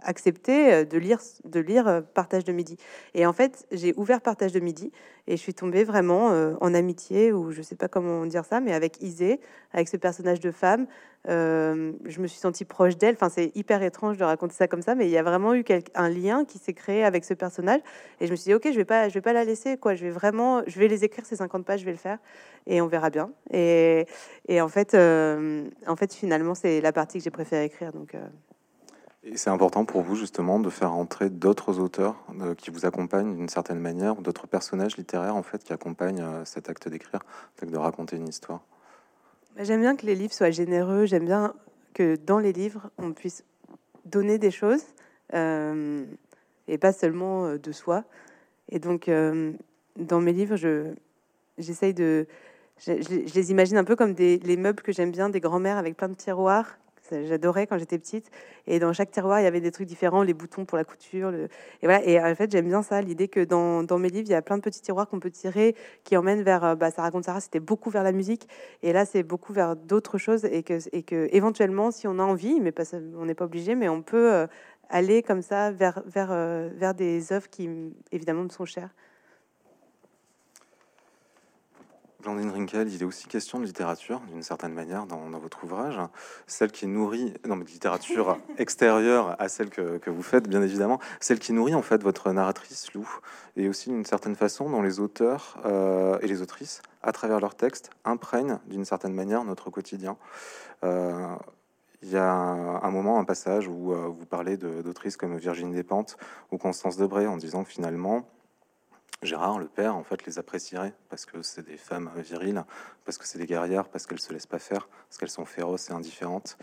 accepter 0.05 0.73
euh, 0.73 0.85
de 0.85 0.99
lire, 0.99 1.19
de 1.45 1.61
lire 1.61 1.89
euh, 1.89 2.01
Partage 2.01 2.45
de 2.45 2.53
Midi. 2.53 2.77
Et 3.15 3.27
en 3.27 3.33
fait, 3.33 3.67
j'ai 3.73 3.95
ouvert 3.97 4.21
Partage 4.21 4.53
de 4.53 4.61
Midi 4.61 4.93
et 5.27 5.37
je 5.37 5.41
suis 5.41 5.55
tombée 5.55 5.85
vraiment 5.85 6.31
euh, 6.31 6.55
en 6.61 6.75
amitié, 6.75 7.33
ou 7.33 7.51
je 7.51 7.63
sais 7.63 7.75
pas 7.75 7.89
comment 7.89 8.27
dire 8.27 8.45
ça, 8.45 8.61
mais 8.61 8.73
avec 8.73 9.03
Isée, 9.03 9.41
avec 9.73 9.89
ce 9.89 9.97
personnage 9.97 10.41
de 10.41 10.51
femme. 10.51 10.87
je 11.27 12.21
me 12.21 12.27
suis 12.27 12.39
sentie 12.39 12.65
proche 12.65 12.97
d'elle. 12.97 13.15
Enfin, 13.15 13.31
c'est 13.31 13.51
hyper 13.57 13.83
étrange 13.83 14.19
de 14.19 14.25
raconter 14.25 14.55
ça 14.55 14.69
comme 14.69 14.83
ça, 14.83 14.95
mais 14.95 15.07
il 15.07 15.11
y 15.11 15.19
a 15.19 15.23
vraiment 15.23 15.55
eu 15.55 15.65
un 15.95 16.09
lien 16.11 16.45
qui 16.45 16.59
s'est 16.59 16.75
créé 16.75 17.03
avec 17.03 17.25
ce 17.25 17.35
personnage. 17.35 17.81
Et 18.21 18.27
je 18.27 18.31
me 18.31 18.37
suis 18.37 18.51
dit, 18.51 18.55
ok, 18.55 18.69
je 18.71 18.77
vais 18.77 18.85
pas, 18.85 19.09
je 19.09 19.15
vais 19.15 19.23
pas 19.23 19.33
la 19.33 19.45
laisser, 19.45 19.79
quoi. 19.79 19.95
Je 19.95 20.05
vais 20.05 20.11
vraiment, 20.11 20.63
je 20.67 20.79
vais 20.79 20.89
les 20.89 21.05
écrire 21.05 21.25
ces 21.25 21.37
50 21.37 21.65
pages, 21.65 21.81
je 21.81 21.87
vais 21.87 21.93
le 21.93 21.99
faire, 21.99 22.19
et 22.67 22.81
on 22.83 22.87
verra 22.87 23.09
bien. 23.11 23.31
Et, 23.51 24.07
et 24.49 24.61
en 24.61 24.69
fait, 24.69 24.95
en 24.95 25.97
fait, 25.97 26.15
finalement, 26.15 26.55
c'est 26.55 26.81
la 26.83 26.93
partie 26.93 27.19
que 27.19 27.25
j'ai 27.25 27.31
préféré 27.31 27.65
écrire, 27.65 27.93
donc. 27.93 28.15
Et 29.27 29.39
c'est 29.39 29.49
important 29.49 29.87
pour 29.87 30.03
vous 30.03 30.17
justement 30.17 30.61
de 30.61 30.69
faire 30.69 30.93
entrer 30.93 31.31
d'autres 31.31 31.79
auteurs 31.79 32.17
euh, 32.41 32.55
qui 32.55 32.71
vous 32.71 32.85
accompagnent 32.85 33.35
d'une 33.35 33.49
certaine 33.49 33.79
manière, 33.79 34.17
d'autres 34.17 34.47
personnages 34.47 34.99
littéraires 34.99 35.35
en 35.35 35.43
fait 35.43 35.65
qui 35.65 35.73
accompagnent 35.73 36.21
euh, 36.21 36.45
cet 36.45 36.69
acte 36.69 36.89
d'écrire, 36.89 37.21
de 37.63 37.77
raconter 37.79 38.17
une 38.17 38.29
histoire. 38.29 38.61
Bah, 39.57 39.65
j'aime 39.65 39.81
bien 39.81 39.97
que 39.97 40.05
les 40.05 40.15
livres 40.15 40.35
soient 40.35 40.51
généreux. 40.51 41.07
J'aime 41.07 41.25
bien 41.25 41.55
que 41.95 42.17
dans 42.17 42.39
les 42.39 42.53
livres 42.53 42.91
on 42.99 43.13
puisse 43.13 43.45
donner 44.05 44.37
des 44.37 44.51
choses 44.51 44.85
euh, 45.33 46.05
et 46.69 46.77
pas 46.77 46.93
seulement 46.93 47.57
de 47.57 47.73
soi. 47.73 48.05
Et 48.69 48.79
donc 48.79 49.11
dans 49.97 50.21
mes 50.21 50.33
livres, 50.33 50.57
je 50.57 50.93
j'essaye 51.57 51.95
de 51.95 52.27
je, 52.79 52.93
les 52.93 53.51
imagine 53.51 53.77
un 53.79 53.85
peu 53.85 53.97
comme 53.97 54.13
des 54.13 54.39
les 54.39 54.57
meubles 54.57 54.83
que 54.83 54.93
j'aime 54.93 55.13
bien, 55.13 55.31
des 55.31 55.41
grands-mères 55.41 55.79
avec 55.79 55.97
plein 55.97 56.09
de 56.09 56.15
tiroirs 56.15 56.77
J'adorais 57.11 57.67
quand 57.67 57.79
j'étais 57.79 57.99
petite. 57.99 58.31
Et 58.67 58.79
dans 58.79 58.93
chaque 58.93 59.11
tiroir, 59.11 59.41
il 59.41 59.45
y 59.45 59.47
avait 59.47 59.61
des 59.61 59.71
trucs 59.71 59.87
différents, 59.87 60.23
les 60.23 60.35
boutons 60.35 60.65
pour 60.65 60.79
la 60.79 60.85
couture. 60.85 61.33
Et 61.35 61.49
voilà. 61.83 62.05
Et 62.05 62.21
en 62.21 62.35
fait, 62.35 62.51
j'aime 62.51 62.69
bien 62.69 62.83
ça, 62.83 63.01
l'idée 63.01 63.29
que 63.29 63.45
dans, 63.45 63.83
dans, 63.83 63.99
mes 63.99 64.09
livres, 64.09 64.27
il 64.29 64.33
y 64.33 64.35
a 64.35 64.43
plein 64.43 64.57
de 64.57 64.63
petits 64.63 64.81
tiroirs 64.81 65.09
qu'on 65.09 65.21
peut 65.21 65.31
tirer, 65.31 65.75
qui 66.05 66.17
emmènent 66.17 66.43
vers. 66.43 66.65
Euh, 66.65 66.75
bah, 66.75 66.91
ça 66.91 67.03
raconte 67.03 67.25
Sarah, 67.25 67.41
c'était 67.41 67.61
beaucoup 67.61 67.91
vers 67.91 68.03
la 68.03 68.13
musique. 68.13 68.49
Et 68.83 68.93
là, 68.93 69.05
c'est 69.05 69.23
beaucoup 69.23 69.53
vers 69.53 69.77
d'autres 69.77 70.19
choses. 70.19 70.45
Et 70.47 70.63
que, 70.63 70.79
et 70.93 71.03
que 71.03 71.29
éventuellement, 71.33 71.91
si 71.91 72.07
on 72.09 72.19
a 72.19 72.23
envie, 72.23 72.61
mais 72.61 72.73
pas, 72.73 72.85
on 73.17 73.27
n'est 73.27 73.35
pas 73.35 73.45
obligé, 73.45 73.75
mais 73.75 73.89
on 73.89 74.03
peut 74.03 74.33
euh, 74.33 74.47
aller 74.89 75.23
comme 75.23 75.43
ça 75.43 75.71
vers, 75.71 76.03
vers, 76.07 76.29
euh, 76.31 76.71
vers 76.75 76.95
des 76.95 77.33
œuvres 77.33 77.49
qui, 77.49 77.69
évidemment, 78.13 78.45
me 78.45 78.49
sont 78.49 78.65
chères. 78.65 78.95
Blandine 82.25 82.51
Rinkel, 82.51 82.91
il 82.91 83.03
est 83.03 83.05
aussi 83.05 83.29
question 83.29 83.61
de 83.61 83.67
littérature, 83.67 84.19
d'une 84.33 84.43
certaine 84.43 84.73
manière, 84.73 85.05
dans, 85.05 85.29
votre 85.39 85.63
ouvrage. 85.65 86.01
Celle 86.47 86.73
qui 86.73 86.87
nourrit, 86.87 87.35
non, 87.47 87.55
mais 87.55 87.65
littérature 87.67 88.39
extérieure 88.59 89.37
à 89.39 89.51
celle 89.51 89.69
que, 89.69 90.09
vous 90.09 90.23
faites, 90.23 90.49
bien 90.49 90.63
évidemment. 90.63 90.99
Celle 91.21 91.39
qui 91.39 91.53
nourrit, 91.53 91.75
en 91.75 91.83
fait, 91.83 92.03
votre 92.03 92.33
narratrice, 92.33 92.95
Lou. 92.95 93.07
Et 93.57 93.69
aussi, 93.69 93.91
d'une 93.91 94.07
certaine 94.07 94.37
façon, 94.37 94.71
dont 94.71 94.81
les 94.81 95.01
auteurs 95.01 95.59
euh, 95.67 96.19
et 96.23 96.27
les 96.27 96.41
autrices, 96.41 96.81
à 97.03 97.13
travers 97.13 97.41
leurs 97.41 97.57
textes, 97.57 97.91
imprègnent, 98.07 98.59
d'une 98.69 98.87
certaine 98.87 99.13
manière, 99.13 99.45
notre 99.45 99.69
quotidien. 99.69 100.17
Euh, 100.83 101.37
il 102.01 102.09
y 102.09 102.17
a 102.17 102.31
un 102.33 102.91
moment, 102.91 103.19
un 103.19 103.25
passage 103.25 103.69
où 103.69 103.93
euh, 103.93 104.09
vous 104.09 104.25
parlez 104.25 104.57
d'autrices 104.57 105.19
comme 105.19 105.37
Virginie 105.37 105.75
Despentes 105.75 106.17
ou 106.51 106.57
Constance 106.57 106.97
Debré 106.97 107.27
en 107.27 107.37
disant 107.37 107.65
finalement, 107.65 108.27
Gérard, 109.25 109.59
le 109.59 109.69
père, 109.69 109.97
en 109.97 110.05
fait, 110.05 110.27
les 110.27 110.39
apprécierait 110.39 110.93
parce 111.09 111.25
que 111.25 111.41
c'est 111.43 111.65
des 111.65 111.79
femmes 111.79 112.11
viriles, 112.17 112.63
parce 113.05 113.17
que 113.17 113.27
c'est 113.27 113.39
des 113.39 113.47
guerrières, 113.47 113.89
parce 113.89 114.07
qu'elles 114.07 114.21
se 114.21 114.33
laissent 114.33 114.47
pas 114.47 114.59
faire, 114.59 114.87
parce 115.09 115.19
qu'elles 115.19 115.31
sont 115.31 115.47
féroces 115.47 115.89
et 115.89 115.93
indifférentes. 115.93 116.59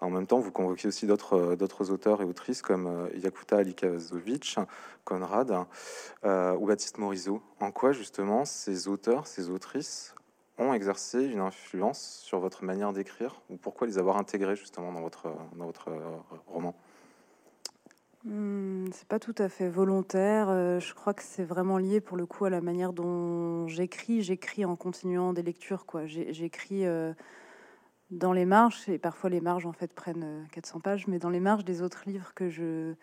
En 0.00 0.10
même 0.10 0.26
temps, 0.26 0.38
vous 0.38 0.52
convoquez 0.52 0.88
aussi 0.88 1.06
d'autres 1.06 1.36
euh, 1.36 1.56
d'autres 1.56 1.90
auteurs 1.90 2.20
et 2.20 2.24
autrices 2.24 2.60
comme 2.60 2.86
euh, 2.86 3.08
Yakuta 3.16 3.56
Alikazovic, 3.56 4.58
Conrad 5.04 5.66
euh, 6.24 6.54
ou 6.56 6.66
Baptiste 6.66 6.98
Morisot. 6.98 7.40
En 7.60 7.70
quoi, 7.70 7.92
justement, 7.92 8.44
ces 8.44 8.86
auteurs, 8.88 9.26
ces 9.26 9.48
autrices 9.48 10.14
ont 10.58 10.74
exercé 10.74 11.24
une 11.24 11.40
influence 11.40 12.20
sur 12.22 12.38
votre 12.38 12.64
manière 12.64 12.92
d'écrire 12.92 13.40
ou 13.48 13.56
pourquoi 13.56 13.86
les 13.86 13.98
avoir 13.98 14.18
intégrés 14.18 14.56
justement 14.56 14.92
dans 14.92 15.00
votre, 15.00 15.34
dans 15.56 15.66
votre 15.66 15.90
roman? 16.46 16.76
Hmm, 18.24 18.86
c'est 18.92 19.06
pas 19.06 19.18
tout 19.18 19.34
à 19.36 19.50
fait 19.50 19.68
volontaire. 19.68 20.48
Euh, 20.48 20.80
je 20.80 20.94
crois 20.94 21.12
que 21.12 21.22
c'est 21.22 21.44
vraiment 21.44 21.76
lié 21.76 22.00
pour 22.00 22.16
le 22.16 22.24
coup 22.24 22.46
à 22.46 22.50
la 22.50 22.62
manière 22.62 22.94
dont 22.94 23.68
j'écris. 23.68 24.22
J'écris 24.22 24.64
en 24.64 24.76
continuant 24.76 25.34
des 25.34 25.42
lectures, 25.42 25.84
quoi. 25.84 26.06
J'écris 26.06 26.86
euh, 26.86 27.12
dans 28.10 28.32
les 28.32 28.46
marges 28.46 28.88
et 28.88 28.98
parfois 28.98 29.28
les 29.28 29.42
marges 29.42 29.66
en 29.66 29.72
fait 29.72 29.92
prennent 29.92 30.46
400 30.52 30.78
euh, 30.78 30.80
pages, 30.80 31.06
mais 31.06 31.18
dans 31.18 31.28
les 31.28 31.40
marges 31.40 31.64
des 31.64 31.82
autres 31.82 32.04
livres 32.06 32.32
que 32.34 32.48
je 32.48 32.94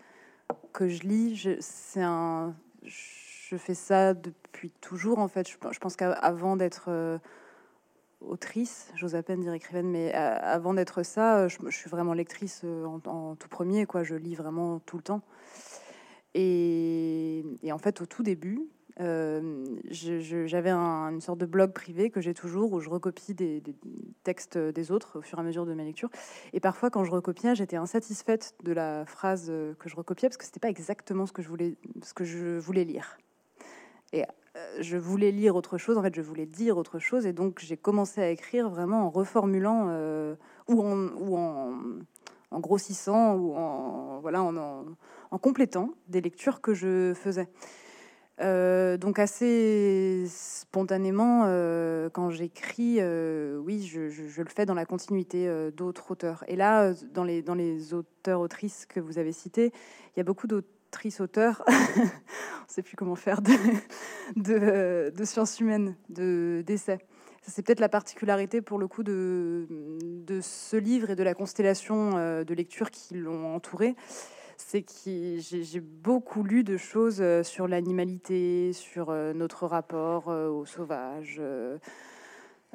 que 0.74 0.88
je 0.90 1.04
lis, 1.04 1.48
c'est 1.62 2.02
un, 2.02 2.56
je 2.84 3.56
fais 3.58 3.74
ça 3.76 4.14
depuis 4.14 4.72
toujours 4.82 5.20
en 5.20 5.28
fait. 5.28 5.48
Je, 5.48 5.56
je 5.72 5.80
pense 5.80 5.96
qu'avant 5.96 6.56
d'être 6.58 6.90
autrice, 8.22 8.92
j'ose 8.96 9.16
à 9.16 9.24
peine 9.24 9.42
dire 9.42 9.54
écrivaine, 9.54 9.90
mais 9.90 10.14
euh, 10.16 10.38
avant 10.42 10.74
d'être 10.74 11.04
ça, 11.04 11.40
euh, 11.40 11.50
je, 11.50 11.58
suis 11.70 11.90
vraiment 11.90 12.14
lectrice 12.14 12.62
euh, 12.64 12.86
en, 12.86 13.36
tout 13.36 13.50
premier, 13.50 13.86
quoi. 13.86 14.04
Je 14.04 14.16
lis 14.16 14.36
vraiment 14.36 14.80
tout 14.80 14.98
le 14.98 15.04
temps. 15.04 15.22
Et, 16.34 17.44
en 17.72 17.78
fait, 17.78 18.02
au 18.02 18.06
tout 18.06 18.24
début, 18.24 18.62
j'avais 18.98 20.72
une 20.72 21.22
sorte 21.22 21.40
de 21.40 21.46
blog 21.46 21.74
privé 21.74 22.10
que 22.10 22.22
j'ai 22.22 22.34
toujours 22.34 22.72
où 22.72 22.80
je 22.80 22.90
recopie 22.90 23.34
des, 23.34 23.62
textes 24.24 24.58
des 24.58 24.92
autres 24.92 25.20
au 25.20 25.22
fur 25.22 25.40
et 25.40 25.42
à 25.42 25.44
mesure 25.44 25.66
de 25.66 25.74
mes 25.74 25.84
lectures. 25.84 26.10
Et 26.54 26.62
parfois, 26.62 26.90
quand 26.90 27.04
je 27.04 27.12
recopiais, 27.12 27.56
j'étais 27.56 27.76
insatisfaite 27.76 28.56
de 28.64 28.72
la 28.72 29.06
phrase 29.06 29.52
que 29.80 29.90
je 29.90 29.96
recopiais 29.96 30.30
parce 30.30 30.38
que 30.38 30.46
c'était 30.46 30.62
pas 30.62 30.70
exactement 30.70 31.26
ce 31.26 31.34
que 31.34 31.42
je 31.42 31.50
voulais, 32.60 32.86
lire. 32.86 33.18
Et 34.14 34.24
je 34.80 34.98
voulais 34.98 35.32
lire 35.32 35.56
autre 35.56 35.78
chose, 35.78 35.98
en 35.98 36.02
fait, 36.02 36.16
je 36.16 36.22
voulais 36.22 36.46
dire 36.46 36.78
autre 36.78 37.00
chose, 37.00 37.26
et 37.26 37.34
donc 37.34 37.60
j'ai 37.60 37.78
commencé 37.78 38.22
à 38.22 38.30
écrire 38.30 38.70
vraiment 38.70 39.06
en 39.06 39.10
reformulant 39.10 39.88
euh, 39.90 40.36
ou, 40.68 40.82
en, 41.38 42.60
grossissant 42.60 43.36
ou 43.36 43.56
en, 43.56 44.20
voilà, 44.22 44.42
en, 44.44 45.38
complétant 45.40 45.92
des 46.08 46.22
lectures 46.22 46.62
que 46.62 46.74
je 46.74 47.14
faisais. 47.14 47.48
Euh, 48.42 48.98
donc 48.98 49.20
assez 49.20 50.26
spontanément, 50.28 51.44
euh, 51.46 52.10
quand 52.10 52.32
j'écris, 52.32 52.98
euh, 53.00 53.58
oui, 53.58 53.84
je, 53.86 54.42
le 54.42 54.50
fais 54.50 54.66
dans 54.66 54.74
la 54.74 54.86
continuité 54.86 55.50
d'autres 55.76 56.12
auteurs. 56.12 56.44
Et 56.48 56.56
là, 56.56 56.94
dans 57.14 57.24
les, 57.24 57.94
auteurs-autrices 57.94 58.86
que 58.88 59.00
vous 59.00 59.20
avez 59.20 59.32
cités, 59.32 59.72
il 60.16 60.20
y 60.20 60.22
a 60.22 60.24
beaucoup 60.24 60.48
d'autrices-auteurs, 60.92 61.64
on 61.68 62.02
ne 62.02 62.08
sait 62.68 62.82
plus 62.82 62.98
comment 62.98 63.16
faire, 63.16 63.42
de, 63.42 63.52
de, 64.36 65.10
de 65.16 65.26
sciences 65.26 65.60
humaines, 65.60 65.96
d'essais 66.10 67.00
c'est 67.44 67.64
peut-être 67.64 67.80
la 67.80 67.90
particularité 67.90 68.62
pour 68.62 68.78
le 68.78 68.88
coup 68.88 69.04
de, 69.04 69.66
de 70.02 70.42
ce 70.42 70.78
livre 70.78 71.10
et 71.10 71.16
de 71.16 71.24
la 71.24 71.34
constellation 71.34 72.18
euh, 72.18 72.44
de 72.44 72.54
lectures 72.54 72.92
qui 72.92 73.16
l'ont 73.16 73.56
entouré. 73.56 73.96
C'est 74.58 74.84
que 74.84 74.92
j'ai 75.40 75.80
beaucoup 75.80 76.44
lu 76.44 76.64
de 76.64 76.78
choses 76.78 77.18
euh, 77.20 77.42
sur 77.42 77.68
l'animalité, 77.68 78.74
sur 78.74 79.10
euh, 79.10 79.34
notre 79.34 79.66
rapport 79.66 80.28
au 80.28 80.66
sauvage, 80.66 81.42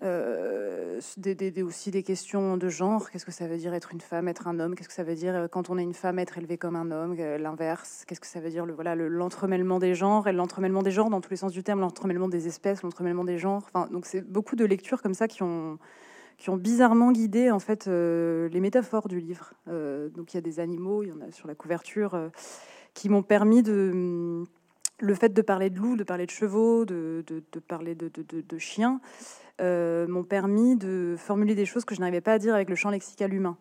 euh, 0.03 1.01
aussi 1.65 1.91
des 1.91 2.03
questions 2.03 2.57
de 2.57 2.69
genre. 2.69 3.11
Qu'est-ce 3.11 3.25
que 3.25 3.33
ça 3.33 3.47
veut 3.47 3.57
dire 3.57 3.73
être 3.73 3.93
une 3.93 4.01
femme, 4.01 4.29
être 4.29 4.47
un 4.47 4.61
homme? 4.61 4.75
Qu'est-ce 4.75 4.89
que 4.89 4.95
ça 4.95 5.05
veut 5.05 5.15
dire 5.15 5.35
euh, 5.35 5.49
quand 5.49 5.71
on 5.71 5.79
est 5.79 5.83
une 5.83 5.95
femme, 5.95 6.19
être 6.19 6.37
élevée 6.37 6.59
comme 6.59 6.77
un 6.77 6.91
homme? 6.91 7.17
Euh, 7.19 7.39
L'inverse. 7.39 8.05
Qu'est-ce 8.07 8.21
que 8.21 8.27
ça 8.27 8.41
veut 8.41 8.51
dire 8.51 8.67
le 8.67 8.75
voilà 8.75 8.95
l'entremêlement 8.95 9.79
des 9.79 9.95
genres 9.95 10.29
et 10.29 10.33
l'entremêlement 10.33 10.83
des 10.83 10.91
genres 10.91 11.09
dans 11.09 11.21
tous 11.21 11.31
les 11.31 11.37
sens 11.37 11.53
du 11.53 11.63
terme, 11.63 11.81
l'entremêlement 11.81 12.29
des 12.29 12.47
espèces, 12.47 12.83
l'entremêlement 12.83 13.25
des 13.25 13.39
genres. 13.39 13.63
Enfin, 13.73 13.89
donc 13.91 14.05
c'est 14.07 14.21
beaucoup 14.23 14.57
de 14.57 14.65
lectures 14.65 15.01
comme 15.01 15.15
ça 15.15 15.29
qui 15.29 15.43
ont 15.43 15.79
qui 16.37 16.51
ont 16.51 16.57
bizarrement 16.59 17.13
guidé 17.13 17.51
en 17.51 17.59
fait 17.59 17.87
les 17.87 18.61
métaphores 18.61 19.09
du 19.09 19.19
livre. 19.21 19.55
donc 19.67 20.35
il 20.35 20.37
y 20.37 20.39
a 20.39 20.43
des 20.43 20.61
animaux, 20.61 21.03
il 21.03 21.09
y 21.09 21.13
en 21.13 21.23
a 21.23 21.33
sur 21.33 21.49
la 21.49 21.55
couverture, 21.55 22.31
qui 22.93 23.09
m'ont 23.09 23.23
permis 23.23 23.63
de 23.63 24.45
le 24.99 25.15
fait 25.15 25.31
de 25.31 25.43
parler 25.43 25.71
de 25.71 25.79
loups, 25.79 25.97
de 25.97 26.05
parler 26.05 26.27
de 26.27 26.31
chevaux, 26.31 26.85
de, 26.85 27.25
de, 27.27 27.43
de 27.53 27.59
parler 27.61 27.95
de, 27.95 28.11
de 28.11 28.59
chiens. 28.59 29.01
Euh, 29.61 30.07
m'ont 30.07 30.25
permis 30.25 30.77
de 30.77 31.15
formuler 31.17 31.55
des 31.55 31.65
choses 31.65 31.87
que 31.87 31.95
je 31.95 32.01
n'arrivais 32.01 32.21
pas 32.21 32.35
à 32.35 32.39
dire 32.39 32.55
avec 32.55 32.69
le 32.69 32.75
champ 32.75 32.91
lexical 32.91 33.33
humain. 33.33 33.57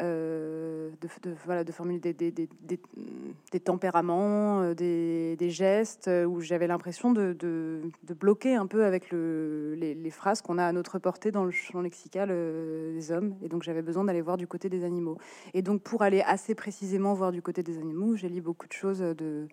Euh, 0.00 0.90
de, 1.00 1.36
voilà, 1.44 1.62
de 1.62 1.70
formuler 1.70 2.00
des, 2.00 3.60
tempéraments, 3.60 4.62
euh, 4.62 4.74
des, 4.74 5.50
gestes, 5.50 6.10
où 6.26 6.40
j'avais 6.40 6.66
l'impression 6.66 7.12
de, 7.12 7.36
bloquer 8.18 8.56
un 8.56 8.66
peu 8.66 8.84
avec 8.84 9.12
le, 9.12 9.76
les, 9.76 10.10
phrases 10.10 10.42
qu'on 10.42 10.58
a 10.58 10.64
à 10.64 10.72
notre 10.72 10.98
portée 10.98 11.30
dans 11.30 11.44
le 11.44 11.52
champ 11.52 11.80
lexical 11.80 12.30
des 12.30 13.12
hommes. 13.12 13.36
Et 13.40 13.48
donc 13.48 13.62
j'avais 13.62 13.82
besoin 13.82 14.02
d'aller 14.02 14.22
voir 14.22 14.36
du 14.36 14.48
côté 14.48 14.68
des 14.68 14.82
animaux. 14.82 15.18
Et 15.52 15.62
donc 15.62 15.80
pour 15.82 16.02
aller 16.02 16.22
assez 16.22 16.56
précisément 16.56 17.14
voir 17.14 17.30
du 17.30 17.40
côté 17.40 17.62
des 17.62 17.78
animaux, 17.78 18.16
j'ai 18.16 18.28
lu 18.28 18.40
beaucoup 18.40 18.66
de 18.66 18.72
choses 18.72 18.98
de 18.98 19.46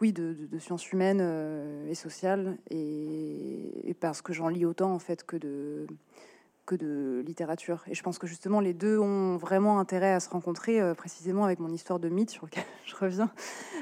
oui, 0.00 0.12
de, 0.12 0.36
sciences 0.58 0.90
humaines 0.92 1.20
euh, 1.22 1.88
et 1.88 1.94
sociales, 1.94 2.58
et, 2.70 3.94
parce 4.00 4.22
que 4.22 4.32
j'en 4.32 4.48
lis 4.48 4.64
autant 4.64 4.92
en 4.92 4.98
fait 4.98 5.24
que 5.24 5.36
de 5.36 5.86
littérature. 7.26 7.84
Et 7.86 7.94
je 7.94 8.02
pense 8.02 8.18
que 8.18 8.26
justement 8.26 8.60
les 8.60 8.72
deux 8.72 8.98
ont 8.98 9.36
vraiment 9.36 9.78
intérêt 9.78 10.12
à 10.12 10.20
se 10.20 10.30
rencontrer, 10.30 10.80
euh, 10.80 10.94
précisément 10.94 11.44
avec 11.44 11.58
mon 11.58 11.68
histoire 11.70 11.98
de 11.98 12.08
mythe 12.08 12.30
sur 12.30 12.46
lequel 12.46 12.64
je 12.86 12.96
reviens, 12.96 13.30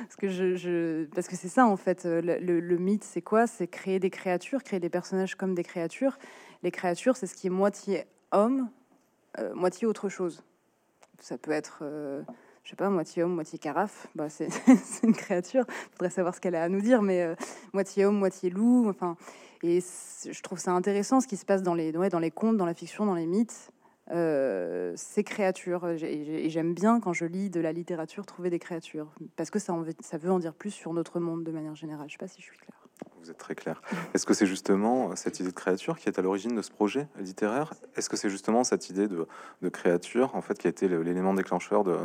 parce 0.00 0.16
que 0.16 0.28
je, 0.28 1.04
parce 1.06 1.28
que 1.28 1.36
c'est 1.36 1.48
ça 1.48 1.66
en 1.66 1.76
fait. 1.76 2.06
Euh, 2.06 2.20
le, 2.20 2.78
mythe, 2.78 3.04
c'est 3.04 3.22
quoi? 3.22 3.46
C'est 3.46 3.68
créer 3.68 3.98
des 3.98 4.10
créatures, 4.10 4.62
créer 4.64 4.80
des 4.80 4.90
personnages 4.90 5.36
comme 5.36 5.54
des 5.54 5.64
créatures. 5.64 6.18
Les 6.62 6.70
créatures, 6.70 7.16
c'est 7.16 7.26
ce 7.26 7.34
qui 7.34 7.46
est 7.46 7.50
moitié 7.50 8.04
homme, 8.32 8.68
moitié 9.54 9.86
autre 9.86 10.08
chose. 10.08 10.42
Ça 11.18 11.38
peut 11.38 11.50
être 11.50 11.82
je 12.64 12.70
sais 12.70 12.76
pas, 12.76 12.90
moitié 12.90 13.22
homme, 13.22 13.34
moitié 13.34 13.58
carafe, 13.58 14.06
bah, 14.14 14.28
c'est 14.28 14.48
une 15.02 15.14
créature. 15.14 15.64
Il 15.68 15.92
faudrait 15.92 16.10
savoir 16.10 16.34
ce 16.34 16.40
qu'elle 16.40 16.54
a 16.54 16.62
à 16.62 16.68
nous 16.68 16.80
dire, 16.80 17.02
mais 17.02 17.22
euh, 17.22 17.34
moitié 17.72 18.04
homme, 18.04 18.18
moitié 18.18 18.50
loup. 18.50 18.88
Enfin, 18.88 19.16
et 19.62 19.80
je 19.80 20.42
trouve 20.42 20.58
ça 20.58 20.72
intéressant 20.72 21.20
ce 21.20 21.26
qui 21.26 21.36
se 21.36 21.44
passe 21.44 21.62
dans 21.62 21.74
les, 21.74 21.92
dans 21.92 22.18
les 22.18 22.30
contes, 22.30 22.56
dans 22.56 22.66
la 22.66 22.74
fiction, 22.74 23.06
dans 23.06 23.14
les 23.14 23.26
mythes. 23.26 23.72
Euh, 24.10 24.92
ces 24.96 25.22
créatures. 25.22 25.88
Et 25.88 26.50
j'aime 26.50 26.74
bien 26.74 27.00
quand 27.00 27.12
je 27.12 27.24
lis 27.24 27.50
de 27.50 27.60
la 27.60 27.72
littérature 27.72 28.26
trouver 28.26 28.50
des 28.50 28.58
créatures, 28.58 29.12
parce 29.36 29.50
que 29.50 29.58
ça, 29.58 29.74
ça 30.00 30.18
veut 30.18 30.30
en 30.30 30.38
dire 30.38 30.54
plus 30.54 30.72
sur 30.72 30.92
notre 30.92 31.20
monde 31.20 31.44
de 31.44 31.52
manière 31.52 31.76
générale. 31.76 32.08
Je 32.08 32.12
sais 32.12 32.18
pas 32.18 32.28
si 32.28 32.40
je 32.40 32.46
suis 32.46 32.58
claire. 32.58 32.81
Vous 33.22 33.30
êtes 33.30 33.38
très 33.38 33.54
clair. 33.54 33.80
Est-ce 34.14 34.26
que 34.26 34.34
c'est 34.34 34.46
justement 34.46 35.14
cette 35.14 35.38
idée 35.38 35.50
de 35.50 35.54
créature 35.54 35.96
qui 35.96 36.08
est 36.08 36.18
à 36.18 36.22
l'origine 36.22 36.56
de 36.56 36.62
ce 36.62 36.72
projet 36.72 37.06
littéraire? 37.18 37.72
Est-ce 37.96 38.08
que 38.08 38.16
c'est 38.16 38.30
justement 38.30 38.64
cette 38.64 38.90
idée 38.90 39.06
de, 39.06 39.68
créature 39.68 40.34
en 40.34 40.42
fait 40.42 40.58
qui 40.58 40.66
a 40.66 40.70
été 40.70 40.88
l'élément 40.88 41.32
déclencheur 41.32 41.84
de, 41.84 41.96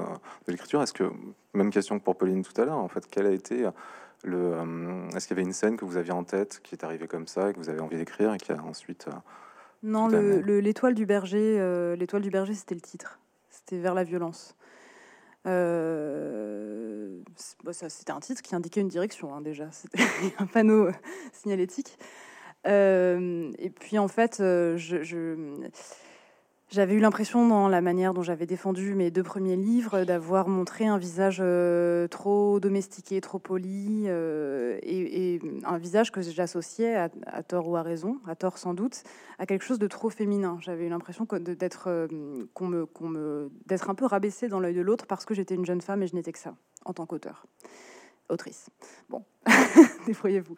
l'écriture? 0.47 0.83
Est-ce 0.83 0.93
que 0.93 1.11
même 1.53 1.71
question 1.71 1.97
que 1.97 2.03
pour 2.03 2.17
Pauline 2.17 2.43
tout 2.43 2.59
à 2.61 2.65
l'heure 2.65 2.77
en 2.77 2.87
fait, 2.87 3.07
quelle 3.09 3.25
a 3.25 3.31
été 3.31 3.67
le 4.23 4.37
euh, 4.37 5.09
Est-ce 5.15 5.27
qu'il 5.27 5.35
y 5.35 5.39
avait 5.39 5.47
une 5.47 5.53
scène 5.53 5.75
que 5.75 5.85
vous 5.85 5.97
aviez 5.97 6.11
en 6.11 6.23
tête 6.23 6.59
qui 6.63 6.75
est 6.75 6.83
arrivée 6.83 7.07
comme 7.07 7.27
ça 7.27 7.49
et 7.49 7.53
que 7.53 7.57
vous 7.57 7.69
avez 7.69 7.79
envie 7.79 7.97
d'écrire 7.97 8.33
et 8.33 8.37
qui 8.37 8.51
a 8.51 8.61
ensuite 8.63 9.07
euh, 9.07 9.11
non 9.83 10.07
l'étoile 10.07 10.93
du 10.93 11.05
berger 11.05 11.57
euh, 11.59 11.95
l'étoile 11.95 12.21
du 12.21 12.29
berger 12.29 12.53
c'était 12.53 12.75
le 12.75 12.81
titre. 12.81 13.19
C'était 13.49 13.77
vers 13.77 13.95
la 13.95 14.03
violence 14.03 14.55
euh, 15.47 17.21
c'était 17.71 18.11
un 18.11 18.19
titre 18.19 18.41
qui 18.41 18.55
indiquait 18.55 18.81
une 18.81 18.87
direction 18.87 19.33
hein, 19.33 19.41
déjà, 19.41 19.69
c'était 19.71 20.03
un 20.39 20.45
panneau 20.45 20.89
signalétique. 21.31 21.97
Euh, 22.65 23.51
et 23.59 23.69
puis 23.69 23.97
en 23.97 24.07
fait, 24.07 24.39
euh, 24.39 24.77
je, 24.77 25.57
j'avais 26.69 26.95
eu 26.95 26.99
l'impression, 26.99 27.47
dans 27.47 27.69
la 27.69 27.79
manière 27.79 28.13
dont 28.13 28.23
j'avais 28.23 28.45
défendu 28.45 28.93
mes 28.93 29.09
deux 29.09 29.23
premiers 29.23 29.55
livres, 29.55 30.03
d'avoir 30.03 30.49
montré 30.49 30.85
un 30.85 30.97
visage 30.97 31.37
euh, 31.39 32.07
trop 32.09 32.59
domestiqué, 32.59 33.21
trop 33.21 33.39
poli, 33.39 34.03
euh, 34.07 34.77
et, 34.83 35.39
un 35.63 35.77
visage 35.77 36.11
que 36.11 36.21
j'associais, 36.21 36.95
à, 36.95 37.43
tort 37.43 37.69
ou 37.69 37.77
à 37.77 37.83
raison, 37.83 38.17
à 38.27 38.35
tort 38.35 38.57
sans 38.57 38.73
doute, 38.73 39.03
à 39.39 39.45
quelque 39.45 39.63
chose 39.63 39.79
de 39.79 39.87
trop 39.87 40.09
féminin. 40.09 40.57
J'avais 40.59 40.87
eu 40.87 40.89
l'impression 40.89 41.25
d'être 41.31 41.85
euh, 41.87 42.07
qu'on 42.53 42.67
me, 42.67 43.49
un 43.69 43.95
peu 43.95 44.05
rabaissée 44.05 44.49
dans 44.49 44.59
l'œil 44.59 44.75
de 44.75 44.81
l'autre 44.81 45.07
parce 45.07 45.25
que 45.25 45.33
j'étais 45.33 45.55
une 45.55 45.65
jeune 45.65 45.81
femme 45.81 46.03
et 46.03 46.07
je 46.07 46.15
n'étais 46.15 46.33
que 46.33 46.39
ça, 46.39 46.55
en 46.83 46.93
tant 46.93 47.05
qu'auteur 47.05 47.45
autrice. 48.29 48.69
Bon, 49.09 49.23
débrouillez-vous. 50.05 50.55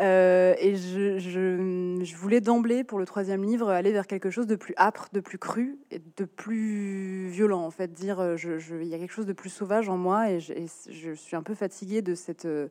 Euh, 0.00 0.54
et 0.58 0.76
je, 0.76 1.18
je, 1.18 2.16
voulais 2.16 2.40
d'emblée, 2.40 2.84
pour 2.84 2.98
le 2.98 3.06
troisième 3.06 3.44
livre, 3.44 3.68
aller 3.70 3.92
vers 3.92 4.06
quelque 4.06 4.30
chose 4.30 4.46
de 4.46 4.56
plus 4.56 4.74
âpre, 4.76 5.08
de 5.12 5.20
plus 5.20 5.38
cru, 5.38 5.78
et 5.90 6.00
de 6.16 6.24
plus 6.24 7.28
violent, 7.28 7.64
en 7.64 7.70
fait. 7.70 7.92
Dire, 7.92 8.20
euh, 8.20 8.36
il 8.80 8.88
y 8.88 8.94
a 8.94 8.98
quelque 8.98 9.12
chose 9.12 9.26
de 9.26 9.32
plus 9.32 9.50
sauvage 9.50 9.88
en 9.88 9.96
moi, 9.96 10.30
et 10.30 10.40
je, 10.40 11.12
suis 11.14 11.36
un 11.36 11.42
peu 11.42 11.54
fatiguée 11.54 12.02
de 12.02 12.14
cette 12.14 12.44
euh, 12.44 12.68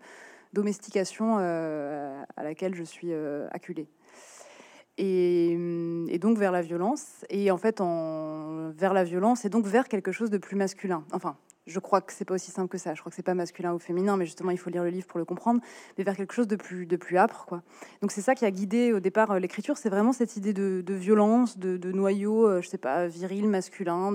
domestication 0.53 1.37
à 1.37 2.43
laquelle 2.43 2.75
je 2.75 2.83
suis 2.83 3.11
acculée. 3.51 3.87
Et, 4.99 5.51
et, 6.07 6.17
donc 6.17 6.37
vers 6.39 6.51
la 6.51 6.61
violence, 6.61 7.23
et 7.29 7.51
en 7.51 7.57
fait, 7.57 7.81
en, 7.81 8.71
vers 8.71 8.93
la 8.93 9.03
violence, 9.03 9.45
et 9.45 9.49
donc 9.49 9.65
vers 9.65 9.87
quelque 9.87 10.11
chose 10.11 10.31
de 10.31 10.39
plus 10.39 10.55
masculin. 10.55 11.03
Enfin, 11.11 11.37
je 11.67 11.80
crois 11.80 12.01
que 12.01 12.13
c'est 12.13 12.25
pas 12.25 12.34
aussi 12.34 12.49
simple 12.49 12.69
que 12.69 12.77
ça. 12.77 12.93
Je 12.93 13.01
crois 13.01 13.10
que 13.10 13.15
c'est 13.15 13.23
pas 13.23 13.34
masculin 13.34 13.73
ou 13.73 13.80
féminin, 13.80 14.17
mais 14.17 14.25
justement, 14.25 14.51
il 14.51 14.58
faut 14.58 14.69
lire 14.69 14.84
le 14.84 14.89
livre 14.89 15.06
pour 15.06 15.19
le 15.19 15.25
comprendre, 15.25 15.62
mais 15.97 16.03
vers 16.03 16.15
quelque 16.15 16.34
chose 16.34 16.47
de 16.47 16.56
plus, 16.56 16.86
de 16.86 16.95
plus 16.95 17.17
âpre, 17.17 17.45
quoi. 17.45 17.62
Donc 18.01 18.12
c'est 18.12 18.21
ça 18.21 18.36
qui 18.36 18.45
a 18.45 18.51
guidé 18.51 18.93
au 18.93 18.99
départ 18.99 19.32
euh, 19.32 19.39
l'écriture, 19.39 19.77
c'est 19.77 19.89
vraiment 19.89 20.13
cette 20.13 20.38
idée 20.38 20.53
de, 20.53 20.93
violence, 20.93 21.58
de, 21.58 21.91
noyau, 21.91 22.47
euh, 22.47 22.62
je 22.62 22.69
sais 22.69 22.77
pas, 22.77 23.08
viril, 23.08 23.47
masculin. 23.47 24.13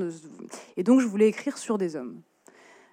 Et 0.76 0.82
donc 0.82 1.00
je 1.00 1.06
voulais 1.06 1.28
écrire 1.28 1.58
sur 1.58 1.78
des 1.78 1.94
hommes. 1.94 2.22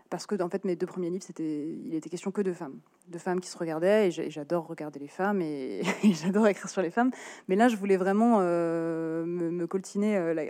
Parce 0.09 0.25
que, 0.25 0.41
en 0.41 0.49
fait, 0.49 0.65
mes 0.65 0.75
deux 0.75 0.87
premiers 0.87 1.11
livres, 1.11 1.23
c'était, 1.23 1.67
il 1.85 1.93
était 1.93 2.09
question 2.09 2.31
que 2.31 2.41
de 2.41 2.51
femmes, 2.51 2.79
de 3.09 3.19
femmes 3.19 3.39
qui 3.39 3.47
se 3.47 3.57
regardaient, 3.57 4.07
et 4.07 4.31
j'adore 4.31 4.65
regarder 4.65 4.99
les 4.99 5.07
femmes, 5.07 5.39
et, 5.41 5.83
j'adore 6.03 6.47
écrire 6.47 6.69
sur 6.69 6.81
les 6.81 6.89
femmes. 6.89 7.11
Mais 7.47 7.55
là, 7.55 7.67
je 7.67 7.75
voulais 7.75 7.97
vraiment 7.97 8.39
euh, 8.41 9.23
me, 9.23 9.67
coltiner 9.67 10.33
la, 10.33 10.45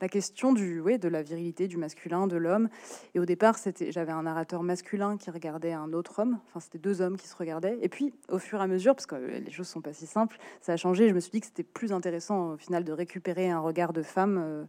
la 0.00 0.08
question 0.08 0.52
du, 0.52 0.80
ouais, 0.80 0.98
de 0.98 1.08
la 1.08 1.22
virilité, 1.22 1.68
du 1.68 1.76
masculin, 1.76 2.26
de 2.26 2.36
l'homme. 2.36 2.68
Et 3.14 3.20
au 3.20 3.24
départ, 3.24 3.58
c'était, 3.58 3.92
j'avais 3.92 4.12
un 4.12 4.22
narrateur 4.22 4.62
masculin 4.62 5.16
qui 5.16 5.30
regardait 5.30 5.72
un 5.72 5.92
autre 5.92 6.20
homme. 6.20 6.38
Enfin, 6.48 6.60
c'était 6.60 6.78
deux 6.78 7.00
hommes 7.00 7.16
qui 7.16 7.28
se 7.28 7.36
regardaient. 7.36 7.78
Et 7.82 7.88
puis, 7.88 8.12
au 8.28 8.38
fur 8.38 8.60
et 8.60 8.62
à 8.62 8.66
mesure, 8.66 8.94
parce 8.94 9.06
que 9.06 9.16
les 9.16 9.50
choses 9.50 9.68
sont 9.68 9.80
pas 9.80 9.92
si 9.92 10.06
simples, 10.06 10.38
ça 10.60 10.72
a 10.72 10.76
changé. 10.76 11.08
Je 11.08 11.14
me 11.14 11.20
suis 11.20 11.30
dit 11.30 11.40
que 11.40 11.46
c'était 11.46 11.62
plus 11.62 11.92
intéressant 11.92 12.52
au 12.52 12.56
final 12.56 12.84
de 12.84 12.92
récupérer 12.92 13.50
un 13.50 13.60
regard 13.60 13.92
de 13.92 14.02
femme. 14.02 14.38
Euh, 14.38 14.64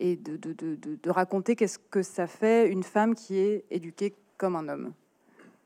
et 0.00 0.14
de 0.14 1.10
raconter 1.10 1.56
qu'est-ce 1.56 1.80
que 1.80 2.02
ça 2.02 2.28
fait 2.28 2.68
une 2.68 2.84
femme 2.84 3.16
qui 3.16 3.36
est 3.36 3.64
éduquée 3.68 4.14
comme 4.36 4.54
un 4.54 4.68
homme 4.68 4.92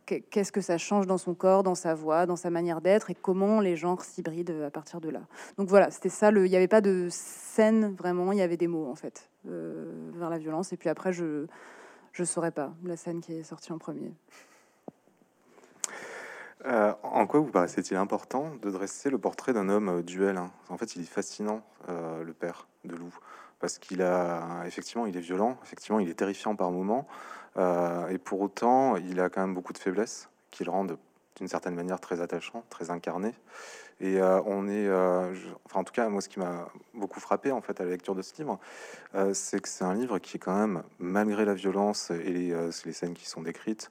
qu'est-ce 0.07 0.53
que 0.53 0.61
ça 0.61 0.79
change 0.79 1.07
dans 1.07 1.19
son 1.19 1.35
corps, 1.35 1.63
dans 1.63 1.75
sa 1.75 1.95
voix, 1.95 2.27
dans 2.27 2.37
sa 2.37 2.51
manière 2.51 2.81
d'être 2.81 3.11
et 3.11 3.15
comment 3.15 3.61
les 3.61 3.77
genres 3.77 4.03
s'hybrident 4.03 4.63
à 4.67 4.71
partir 4.71 5.01
de 5.01 5.09
là? 5.09 5.21
Donc 5.59 5.69
voilà, 5.69 5.91
c'était 5.91 6.09
ça. 6.09 6.31
il 6.31 6.43
n'y 6.43 6.57
avait 6.57 6.69
pas 6.69 6.81
de 6.81 7.09
scène 7.11 7.95
vraiment, 7.95 8.33
il 8.33 8.39
y 8.39 8.43
avait 8.43 8.57
des 8.57 8.69
mots 8.69 8.91
en 8.91 8.95
fait 8.95 9.31
euh, 9.49 10.11
vers 10.15 10.31
la 10.31 10.39
violence. 10.39 10.73
Et 10.73 10.77
puis 10.77 10.89
après, 10.89 11.13
je 11.13 11.47
je 12.13 12.25
saurais 12.25 12.51
pas 12.51 12.75
la 12.85 12.97
scène 12.97 13.23
qui 13.23 13.33
est 13.33 13.43
sortie 13.43 13.73
en 13.73 13.79
premier. 13.79 14.13
Euh, 16.67 16.93
en 17.03 17.27
quoi 17.27 17.41
vous 17.41 17.51
paraissait-il 17.51 17.97
important 17.97 18.53
de 18.61 18.71
dresser 18.71 19.09
le 19.09 19.19
portrait 19.19 19.53
d'un 19.53 19.69
homme 19.69 19.89
euh, 19.89 20.03
duel 20.03 20.37
hein? 20.37 20.51
En 20.69 20.77
fait, 20.77 20.95
il 20.95 21.03
est 21.03 21.07
fascinant, 21.07 21.63
le 21.89 22.33
père 22.33 22.69
de 22.85 22.95
Lou 22.95 23.13
parce 23.63 23.79
qu'il 23.79 24.03
a 24.03 24.65
effectivement, 24.67 25.07
il 25.07 25.17
est 25.17 25.21
violent, 25.21 25.57
effectivement, 25.63 26.01
il 26.01 26.11
est 26.11 26.15
terrifiant 26.15 26.57
par 26.57 26.73
moments, 26.73 27.07
euh, 27.57 28.09
et 28.09 28.19
pour 28.19 28.41
autant, 28.41 28.97
il 28.97 29.21
a 29.21 29.31
quand 29.31 29.41
même 29.41 29.55
beaucoup 29.55 29.73
de 29.73 29.79
faiblesses 29.79 30.29
qui 30.51 30.65
le 30.65 30.73
rendent 30.73 30.99
d'une 31.37 31.47
certaine 31.47 31.77
manière 31.77 32.01
très 32.01 32.21
attachant, 32.21 32.65
très 32.71 32.91
incarné. 32.91 33.33
Et 34.01 34.21
euh, 34.21 34.43
on 34.47 34.69
est, 34.69 34.89
euh, 34.89 35.33
enfin 35.65 35.79
en 35.79 35.85
tout 35.85 35.93
cas 35.93 36.09
moi 36.09 36.21
ce 36.21 36.29
qui 36.29 36.41
m'a 36.41 36.69
beaucoup 36.93 37.21
frappé 37.21 37.53
en 37.53 37.61
fait 37.61 37.81
à 37.81 37.85
la 37.85 37.91
lecture 37.91 38.17
de 38.17 38.23
ce 38.23 38.35
livre, 38.37 38.59
c'est 39.33 39.61
que 39.61 39.69
c'est 39.69 39.85
un 39.85 39.95
livre 39.95 40.19
qui 40.19 40.39
est 40.39 40.41
quand 40.41 40.59
même, 40.59 40.83
malgré 40.99 41.45
la 41.45 41.55
violence 41.55 42.11
et 42.11 42.33
les, 42.33 42.71
les 42.85 42.93
scènes 42.93 43.15
qui 43.15 43.27
sont 43.27 43.43
décrites, 43.43 43.91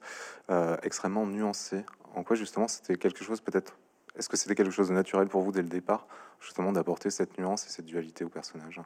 extrêmement 0.82 1.26
nuancé. 1.26 1.86
En 2.14 2.24
quoi 2.24 2.36
justement 2.36 2.68
c'était 2.68 2.96
quelque 2.96 3.24
chose 3.24 3.40
peut-être, 3.40 3.78
est-ce 4.18 4.28
que 4.28 4.36
c'était 4.36 4.54
quelque 4.54 4.70
chose 4.70 4.88
de 4.88 4.94
naturel 4.94 5.28
pour 5.28 5.40
vous 5.40 5.52
dès 5.52 5.62
le 5.62 5.68
départ, 5.68 6.06
justement 6.40 6.72
d'apporter 6.72 7.08
cette 7.08 7.38
nuance 7.38 7.66
et 7.66 7.70
cette 7.70 7.86
dualité 7.86 8.22
au 8.22 8.28
personnage? 8.28 8.82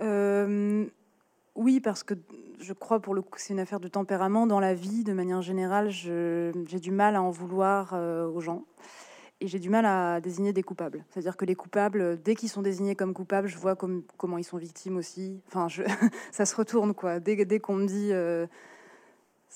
Euh, 0.00 0.86
oui, 1.54 1.80
parce 1.80 2.02
que 2.02 2.14
je 2.60 2.72
crois 2.72 3.00
pour 3.00 3.14
le 3.14 3.22
coup 3.22 3.30
que 3.30 3.40
c'est 3.40 3.52
une 3.52 3.60
affaire 3.60 3.80
de 3.80 3.88
tempérament 3.88 4.46
dans 4.46 4.60
la 4.60 4.74
vie, 4.74 5.04
de 5.04 5.12
manière 5.12 5.42
générale. 5.42 5.90
J'ai 5.90 6.80
du 6.80 6.90
mal 6.90 7.16
à 7.16 7.22
en 7.22 7.30
vouloir 7.30 7.94
euh, 7.94 8.26
aux 8.28 8.40
gens 8.40 8.64
et 9.40 9.46
j'ai 9.46 9.58
du 9.58 9.70
mal 9.70 9.86
à 9.86 10.20
désigner 10.20 10.52
des 10.52 10.62
coupables. 10.62 11.04
C'est-à-dire 11.10 11.36
que 11.36 11.44
les 11.44 11.54
coupables, 11.54 12.20
dès 12.22 12.34
qu'ils 12.34 12.48
sont 12.48 12.62
désignés 12.62 12.96
comme 12.96 13.14
coupables, 13.14 13.48
je 13.48 13.56
vois 13.56 13.76
comme, 13.76 14.02
comment 14.16 14.38
ils 14.38 14.44
sont 14.44 14.56
victimes 14.56 14.96
aussi. 14.96 15.40
Enfin, 15.48 15.68
ça 16.32 16.46
se 16.46 16.56
retourne 16.56 16.94
quoi. 16.94 17.20
Dès, 17.20 17.44
dès 17.44 17.60
qu'on 17.60 17.74
me 17.74 17.86
dit 17.86 18.10
euh, 18.12 18.46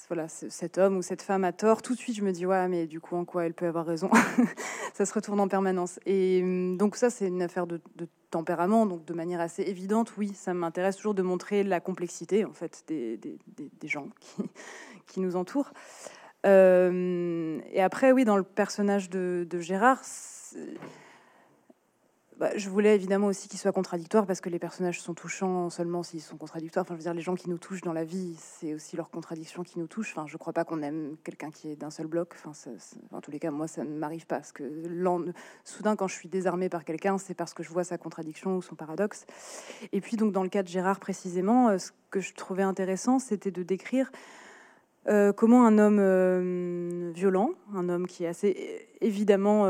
voilà, 0.09 0.29
cet 0.29 0.79
homme 0.79 0.99
ou 0.99 1.03
cette 1.03 1.23
femme 1.23 1.45
a 1.45 1.53
tort, 1.53 1.83
tout 1.83 1.95
de 1.95 1.99
suite 1.99 2.17
je 2.17 2.23
me 2.23 2.33
dis 2.33 2.45
ouais, 2.45 2.69
mais 2.69 2.87
du 2.87 3.01
coup 3.01 3.17
en 3.17 3.25
quoi 3.25 3.47
elle 3.47 3.55
peut 3.55 3.67
avoir 3.67 3.87
raison 3.87 4.11
Ça 4.95 5.07
se 5.07 5.15
retourne 5.15 5.41
en 5.41 5.49
permanence. 5.49 5.99
Et 6.07 6.41
hum, 6.43 6.77
donc 6.77 6.97
ça 6.97 7.11
c'est 7.11 7.29
une 7.29 7.43
affaire 7.43 7.67
de, 7.67 7.81
tempérament, 8.31 8.87
donc 8.87 9.05
de 9.05 9.15
manière 9.15 9.41
assez 9.41 9.63
évidente, 9.63 10.15
oui, 10.17 10.33
ça 10.35 10.55
m'intéresse 10.55 10.97
toujours 10.97 11.15
de 11.15 11.23
montrer 11.23 11.63
la 11.65 11.81
complexité 11.81 12.45
en 12.45 12.53
fait 12.53 12.85
des, 12.89 13.19
des, 13.19 13.89
gens 13.89 14.09
qui, 14.21 14.43
qui, 15.07 15.21
nous 15.21 15.37
entourent. 15.37 15.73
Euh, 16.47 17.61
et 17.73 17.83
après, 17.83 18.13
oui, 18.13 18.25
dans 18.25 18.37
le 18.37 18.43
personnage 18.43 19.11
de, 19.11 19.47
de 19.49 19.61
Gérard, 19.61 20.03
bah, 22.43 22.51
je 22.57 22.69
voulais 22.69 22.97
évidemment 22.97 23.29
aussi 23.29 23.47
qu'il 23.47 23.61
soit 23.61 23.71
contradictoire 23.71 24.27
parce 24.27 24.41
que 24.41 24.49
les 24.49 24.59
personnages 24.59 25.01
sont 25.01 25.15
touchants 25.15 25.71
seulement 25.71 26.03
s'ils 26.03 26.21
sont 26.21 26.37
contradictoires. 26.37 26.85
Enfin, 26.85 26.95
je 26.95 26.99
veux 26.99 27.05
dire, 27.05 27.15
les 27.15 27.23
gens 27.23 27.37
qui 27.37 27.49
nous 27.49 27.57
touchent 27.57 27.83
dans 27.83 27.93
la 27.93 28.03
vie, 28.03 28.35
c'est 28.37 28.75
aussi 28.75 28.97
leur 28.97 29.11
contradiction 29.11 29.63
qui 29.63 29.79
nous 29.79 29.87
touche. 29.87 30.11
Enfin, 30.11 30.27
je 30.27 30.37
crois 30.37 30.53
pas 30.53 30.65
qu'on 30.65 30.83
aime 30.83 31.15
quelqu'un 31.23 31.53
qui 31.53 31.71
est 31.71 31.77
d'un 31.77 31.91
seul 31.91 32.09
bloc. 32.09 32.35
Enfin, 32.35 32.51
en 33.13 33.21
tous 33.21 33.31
les 33.31 33.39
cas, 33.39 33.53
moi, 33.53 33.69
ça 33.69 33.85
ne 33.85 33.97
m'arrive 33.97 34.27
pas. 34.27 34.39
Parce 34.39 34.51
que 34.51 34.65
soudain, 35.63 35.95
quand 35.95 36.09
je 36.09 36.17
suis 36.17 36.29
désarmée 36.29 36.69
par 36.69 36.85
quelqu'un, 36.85 37.17
c'est 37.17 37.35
parce 37.35 37.55
que 37.55 37.63
je 37.63 37.69
vois 37.69 37.85
sa 37.85 37.97
contradiction 37.97 38.57
ou 38.57 38.61
son 38.61 38.75
paradoxe. 38.75 39.25
Et 39.93 40.01
puis, 40.01 40.17
donc, 40.17 40.33
dans 40.33 40.43
le 40.43 40.49
cas 40.49 40.65
de 40.65 40.69
Gérard 40.69 40.99
précisément, 40.99 41.69
euh, 41.69 41.79
ce 41.79 41.93
que 42.11 42.19
je 42.19 42.35
trouvais 42.35 42.65
intéressant, 42.65 43.21
c'était 43.21 43.53
de 43.53 43.63
décrire 43.63 44.11
euh, 45.07 45.33
comment 45.33 45.65
un 45.65 45.79
homme 45.79 46.01
euh, 46.01 47.13
violent, 47.15 47.51
un 47.73 47.89
homme 47.89 48.09
qui 48.09 48.25
est 48.25 48.29
assez 48.29 48.89
évidemment 49.01 49.69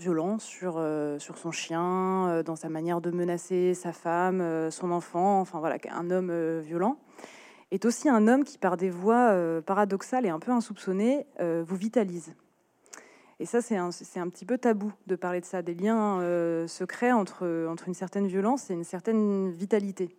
violent 0.00 0.38
sur, 0.38 0.74
euh, 0.78 1.18
sur 1.18 1.38
son 1.38 1.52
chien, 1.52 2.28
euh, 2.28 2.42
dans 2.42 2.56
sa 2.56 2.68
manière 2.68 3.00
de 3.00 3.10
menacer 3.10 3.74
sa 3.74 3.92
femme, 3.92 4.40
euh, 4.40 4.70
son 4.70 4.90
enfant, 4.90 5.40
enfin 5.40 5.60
voilà, 5.60 5.76
un 5.90 6.10
homme 6.10 6.60
violent, 6.60 6.96
est 7.70 7.84
aussi 7.84 8.08
un 8.08 8.26
homme 8.26 8.44
qui, 8.44 8.58
par 8.58 8.76
des 8.76 8.90
voies 8.90 9.32
paradoxales 9.64 10.26
et 10.26 10.30
un 10.30 10.40
peu 10.40 10.50
insoupçonnées, 10.50 11.24
vous 11.38 11.76
vitalise. 11.76 12.34
Et 13.38 13.46
ça, 13.46 13.62
c'est 13.62 13.76
un, 13.76 13.90
un, 14.16 14.28
petit 14.28 14.44
peu 14.44 14.58
tabou 14.58 14.92
de 15.06 15.14
parler 15.14 15.40
de 15.40 15.44
ça, 15.44 15.62
des 15.62 15.74
liens 15.74 16.18
secrets 16.66 17.12
entre, 17.12 17.68
entre 17.70 17.86
une 17.86 17.94
certaine 17.94 18.26
violence 18.26 18.70
et 18.70 18.74
une 18.74 18.82
certaine 18.82 19.52
vitalité. 19.52 20.16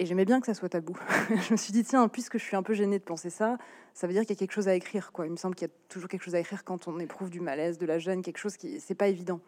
Et 0.00 0.06
j'aimais 0.06 0.24
bien 0.24 0.40
que 0.40 0.46
ça 0.46 0.54
soit 0.54 0.70
tabou. 0.70 0.96
je 1.28 1.52
me 1.52 1.58
suis 1.58 1.74
dit, 1.74 1.84
tiens, 1.84 2.08
puisque 2.08 2.38
je 2.38 2.42
suis 2.42 2.56
un 2.56 2.62
peu 2.62 2.72
gênée 2.72 2.98
de 2.98 3.04
penser 3.04 3.28
ça, 3.28 3.58
ça 3.92 4.06
veut 4.06 4.14
dire 4.14 4.22
qu'il 4.22 4.30
y 4.30 4.32
a 4.32 4.38
quelque 4.38 4.54
chose 4.54 4.66
à 4.66 4.74
écrire. 4.74 5.12
Quoi. 5.12 5.26
Il 5.26 5.30
me 5.30 5.36
semble 5.36 5.54
qu'il 5.54 5.68
y 5.68 5.70
a 5.70 5.74
toujours 5.90 6.08
quelque 6.08 6.22
chose 6.22 6.34
à 6.34 6.40
écrire 6.40 6.64
quand 6.64 6.88
on 6.88 6.98
éprouve 6.98 7.28
du 7.28 7.40
malaise, 7.40 7.76
de 7.76 7.84
la 7.84 7.98
gêne, 7.98 8.22
quelque 8.22 8.38
chose 8.38 8.56
qui, 8.56 8.80
c'est 8.80 8.94
pas 8.94 9.08
évident. 9.08 9.40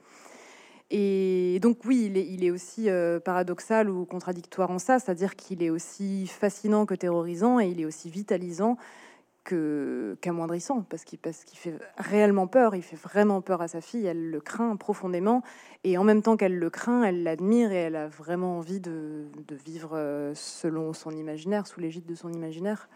Et 0.91 1.59
donc 1.63 1.79
oui, 1.87 2.13
il 2.15 2.45
est, 2.45 2.51
aussi 2.51 2.91
euh, 2.91 3.19
paradoxal 3.19 3.89
ou 3.89 4.05
contradictoire 4.05 4.71
en 4.71 4.79
ça, 4.79 4.99
c'est-à-dire 4.99 5.37
qu'il 5.37 5.63
est 5.63 5.71
aussi 5.71 6.27
fascinant 6.27 6.85
que 6.85 6.95
terrorisant 6.95 7.59
et 7.59 7.69
il 7.69 7.81
est 7.81 7.87
aussi 7.87 8.11
vitalisant 8.11 8.77
qu'amoindrissant 9.45 10.83
parce 10.83 11.05
qu'il 11.05 11.19
fait 11.59 11.79
réellement 11.97 12.47
peur, 12.47 12.75
il 12.75 12.83
fait 12.83 12.97
vraiment 12.97 13.41
peur 13.41 13.61
à 13.61 13.69
sa 13.69 13.81
fille, 13.81 14.07
elle 14.07 14.31
le 14.31 14.41
craint 14.41 14.77
profondément 14.77 15.43
et 15.85 15.99
en 15.99 16.05
même 16.05 16.23
temps 16.23 16.37
qu'elle 16.37 16.59
le 16.59 16.71
craint, 16.71 17.03
elle 17.03 17.23
l'admire 17.23 17.73
et 17.73 17.77
elle 17.77 17.97
a 17.97 18.09
vraiment 18.09 18.59
envie 18.59 18.81
de, 18.81 19.27
vivre 19.65 19.93
euh, 19.95 20.33
selon 20.35 20.93
son 20.93 21.11
imaginaire, 21.11 21.67
sous 21.67 21.81
l'égide 21.81 22.07
de 22.07 22.15
son 22.15 22.33
imaginaire. 22.33 22.89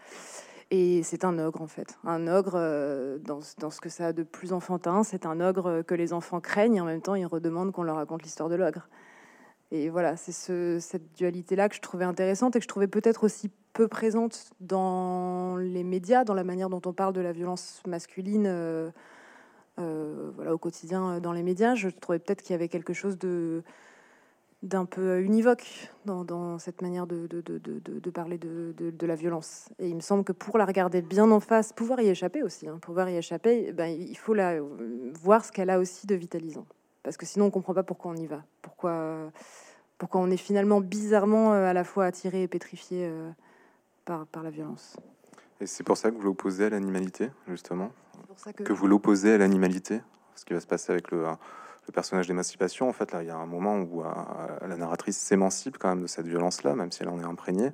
Et 0.71 1.01
c'est 1.03 1.23
un 1.23 1.39
ogre 1.39 1.61
en 1.61 1.67
fait, 1.67 1.97
un 2.03 2.27
ogre 2.27 2.53
euh, 2.55 3.17
dans, 3.19 3.41
ce 3.41 3.81
que 3.81 3.89
ça 3.89 4.07
a 4.07 4.13
de 4.13 4.23
plus 4.23 4.53
enfantin, 4.53 5.03
c'est 5.03 5.25
un 5.25 5.39
ogre 5.41 5.81
que 5.81 5.95
les 5.95 6.13
enfants 6.13 6.41
craignent 6.41 6.75
et 6.75 6.81
en 6.81 6.85
même 6.85 7.01
temps 7.01 7.15
ils 7.15 7.25
redemandent 7.25 7.71
qu'on 7.71 7.83
leur 7.83 7.95
raconte 7.97 8.23
l'histoire 8.23 8.49
de 8.49 8.55
l'ogre. 8.55 8.87
Et 9.71 9.89
voilà, 9.89 10.15
c'est 10.15 10.31
ce, 10.31 10.77
cette 10.79 11.13
dualité-là 11.13 11.67
que 11.67 11.75
je 11.75 11.81
trouvais 11.81 12.05
intéressante 12.05 12.55
et 12.55 12.59
que 12.59 12.63
je 12.63 12.69
trouvais 12.69 12.87
peut-être 12.87 13.25
aussi 13.25 13.51
peu 13.77 13.87
présente 13.87 14.49
dans 14.59 15.55
les 15.55 15.83
médias, 15.83 16.23
dans 16.23 16.33
la 16.33 16.43
manière 16.43 16.67
dont 16.67 16.81
on 16.87 16.93
parle 16.93 17.13
de 17.13 17.21
la 17.21 17.31
violence 17.31 17.83
masculine 17.85 18.47
euh, 18.47 18.89
euh, 19.77 20.31
voilà, 20.35 20.55
au 20.55 20.57
quotidien 20.57 21.11
euh, 21.11 21.19
dans 21.19 21.31
les 21.31 21.43
médias. 21.43 21.75
Je 21.75 21.89
trouvais 21.89 22.17
peut-être 22.17 22.41
qu'il 22.41 22.53
y 22.53 22.55
avait 22.55 22.69
quelque 22.69 22.93
chose 22.93 23.19
de 23.19 23.61
d'un 24.63 24.85
peu 24.85 25.21
univoque 25.21 25.91
dans, 26.05 26.57
cette 26.57 26.81
manière 26.81 27.05
de, 27.05 27.27
parler 28.11 28.39
de, 28.39 29.05
la 29.05 29.13
violence. 29.13 29.69
Et 29.77 29.87
il 29.87 29.95
me 29.95 30.01
semble 30.01 30.23
que 30.23 30.31
pour 30.31 30.57
la 30.57 30.65
regarder 30.65 31.03
bien 31.03 31.29
en 31.29 31.39
face, 31.39 31.71
pouvoir 31.73 32.01
y 32.01 32.07
échapper 32.07 32.41
aussi, 32.41 32.67
hein, 32.67 32.79
pouvoir 32.81 33.07
y 33.07 33.15
échapper, 33.15 33.71
ben, 33.71 33.85
il 33.85 34.17
faut 34.17 34.33
la, 34.33 34.55
voir 35.21 35.45
ce 35.45 35.51
qu'elle 35.51 35.69
a 35.69 35.77
aussi 35.77 36.07
de 36.07 36.15
vitalisant 36.15 36.65
parce 37.03 37.17
que 37.17 37.27
sinon 37.27 37.45
on 37.45 37.51
comprend 37.51 37.75
pas 37.75 37.83
pourquoi 37.83 38.09
on 38.11 38.15
y 38.15 38.25
va, 38.25 38.43
pourquoi, 38.63 39.31
pourquoi 39.99 40.21
on 40.21 40.31
est 40.31 40.37
finalement 40.37 40.81
bizarrement 40.81 41.53
à 41.53 41.73
la 41.73 41.83
fois 41.83 42.05
attiré 42.05 42.41
et 42.41 42.47
pétrifié 42.47 43.07
par, 44.07 44.25
par 44.25 44.41
la 44.41 44.49
violence. 44.49 44.95
Et 45.59 45.67
c'est 45.67 45.83
pour 45.83 45.97
ça 45.97 46.09
que 46.09 46.15
vous 46.15 46.23
l'opposez 46.23 46.65
à 46.65 46.69
l'animalité, 46.69 47.29
justement 47.47 47.91
que... 48.55 48.73
vous 48.73 48.87
l'opposez 48.87 49.33
à 49.33 49.37
l'animalité, 49.37 50.01
ce 50.35 50.45
qui 50.45 50.53
va 50.53 50.59
se 50.59 50.67
passer 50.67 50.91
avec 50.91 51.11
le, 51.11 51.23
le 51.23 51.91
personnage 51.91 52.27
d'émancipation. 52.27 52.87
En 52.87 52.93
fait, 52.93 53.11
là, 53.11 53.23
il 53.23 53.27
y 53.27 53.31
a 53.31 53.35
un 53.35 53.45
moment 53.45 53.77
où 53.77 54.01
euh, 54.01 54.05
la 54.67 54.77
narratrice 54.77 55.17
s'émancipe 55.17 55.77
quand 55.77 55.89
même 55.89 56.01
de 56.01 56.07
cette 56.07 56.27
violence-là, 56.27 56.75
même 56.75 56.91
si 56.91 57.03
elle 57.03 57.09
en 57.09 57.19
est 57.19 57.25
imprégnée, 57.25 57.71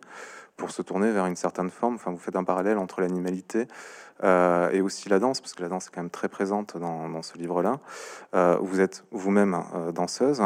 pour 0.55 0.71
se 0.71 0.81
tourner 0.81 1.11
vers 1.11 1.25
une 1.25 1.35
certaine 1.35 1.69
forme. 1.69 1.95
Enfin, 1.95 2.11
vous 2.11 2.17
faites 2.17 2.35
un 2.35 2.43
parallèle 2.43 2.77
entre 2.77 3.01
l'animalité 3.01 3.67
euh, 4.23 4.69
et 4.71 4.81
aussi 4.81 5.09
la 5.09 5.19
danse, 5.19 5.41
parce 5.41 5.53
que 5.53 5.63
la 5.63 5.69
danse 5.69 5.87
est 5.87 5.89
quand 5.91 6.01
même 6.01 6.11
très 6.11 6.29
présente 6.29 6.77
dans, 6.77 7.21
ce 7.21 7.37
livre-là. 7.37 7.79
Euh, 8.35 8.57
vous 8.61 8.79
êtes 8.79 9.05
vous-même 9.11 9.61
euh, 9.75 9.91
danseuse. 9.91 10.41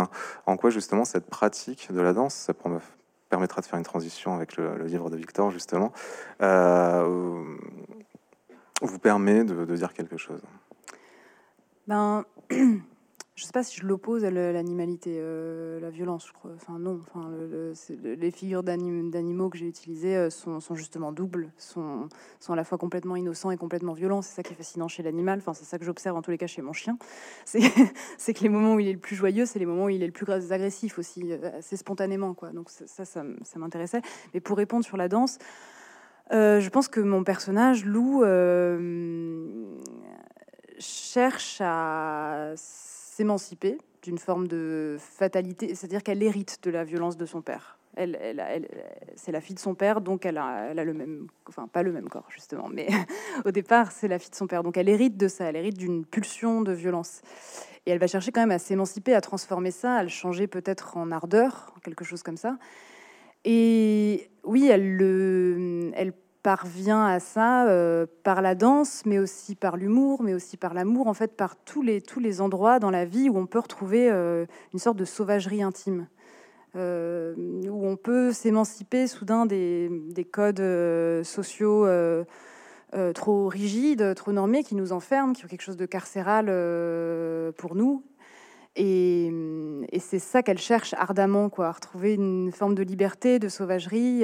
En 0.45 0.57
quoi 0.57 0.69
justement 0.69 1.05
cette 1.05 1.27
pratique 1.27 1.91
de 1.91 2.01
la 2.01 2.13
danse, 2.13 2.33
ça 2.33 2.53
permettra 3.29 3.61
de 3.61 3.65
faire 3.65 3.77
une 3.77 3.85
transition 3.85 4.33
avec 4.33 4.57
le, 4.57 4.83
livre 4.85 5.09
de 5.09 5.17
Victor 5.17 5.51
justement, 5.51 5.91
vous 8.81 8.99
permet 9.01 9.43
de, 9.43 9.65
de 9.65 9.75
dire 9.75 9.93
quelque 9.93 10.17
chose 10.17 10.41
Ben. 11.87 12.23
je 13.37 13.43
sais 13.43 13.51
pas 13.51 13.61
si 13.61 13.79
je 13.79 13.85
l'oppose 13.85 14.25
à 14.25 14.31
l'animalité, 14.31 15.17
euh, 15.19 15.79
la 15.79 15.91
violence, 15.91 16.25
je 16.27 16.33
crois. 16.33 16.49
Enfin, 16.55 16.79
non. 16.79 16.99
Enfin, 17.03 17.31
les 18.03 18.31
figures 18.31 18.63
d'animaux 18.63 19.49
que 19.49 19.59
j'ai 19.59 19.67
utilisées 19.67 20.17
euh, 20.17 20.31
sont, 20.31 20.59
justement 20.73 21.11
doubles, 21.11 21.51
sont, 21.59 22.09
à 22.49 22.55
la 22.55 22.63
fois 22.63 22.79
complètement 22.79 23.15
innocents 23.15 23.51
et 23.51 23.57
complètement 23.57 23.93
violents. 23.93 24.23
C'est 24.23 24.33
ça 24.33 24.41
qui 24.41 24.53
est 24.53 24.55
fascinant 24.55 24.87
chez 24.87 25.03
l'animal. 25.03 25.37
Enfin, 25.37 25.53
c'est 25.53 25.65
ça 25.65 25.77
que 25.77 25.85
j'observe 25.85 26.17
en 26.17 26.23
tous 26.23 26.31
les 26.31 26.39
cas 26.39 26.47
chez 26.47 26.63
mon 26.63 26.73
chien. 26.73 26.97
C'est 27.45 28.33
que 28.33 28.41
les 28.41 28.49
moments 28.49 28.73
où 28.73 28.79
il 28.79 28.87
est 28.87 28.93
le 28.93 28.99
plus 28.99 29.15
joyeux, 29.15 29.45
c'est 29.45 29.59
les 29.59 29.67
moments 29.67 29.85
où 29.85 29.89
il 29.89 30.01
est 30.01 30.07
le 30.07 30.11
plus 30.11 30.29
agressif 30.51 30.97
aussi, 30.97 31.31
euh, 31.31 31.59
assez 31.59 31.77
spontanément. 31.77 32.35
Donc 32.53 32.71
ça, 32.71 33.05
ça 33.05 33.23
m'intéressait. 33.55 34.01
Mais 34.33 34.39
pour 34.39 34.57
répondre 34.57 34.83
sur 34.83 34.97
la 34.97 35.07
danse, 35.07 35.37
je 36.31 36.69
pense 36.69 36.87
que 36.87 36.99
mon 36.99 37.23
personnage, 37.23 37.85
Lou, 37.85 38.23
cherche 40.79 41.61
à 41.61 42.53
s'émanciper 43.17 43.79
d'une 44.03 44.19
forme 44.19 44.47
de 44.47 44.97
fatalité, 44.99 45.73
c'est-à-dire 45.73 46.03
qu'elle 46.03 46.21
hérite 46.21 46.59
de 46.63 46.69
la 46.69 46.83
violence 46.83 47.17
de 47.17 47.25
son 47.25 47.41
père. 47.41 47.79
Elle, 47.95 48.15
c'est 49.15 49.31
la 49.31 49.41
fille 49.41 49.55
de 49.55 49.59
son 49.59 49.73
père, 49.73 50.01
donc 50.01 50.23
elle 50.27 50.37
a, 50.37 50.67
elle 50.69 50.77
a, 50.77 50.83
le 50.83 50.93
même, 50.93 51.27
enfin 51.49 51.67
pas 51.67 51.81
le 51.81 51.91
même 51.91 52.09
corps 52.09 52.27
justement, 52.29 52.69
mais 52.71 52.87
au 53.45 53.49
départ 53.49 53.91
c'est 53.91 54.07
la 54.07 54.19
fille 54.19 54.29
de 54.29 54.35
son 54.35 54.45
père, 54.45 54.61
donc 54.61 54.77
elle 54.77 54.87
hérite 54.87 55.17
de 55.17 55.27
ça, 55.27 55.45
elle 55.45 55.55
hérite 55.55 55.79
d'une 55.79 56.05
pulsion 56.05 56.61
de 56.61 56.71
violence. 56.71 57.21
Et 57.87 57.91
elle 57.91 57.97
va 57.97 58.05
chercher 58.05 58.31
quand 58.31 58.41
même 58.41 58.51
à 58.51 58.59
s'émanciper, 58.59 59.15
à 59.15 59.21
transformer 59.21 59.71
ça, 59.71 59.95
à 59.95 60.03
le 60.03 60.09
changer 60.09 60.45
peut-être 60.45 60.95
en 60.95 61.11
ardeur, 61.11 61.73
quelque 61.83 62.05
chose 62.05 62.21
comme 62.21 62.37
ça. 62.37 62.59
Et 63.45 64.29
oui, 64.43 64.67
elle, 64.67 64.95
le, 64.95 65.91
elle 65.95 66.13
parvient 66.47 67.05
à 67.05 67.19
ça 67.19 67.67
euh, 67.67 68.05
par 68.23 68.41
la 68.41 68.55
danse, 68.55 69.05
mais 69.05 69.19
aussi 69.19 69.53
par 69.53 69.75
l'humour, 69.75 70.23
mais 70.23 70.33
aussi 70.33 70.55
par 70.55 70.73
l'amour, 70.73 71.07
en 71.07 71.13
fait, 71.13 71.35
par 71.35 71.57
tous 71.57 71.81
les, 71.81 71.99
tous 71.99 72.21
les 72.21 72.39
endroits 72.39 72.79
dans 72.79 72.89
la 72.89 73.03
vie 73.03 73.27
où 73.27 73.37
on 73.37 73.45
peut 73.47 73.59
retrouver 73.59 74.09
euh, 74.09 74.45
une 74.71 74.79
sorte 74.79 74.95
de 74.95 75.03
sauvagerie 75.03 75.61
intime. 75.61 76.07
où 76.73 77.85
on 77.85 77.97
peut 78.01 78.31
s'émanciper 78.31 79.07
soudain 79.07 79.45
des, 79.45 79.89
des 79.91 80.23
codes 80.23 80.63
sociaux 81.25 81.85
trop 83.13 83.47
rigides, 83.49 84.15
trop 84.15 84.31
normés, 84.31 84.63
qui 84.63 84.75
nous 84.75 84.93
enferment, 84.93 85.33
qui 85.33 85.43
ont 85.43 85.49
quelque 85.49 85.63
chose 85.63 85.75
de 85.75 85.85
carcéral 85.85 86.45
pour 87.57 87.75
nous. 87.75 88.05
Et, 88.77 89.33
c'est 89.99 90.19
ça 90.19 90.43
qu'elle 90.43 90.59
cherche 90.59 90.93
ardemment, 90.93 91.49
quoi, 91.49 91.73
retrouver 91.73 92.13
une 92.13 92.53
forme 92.53 92.75
de 92.75 92.83
liberté, 92.83 93.37
de 93.37 93.49
sauvagerie, 93.49 94.23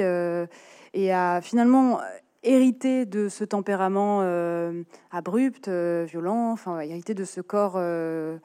et 0.94 1.12
à 1.12 1.40
finalement 1.42 2.00
hérité 2.44 3.04
de 3.04 3.28
ce 3.28 3.44
tempérament 3.44 4.20
euh, 4.22 4.84
abrupt, 5.10 5.68
euh, 5.68 6.04
violent, 6.08 6.52
enfin 6.52 6.80
hérité 6.80 7.14
de 7.14 7.24
ce 7.24 7.40
corps, 7.40 7.74
euh, 7.76 8.38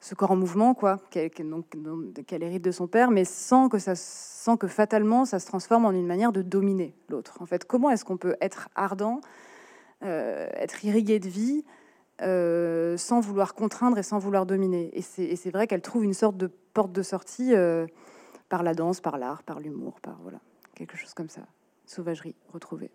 ce 0.00 0.14
corps 0.14 0.32
en 0.32 0.36
mouvement, 0.36 0.74
quoi, 0.74 0.98
qu'elle 1.10 2.42
hérite 2.42 2.64
de 2.64 2.70
son 2.70 2.88
père, 2.88 3.10
mais 3.10 3.24
sans 3.24 3.68
que 3.68 3.78
ça, 3.78 3.94
sans 3.94 4.56
que 4.56 4.66
fatalement 4.66 5.24
ça 5.24 5.38
se 5.38 5.46
transforme 5.46 5.84
en 5.84 5.92
une 5.92 6.06
manière 6.06 6.32
de 6.32 6.42
dominer 6.42 6.94
l'autre. 7.08 7.38
En 7.40 7.46
fait, 7.46 7.64
comment 7.64 7.90
est-ce 7.90 8.04
qu'on 8.04 8.16
peut 8.16 8.36
être 8.40 8.68
ardent, 8.74 9.20
être 10.02 10.84
irrigué 10.84 11.18
de 11.18 11.28
vie, 11.28 11.64
sans 12.20 13.20
vouloir 13.20 13.54
contraindre 13.54 13.98
et 13.98 14.02
sans 14.02 14.18
vouloir 14.18 14.44
dominer? 14.46 14.90
Et 14.92 15.02
c'est 15.02 15.50
vrai 15.50 15.66
qu'elle 15.66 15.82
trouve 15.82 16.04
une 16.04 16.14
sorte 16.14 16.36
de 16.36 16.50
porte 16.74 16.92
de 16.92 17.02
sortie 17.02 17.54
par 18.48 18.62
la 18.62 18.74
danse, 18.74 19.00
par 19.00 19.18
l'art, 19.18 19.42
par 19.42 19.60
l'humour, 19.60 20.00
par 20.00 20.18
voilà 20.22 20.38
quelque 20.74 20.96
chose 20.96 21.14
comme 21.14 21.30
ça. 21.30 21.42
Sauvagerie 21.86 22.34
retrouvée. 22.52 22.90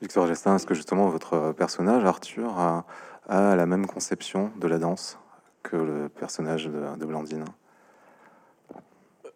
Victor 0.00 0.26
Gestin, 0.26 0.56
est-ce 0.56 0.66
que 0.66 0.74
justement 0.74 1.08
votre 1.08 1.52
personnage, 1.52 2.04
Arthur, 2.04 2.58
a, 2.58 2.84
la 3.28 3.66
même 3.66 3.86
conception 3.86 4.50
de 4.56 4.66
la 4.66 4.78
danse 4.78 5.18
que 5.62 5.76
le 5.76 6.08
personnage 6.08 6.66
de, 6.66 7.04
Blandine? 7.04 7.44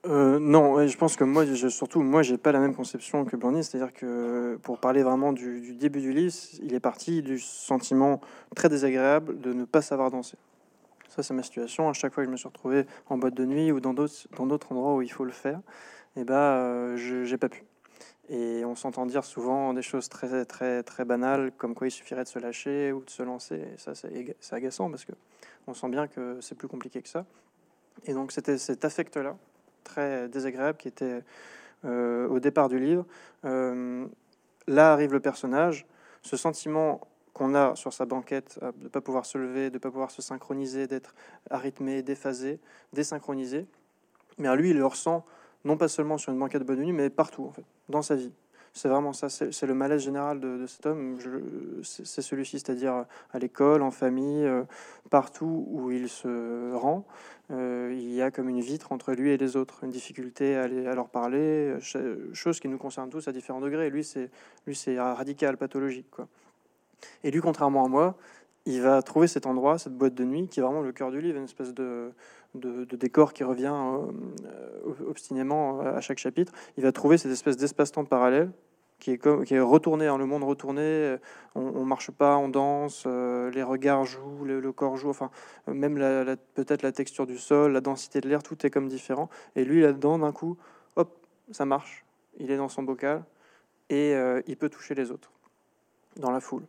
Euh, 0.07 0.39
non, 0.39 0.87
je 0.87 0.97
pense 0.97 1.17
que 1.17 1.25
moi, 1.25 1.45
je, 1.45 1.69
surtout, 1.69 2.01
moi, 2.01 2.23
j'ai 2.23 2.39
pas 2.39 2.53
la 2.53 2.61
même 2.61 2.75
conception 2.75 3.25
que 3.27 3.37
Blandine. 3.37 3.63
C'est-à-dire 3.63 3.93
que 3.93 4.59
pour 4.63 4.79
parler 4.79 5.03
vraiment 5.03 5.35
du, 5.35 5.75
début 5.75 6.01
du 6.01 6.13
livre, 6.13 6.35
il 6.63 6.73
est 6.73 6.81
parti 6.81 7.23
du 7.23 7.39
sentiment 7.39 8.21
très 8.57 8.71
désagréable 8.71 9.41
de 9.41 9.53
ne 9.53 9.65
pas 9.67 9.83
savoir 9.83 10.11
danser. 10.11 10.39
Ça, 11.11 11.23
c'est 11.23 11.35
ma 11.35 11.43
situation. 11.43 11.91
À 11.91 11.93
chaque 11.93 12.15
fois 12.15 12.25
que 12.25 12.29
je 12.29 12.33
me 12.33 12.39
suis 12.39 12.49
retrouvé 12.49 12.87
en 13.09 13.19
boîte 13.19 13.35
de 13.35 13.45
nuit 13.45 13.71
ou 13.71 13.81
dans 13.81 13.93
d'autres, 13.93 14.27
dans 14.37 14.47
d'autres 14.47 14.73
endroits 14.73 14.97
où 14.97 15.03
il 15.03 15.13
faut 15.13 15.25
le 15.25 15.31
faire, 15.31 15.61
et 16.17 16.21
eh 16.21 16.25
ben, 16.25 16.35
euh, 16.35 16.97
je 16.97 17.25
j'ai 17.25 17.37
pas 17.37 17.49
pu. 17.49 17.65
Et 18.29 18.65
on 18.65 18.75
s'entend 18.75 19.05
dire 19.07 19.25
souvent 19.25 19.75
des 19.75 19.83
choses 19.83 20.09
très, 20.09 20.45
très, 20.47 20.83
très 20.83 21.05
banales, 21.05 21.53
comme 21.59 21.75
quoi 21.75 21.89
il 21.89 21.91
suffirait 21.91 22.25
de 22.25 22.29
se 22.29 22.39
lâcher 22.39 22.93
ou 22.93 23.05
de 23.05 23.11
se 23.11 23.23
lancer. 23.23 23.57
Et 23.57 23.79
ça, 23.79 23.95
c'est 23.95 24.29
agaçant 24.53 24.91
parce 24.91 25.05
que 25.05 25.13
on 25.67 25.75
sent 25.75 25.89
bien 25.89 26.07
que 26.09 26.39
c'est 26.41 26.55
plus 26.55 26.69
compliqué 26.69 27.03
que 27.03 27.09
ça. 27.09 27.25
Et 28.07 28.15
donc, 28.15 28.33
c'était 28.33 28.59
cet 28.59 28.85
affect-là, 28.85 29.37
très 29.83 30.29
désagréable, 30.29 30.79
qui 30.79 30.89
était 30.89 31.23
euh, 31.85 32.29
au 32.29 32.41
départ 32.41 32.69
du 32.69 32.79
livre. 32.79 33.05
Euh, 33.45 34.07
là 34.67 34.93
arrive 34.93 35.13
le 35.13 35.21
personnage, 35.21 35.87
ce 36.23 36.37
sentiment 36.37 37.01
qu'on 37.35 37.55
a 37.55 37.75
sur 37.77 37.93
sa 37.93 38.07
banquette 38.07 38.59
euh, 38.63 38.73
de 38.79 38.85
ne 38.85 38.89
pas 38.89 39.01
pouvoir 39.01 39.27
se 39.27 39.37
lever, 39.37 39.69
de 39.69 39.75
ne 39.75 39.79
pas 39.79 39.91
pouvoir 39.91 40.11
se 40.11 40.23
synchroniser, 40.23 40.87
d'être 40.87 41.15
arythmé, 41.51 42.03
déphasé, 42.03 42.61
désynchronisé. 42.93 43.67
Mais 44.39 44.49
à 44.49 44.57
lui, 44.57 44.71
il 44.71 44.79
le 44.79 44.87
ressent 44.87 45.25
non 45.65 45.77
pas 45.77 45.89
seulement 45.89 46.19
sur 46.19 46.33
une 46.33 46.39
banquette 46.39 46.63
de 46.63 46.67
bonne 46.67 46.81
nuit, 46.81 46.93
mais 46.93 47.11
partout, 47.11 47.45
en 47.45 47.51
fait, 47.51 47.65
dans 47.89 48.03
sa 48.03 48.17
vie. 48.17 48.33
C'est 48.77 48.89
vraiment 48.89 49.13
ça, 49.13 49.29
c'est 49.29 49.67
le 49.67 49.75
malaise 49.75 50.03
général 50.03 50.41
de, 50.41 50.67
cet 50.67 50.85
homme, 50.87 51.17
c'est 51.85 52.23
celui-ci, 52.23 52.59
c'est-à-dire 52.59 53.05
à 53.33 53.39
l'école, 53.39 53.83
en 53.83 53.93
famille, 53.93 54.45
euh, 54.45 54.65
partout 55.11 55.65
où 55.71 55.93
il 55.93 56.09
se 56.09 56.75
rend, 56.75 57.07
euh, 57.53 57.95
il 57.97 58.13
y 58.13 58.21
a 58.21 58.33
comme 58.33 58.49
une 58.49 58.61
vitre 58.61 58.91
entre 58.91 59.13
lui 59.13 59.31
et 59.31 59.37
les 59.37 59.57
autres, 59.57 59.85
une 59.85 59.93
difficulté 59.93 60.57
à, 60.57 60.65
à 60.65 60.95
leur 60.95 61.09
parler, 61.09 61.77
chose 62.33 62.59
qui 62.59 62.67
nous 62.67 62.79
concerne 62.79 63.11
tous 63.11 63.29
à 63.29 63.33
différents 63.33 63.61
degrés. 63.61 63.91
Lui, 63.91 64.03
c'est 64.03 64.99
radical, 64.99 65.57
pathologique, 65.57 66.11
quoi. 66.11 66.27
Et 67.23 67.31
lui, 67.31 67.41
contrairement 67.41 67.85
à 67.85 67.89
moi, 67.89 68.17
il 68.67 68.81
va 68.81 69.03
trouver 69.03 69.27
cet 69.27 69.47
endroit, 69.47 69.79
cette 69.79 69.97
boîte 69.97 70.15
de 70.15 70.25
nuit, 70.25 70.49
qui 70.49 70.61
est 70.61 70.63
vraiment 70.63 70.81
le 70.81 70.93
cœur 70.93 71.11
du 71.11 71.21
livre, 71.21 71.39
une 71.39 71.45
espèce 71.45 71.75
de, 71.75 72.13
de, 72.55 72.97
décor 72.97 73.33
qui 73.33 73.45
revient 73.45 73.75
euh, 73.75 75.09
obstinément 75.09 75.81
à 75.81 76.01
chaque 76.01 76.19
chapitre. 76.19 76.53
Il 76.77 76.83
va 76.83 76.93
trouver 76.93 77.19
cette 77.19 77.33
espèce 77.33 77.57
d'espace-temps 77.57 78.05
parallèle 78.05 78.51
qui 79.01 79.11
est, 79.11 79.19
comme, 79.19 79.45
qui 79.45 79.55
est 79.55 79.61
retourné, 79.61 80.07
dans 80.07 80.17
le 80.17 80.27
monde 80.27 80.45
retourné. 80.45 81.17
On, 81.55 81.61
on, 81.61 81.85
marche 81.85 82.11
pas, 82.11 82.37
on 82.37 82.49
danse, 82.49 83.05
euh, 83.07 83.51
les 83.51 83.63
regards 83.63 84.05
jouent, 84.05 84.45
le, 84.45 84.73
corps 84.73 84.97
joue, 84.97 85.11
enfin, 85.11 85.31
même 85.67 85.97
peut-être 86.55 86.83
la 86.83 86.93
texture 86.93 87.27
du 87.27 87.39
sol, 87.39 87.73
la 87.73 87.81
densité 87.81 88.21
de 88.21 88.29
l'air, 88.29 88.43
tout 88.43 88.65
est 88.67 88.71
comme 88.71 88.89
différent. 88.89 89.29
Et 89.57 89.65
lui, 89.65 89.83
là-dedans, 89.83 90.19
d'un 90.19 90.33
coup, 90.33 90.57
hop, 90.97 91.15
ça 91.51 91.65
marche. 91.65 92.05
Il 92.39 92.51
est 92.51 92.57
dans 92.57 92.69
son 92.69 92.83
bocal 92.83 93.25
et 93.91 94.15
euh, 94.15 94.41
il 94.47 94.57
peut 94.57 94.69
toucher 94.69 94.95
les 94.95 95.11
autres 95.11 95.31
dans 96.17 96.31
la 96.31 96.41
foule. 96.41 96.65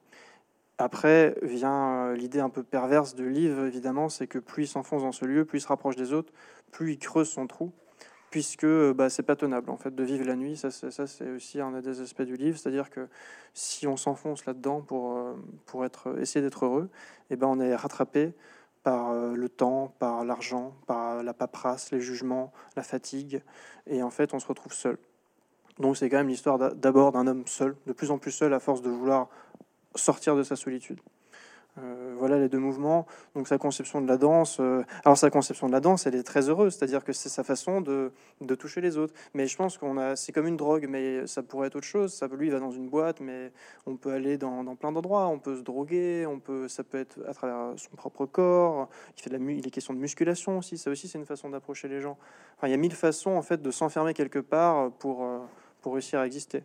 Après 0.78 1.38
vient 1.42 2.08
euh, 2.08 2.16
l'idée 2.16 2.42
un 2.42 2.50
peu 2.50 2.62
perverse 2.62 3.16
de 3.16 3.24
livre, 3.24 3.66
évidemment, 3.66 4.10
c'est 4.10 4.28
que 4.28 4.40
plus 4.40 4.64
il 4.64 4.68
s'enfonce 4.68 5.04
dans 5.04 5.14
ce 5.14 5.24
lieu, 5.24 5.46
plus 5.46 5.60
il 5.60 5.62
se 5.62 5.68
rapproche 5.68 5.96
des 5.96 6.12
autres, 6.12 6.34
plus 6.72 6.94
il 6.94 7.00
creuse 7.00 7.30
son 7.30 7.48
trou, 7.48 7.72
puisque 8.30 8.66
euh, 8.66 8.94
bah, 8.94 9.10
c'est 9.10 9.24
pas 9.24 9.38
tenable 9.38 9.70
en 9.70 9.78
fait 9.78 9.96
de 9.96 10.04
vivre 10.04 10.26
la 10.26 10.36
nuit. 10.36 10.58
Ça, 10.58 10.70
c'est 10.72 11.30
aussi 11.30 11.62
un 11.62 11.80
des 11.80 12.02
aspects 12.02 12.24
du 12.24 12.36
livre, 12.36 12.58
c'est-à-dire 12.58 12.90
que 12.90 13.08
si 13.54 13.88
on 13.88 13.96
s'enfonce 13.96 14.46
là-dedans 14.46 14.82
pour, 14.82 15.16
euh, 15.16 15.34
pour 15.66 15.86
être, 15.86 16.20
essayer 16.20 16.44
d'être 16.44 16.66
heureux, 16.66 16.90
et 17.30 17.34
eh 17.34 17.36
ben 17.38 17.48
on 17.48 17.60
est 17.62 17.74
rattrapé 17.74 18.34
par 18.84 19.16
le 19.16 19.50
temps, 19.50 19.96
par 19.98 20.24
l'argent, 20.24 20.76
par 20.86 21.24
la 21.24 21.34
paperasse, 21.34 21.90
les 21.92 22.02
jugements, 22.02 22.54
la 22.76 22.84
fatigue, 22.84 23.42
et 23.88 24.04
en 24.04 24.12
fait 24.12 24.36
on 24.36 24.40
se 24.40 24.46
retrouve 24.46 24.74
seul. 24.74 25.00
Donc 25.80 25.98
c'est 25.98 26.08
quand 26.08 26.18
même 26.18 26.28
l'histoire 26.28 26.58
d'abord 26.76 27.12
d'un 27.12 27.26
homme 27.26 27.48
seul, 27.48 27.76
de 27.88 27.94
plus 27.94 28.12
en 28.12 28.20
plus 28.20 28.32
seul 28.32 28.54
à 28.54 28.60
force 28.60 28.84
de 28.84 28.90
vouloir 28.92 29.30
sortir 29.96 30.36
de 30.36 30.44
sa 30.44 30.56
solitude. 30.56 31.00
Euh, 31.78 32.14
voilà 32.18 32.40
les 32.40 32.48
deux 32.48 32.60
mouvements. 32.60 33.06
Donc 33.36 33.48
sa 33.48 33.58
conception 33.58 34.02
de 34.02 34.08
la 34.08 34.18
danse. 34.18 34.58
Euh, 34.60 34.84
alors 35.04 35.18
sa 35.18 35.30
conception 35.30 35.68
de 35.68 35.74
la 35.74 35.82
danse, 35.82 36.08
elle 36.08 36.16
est 36.16 36.24
très 36.24 36.50
heureuse, 36.50 36.76
c'est-à-dire 36.76 37.04
que 37.04 37.12
c'est 37.12 37.28
sa 37.28 37.44
façon 37.44 37.82
de, 37.82 38.12
de, 38.40 38.56
toucher 38.56 38.80
les 38.80 38.98
autres. 38.98 39.14
Mais 39.34 39.48
je 39.48 39.58
pense 39.58 39.78
qu'on 39.78 39.98
a, 39.98 40.16
c'est 40.16 40.32
comme 40.32 40.48
une 40.48 40.56
drogue, 40.56 40.86
mais 40.88 41.28
ça 41.28 41.44
pourrait 41.44 41.68
être 41.68 41.76
autre 41.76 41.86
chose. 41.86 42.14
Ça, 42.14 42.28
lui, 42.28 42.48
il 42.48 42.52
va 42.54 42.60
dans 42.60 42.72
une 42.72 42.88
boîte, 42.88 43.20
mais 43.20 43.52
on 43.86 43.98
peut 43.98 44.12
aller 44.12 44.38
dans, 44.38 44.64
dans, 44.64 44.76
plein 44.76 44.94
d'endroits. 44.94 45.28
On 45.28 45.40
peut 45.40 45.58
se 45.58 45.62
droguer, 45.62 46.26
on 46.26 46.40
peut, 46.40 46.70
ça 46.70 46.84
peut 46.84 46.98
être 46.98 47.20
à 47.28 47.34
travers 47.34 47.78
son 47.78 47.96
propre 47.98 48.26
corps. 48.26 48.88
Il 49.18 49.24
fait 49.24 49.30
de 49.30 49.38
la, 49.38 49.52
il 49.52 49.68
est 49.68 49.72
question 49.72 49.94
de 49.94 50.00
musculation 50.00 50.60
aussi. 50.60 50.78
Ça 50.78 50.90
aussi, 50.90 51.10
c'est 51.10 51.18
une 51.18 51.26
façon 51.26 51.50
d'approcher 51.50 51.90
les 51.90 52.00
gens. 52.00 52.18
Enfin, 52.58 52.68
il 52.68 52.72
y 52.72 52.74
a 52.76 52.78
mille 52.78 52.96
façons 52.96 53.32
en 53.32 53.42
fait 53.42 53.62
de 53.62 53.72
s'enfermer 53.72 54.14
quelque 54.14 54.40
part 54.40 54.92
pour 54.92 55.24
euh, 55.24 55.40
pour 55.82 55.94
réussir 55.94 56.20
à 56.20 56.26
exister. 56.26 56.64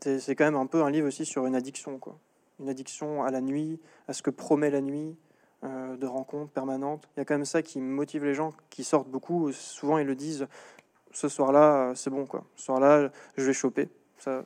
C'est 0.00 0.34
quand 0.34 0.44
même 0.44 0.56
un 0.56 0.66
peu 0.66 0.82
un 0.82 0.90
livre 0.90 1.08
aussi 1.08 1.24
sur 1.24 1.46
une 1.46 1.54
addiction, 1.54 1.98
quoi. 1.98 2.18
Une 2.60 2.68
addiction 2.68 3.22
à 3.22 3.30
la 3.30 3.40
nuit, 3.40 3.80
à 4.08 4.12
ce 4.12 4.22
que 4.22 4.30
promet 4.30 4.70
la 4.70 4.80
nuit, 4.80 5.16
euh, 5.64 5.96
de 5.96 6.06
rencontres 6.06 6.52
permanentes. 6.52 7.08
Il 7.16 7.20
y 7.20 7.22
a 7.22 7.24
quand 7.24 7.34
même 7.34 7.44
ça 7.44 7.62
qui 7.62 7.80
motive 7.80 8.24
les 8.24 8.34
gens 8.34 8.52
qui 8.70 8.84
sortent 8.84 9.08
beaucoup. 9.08 9.50
Souvent, 9.52 9.98
ils 9.98 10.06
le 10.06 10.14
disent 10.14 10.46
ce 11.12 11.28
soir-là, 11.28 11.92
c'est 11.94 12.10
bon, 12.10 12.26
quoi. 12.26 12.44
Ce 12.56 12.64
soir-là, 12.64 13.10
je 13.36 13.44
vais 13.44 13.52
choper. 13.52 13.88
Ça, 14.18 14.44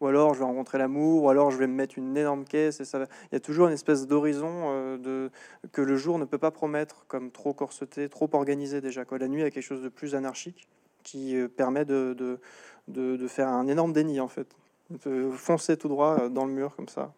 Ou 0.00 0.06
alors, 0.06 0.34
je 0.34 0.40
vais 0.40 0.44
rencontrer 0.44 0.76
l'amour, 0.76 1.24
ou 1.24 1.30
alors, 1.30 1.50
je 1.50 1.56
vais 1.56 1.66
me 1.68 1.74
mettre 1.74 1.98
une 1.98 2.16
énorme 2.16 2.44
caisse. 2.44 2.80
Il 2.80 3.06
y 3.32 3.36
a 3.36 3.40
toujours 3.40 3.68
une 3.68 3.72
espèce 3.72 4.06
d'horizon 4.06 4.66
euh, 4.66 5.28
que 5.72 5.82
le 5.82 5.96
jour 5.96 6.18
ne 6.18 6.24
peut 6.24 6.38
pas 6.38 6.50
promettre, 6.50 7.04
comme 7.06 7.30
trop 7.30 7.54
corseté, 7.54 8.08
trop 8.08 8.28
organisé 8.32 8.80
déjà. 8.80 9.04
La 9.10 9.28
nuit 9.28 9.42
a 9.42 9.50
quelque 9.50 9.62
chose 9.62 9.82
de 9.82 9.88
plus 9.88 10.14
anarchique 10.14 10.68
qui 11.04 11.36
euh, 11.36 11.48
permet 11.48 11.84
de, 11.84 12.38
faire 13.28 13.48
un 13.48 13.66
énorme 13.68 13.92
déni, 13.92 14.20
en 14.20 14.28
fait 14.28 14.56
foncer 15.36 15.76
tout 15.76 15.88
droit 15.88 16.18
euh, 16.20 16.28
dans 16.28 16.46
le 16.46 16.52
mur 16.52 16.74
comme 16.76 16.88
ça. 16.88 17.12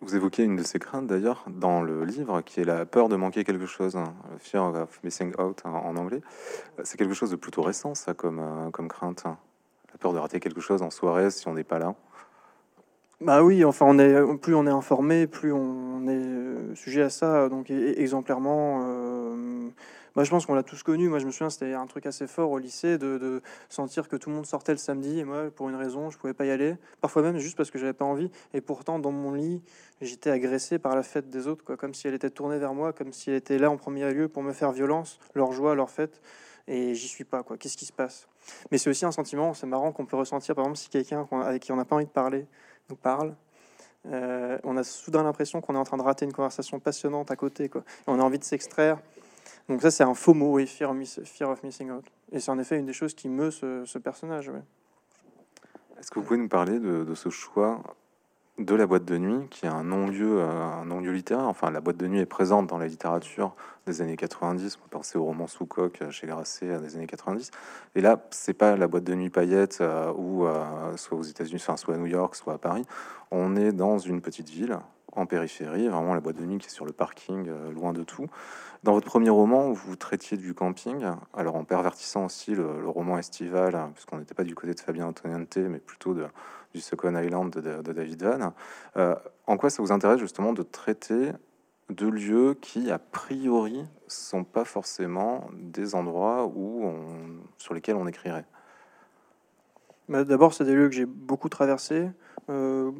Vous 0.00 0.14
évoquez 0.14 0.44
une 0.44 0.56
de 0.56 0.62
ces 0.62 0.78
craintes 0.78 1.06
d'ailleurs 1.06 1.44
dans 1.48 1.82
le 1.82 2.04
livre, 2.04 2.40
qui 2.42 2.60
est 2.60 2.64
la 2.64 2.86
peur 2.86 3.08
de 3.08 3.16
manquer 3.16 3.44
quelque 3.44 3.66
chose, 3.66 3.96
hein, 3.96 4.14
fear 4.38 4.72
of 4.74 5.00
missing 5.02 5.34
out 5.38 5.62
en 5.64 5.96
anglais. 5.96 6.22
C'est 6.84 6.96
quelque 6.96 7.12
chose 7.12 7.30
de 7.30 7.36
plutôt 7.36 7.62
récent, 7.62 7.94
ça, 7.94 8.14
comme, 8.14 8.38
euh, 8.38 8.70
comme 8.70 8.88
crainte. 8.88 9.24
Hein. 9.26 9.36
La 9.92 9.98
peur 9.98 10.12
de 10.12 10.18
rater 10.18 10.40
quelque 10.40 10.60
chose 10.60 10.82
en 10.82 10.90
soirée 10.90 11.30
si 11.30 11.48
on 11.48 11.54
n'est 11.54 11.64
pas 11.64 11.78
là. 11.78 11.94
Bah 13.20 13.42
oui, 13.42 13.64
enfin, 13.64 13.84
on 13.86 13.98
est, 13.98 14.38
plus 14.38 14.54
on 14.54 14.66
est 14.66 14.70
informé, 14.70 15.26
plus 15.26 15.52
on 15.52 16.06
est 16.08 16.14
euh, 16.14 16.74
sujet 16.74 17.02
à 17.02 17.10
ça. 17.10 17.50
Donc, 17.50 17.70
exemplairement, 17.70 18.80
moi, 20.16 20.24
je 20.24 20.30
pense 20.30 20.46
qu'on 20.46 20.54
l'a 20.54 20.62
tous 20.62 20.82
connu. 20.82 21.08
Moi, 21.08 21.18
je 21.18 21.26
me 21.26 21.30
souviens, 21.30 21.50
c'était 21.50 21.72
un 21.74 21.86
truc 21.86 22.06
assez 22.06 22.26
fort 22.26 22.50
au 22.50 22.58
lycée 22.58 22.98
de, 22.98 23.42
sentir 23.68 24.08
que 24.08 24.16
tout 24.16 24.28
le 24.28 24.36
monde 24.36 24.46
sortait 24.46 24.72
le 24.72 24.78
samedi 24.78 25.20
et 25.20 25.24
moi, 25.24 25.50
pour 25.50 25.68
une 25.68 25.76
raison, 25.76 26.10
je 26.10 26.18
pouvais 26.18 26.34
pas 26.34 26.44
y 26.44 26.50
aller. 26.50 26.76
Parfois 27.00 27.22
même 27.22 27.38
juste 27.38 27.56
parce 27.56 27.70
que 27.70 27.78
j'avais 27.78 27.92
pas 27.92 28.04
envie. 28.04 28.30
Et 28.52 28.60
pourtant, 28.60 28.98
dans 28.98 29.12
mon 29.12 29.32
lit, 29.32 29.62
j'étais 30.00 30.30
agressé 30.30 30.78
par 30.78 30.96
la 30.96 31.02
fête 31.02 31.30
des 31.30 31.46
autres, 31.46 31.64
quoi, 31.64 31.76
comme 31.76 31.94
si 31.94 32.08
elle 32.08 32.14
était 32.14 32.30
tournée 32.30 32.58
vers 32.58 32.74
moi, 32.74 32.92
comme 32.92 33.12
si 33.12 33.30
elle 33.30 33.36
était 33.36 33.58
là 33.58 33.70
en 33.70 33.76
premier 33.76 34.12
lieu 34.12 34.28
pour 34.28 34.42
me 34.42 34.52
faire 34.52 34.72
violence, 34.72 35.20
leur 35.34 35.52
joie, 35.52 35.74
leur 35.74 35.90
fête. 35.90 36.20
Et 36.66 36.94
j'y 36.94 37.08
suis 37.08 37.24
pas, 37.24 37.42
quoi. 37.42 37.56
Qu'est-ce 37.56 37.76
qui 37.76 37.86
se 37.86 37.92
passe? 37.92 38.28
Mais 38.70 38.78
c'est 38.78 38.90
aussi 38.90 39.04
un 39.04 39.12
sentiment, 39.12 39.54
c'est 39.54 39.66
marrant 39.66 39.92
qu'on 39.92 40.06
peut 40.06 40.16
ressentir, 40.16 40.54
par 40.54 40.64
exemple, 40.64 40.78
si 40.78 40.88
quelqu'un 40.88 41.26
avec 41.42 41.62
qui 41.62 41.72
on 41.72 41.76
n'a 41.76 41.84
pas 41.84 41.96
envie 41.96 42.06
de 42.06 42.10
parler 42.10 42.46
nous 42.88 42.96
parle. 42.96 43.34
Euh, 44.06 44.58
on 44.64 44.76
a 44.76 44.82
soudain 44.82 45.22
l'impression 45.22 45.60
qu'on 45.60 45.74
est 45.74 45.78
en 45.78 45.84
train 45.84 45.98
de 45.98 46.02
rater 46.02 46.24
une 46.24 46.32
conversation 46.32 46.80
passionnante 46.80 47.30
à 47.30 47.36
côté, 47.36 47.68
quoi. 47.68 47.84
on 48.06 48.18
a 48.18 48.22
envie 48.22 48.38
de 48.38 48.44
s'extraire 48.44 48.98
Donc 49.68 49.82
ça, 49.82 49.90
c'est 49.90 50.04
un 50.04 50.14
faux 50.14 50.34
mot, 50.34 50.58
et 50.58 50.66
fear, 50.66 50.90
of 50.90 50.96
fear 51.24 51.50
of 51.50 51.62
missing 51.62 51.90
out. 51.90 52.04
Et 52.32 52.40
c'est 52.40 52.50
en 52.50 52.58
effet 52.58 52.78
une 52.78 52.86
des 52.86 52.92
choses 52.92 53.14
qui 53.14 53.28
meut 53.28 53.50
ce, 53.50 53.98
personnage. 53.98 54.50
Est-ce 55.98 56.10
que 56.10 56.18
vous 56.18 56.24
pouvez 56.24 56.38
nous 56.38 56.48
parler 56.48 56.78
de, 56.78 57.14
ce 57.14 57.28
choix 57.28 57.82
de 58.58 58.74
la 58.74 58.86
boîte 58.86 59.04
de 59.04 59.16
nuit, 59.16 59.48
qui 59.48 59.66
est 59.66 59.70
un 59.70 59.84
non-lieu, 59.84 60.40
euh, 60.40 60.50
un 60.50 60.84
non-lieu 60.84 61.12
littéraire? 61.12 61.46
Enfin, 61.46 61.70
la 61.70 61.80
boîte 61.80 61.96
de 61.96 62.06
nuit 62.06 62.20
est 62.20 62.26
présente 62.26 62.66
dans 62.66 62.78
la 62.78 62.86
littérature 62.86 63.54
des 63.86 64.02
années 64.02 64.16
90. 64.16 64.76
On 64.76 64.82
peut 64.82 64.88
penser 64.90 65.18
au 65.18 65.24
roman 65.24 65.46
sous 65.46 65.66
coque 65.66 66.02
chez 66.10 66.26
Grasset 66.26 66.68
euh, 66.68 66.78
des 66.78 66.96
années 66.96 67.06
90. 67.06 67.50
Et 67.94 68.00
là, 68.00 68.22
c'est 68.30 68.54
pas 68.54 68.76
la 68.76 68.86
boîte 68.86 69.04
de 69.04 69.14
nuit 69.14 69.30
paillette 69.30 69.78
euh, 69.80 70.12
ou 70.16 70.46
euh, 70.46 70.96
soit 70.96 71.18
aux 71.18 71.22
États-Unis, 71.22 71.60
enfin, 71.60 71.76
soit 71.76 71.94
à 71.94 71.98
New 71.98 72.06
York, 72.06 72.34
soit 72.34 72.54
à 72.54 72.58
Paris. 72.58 72.84
On 73.30 73.56
est 73.56 73.72
dans 73.72 73.98
une 73.98 74.20
petite 74.20 74.48
ville 74.48 74.78
en 75.12 75.26
périphérie, 75.26 75.88
vraiment 75.88 76.14
la 76.14 76.20
boîte 76.20 76.36
de 76.36 76.44
nuit 76.44 76.58
qui 76.58 76.66
est 76.66 76.70
sur 76.70 76.84
le 76.84 76.92
parking, 76.92 77.48
euh, 77.48 77.72
loin 77.72 77.92
de 77.92 78.02
tout. 78.02 78.26
Dans 78.82 78.92
votre 78.92 79.06
premier 79.06 79.30
roman, 79.30 79.72
vous 79.72 79.96
traitiez 79.96 80.36
du 80.36 80.54
camping, 80.54 81.04
alors 81.34 81.56
en 81.56 81.64
pervertissant 81.64 82.24
aussi 82.24 82.54
le, 82.54 82.88
roman 82.88 83.18
estival, 83.18 83.74
hein, 83.74 83.90
puisqu'on 83.94 84.18
n'était 84.18 84.34
pas 84.34 84.44
du 84.44 84.54
côté 84.54 84.72
de 84.72 84.80
Fabien 84.80 85.06
Antoniente, 85.06 85.56
mais 85.58 85.78
plutôt 85.78 86.14
du 86.74 86.80
Second 86.80 87.14
Island 87.14 87.50
de 87.50 87.92
David 87.92 88.22
Van. 88.22 88.54
Euh, 88.96 89.14
en 89.46 89.56
quoi 89.58 89.68
ça 89.68 89.82
vous 89.82 89.92
intéresse 89.92 90.18
justement 90.18 90.54
de 90.54 90.62
traiter 90.62 91.32
de 91.90 92.06
lieux 92.06 92.54
qui, 92.54 92.90
a 92.90 92.98
priori, 92.98 93.84
sont 94.06 94.44
pas 94.44 94.64
forcément 94.64 95.50
des 95.52 95.94
endroits 95.94 96.46
où 96.46 96.84
on, 96.84 96.94
sur 97.58 97.74
lesquels 97.74 97.96
on 97.96 98.06
écrirait? 98.06 98.46
Bah, 100.08 100.24
D'abord, 100.24 100.54
c'est 100.54 100.64
des 100.64 100.74
lieux 100.74 100.88
que 100.88 100.94
j'ai 100.94 101.06
beaucoup 101.06 101.48
traversés, 101.48 102.10
euh, 102.48 102.90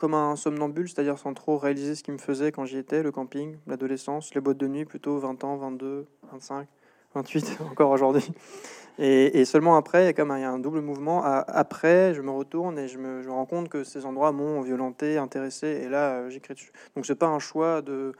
comme 0.00 0.14
un 0.14 0.34
somnambule, 0.34 0.88
c'est-à-dire 0.88 1.18
sans 1.18 1.34
trop 1.34 1.58
réaliser 1.58 1.94
ce 1.94 2.02
qui 2.02 2.10
me 2.10 2.18
faisait 2.18 2.50
quand 2.50 2.64
j'y 2.64 2.78
étais, 2.78 3.02
le 3.02 3.12
camping, 3.12 3.58
l'adolescence, 3.66 4.34
les 4.34 4.40
boîtes 4.40 4.56
de 4.56 4.66
nuit, 4.66 4.86
plutôt 4.86 5.18
20 5.18 5.44
ans, 5.44 5.56
22, 5.56 6.06
25, 6.32 6.66
28, 7.14 7.58
encore 7.70 7.90
aujourd'hui. 7.90 8.32
Et, 8.98 9.44
seulement 9.46 9.76
après, 9.76 10.02
il 10.02 10.06
y 10.06 10.08
a 10.08 10.12
comme 10.12 10.30
un, 10.30 10.38
y 10.38 10.44
a 10.44 10.50
un 10.50 10.58
double 10.58 10.80
mouvement. 10.80 11.22
Après, 11.22 12.12
je 12.12 12.20
me 12.20 12.30
retourne 12.30 12.78
et 12.78 12.88
je 12.88 12.98
me, 12.98 13.30
rends 13.30 13.46
compte 13.46 13.68
que 13.68 13.84
ces 13.84 14.04
endroits 14.04 14.32
m'ont 14.32 14.60
violenté, 14.60 15.16
intéressé, 15.16 15.68
et 15.84 15.88
là, 15.88 16.10
euh, 16.10 16.30
j'écris 16.30 16.54
dessus. 16.54 16.72
Donc, 16.96 17.06
c'est 17.06 17.14
pas 17.14 17.28
un 17.28 17.38
choix 17.38 17.82
de 17.82 18.12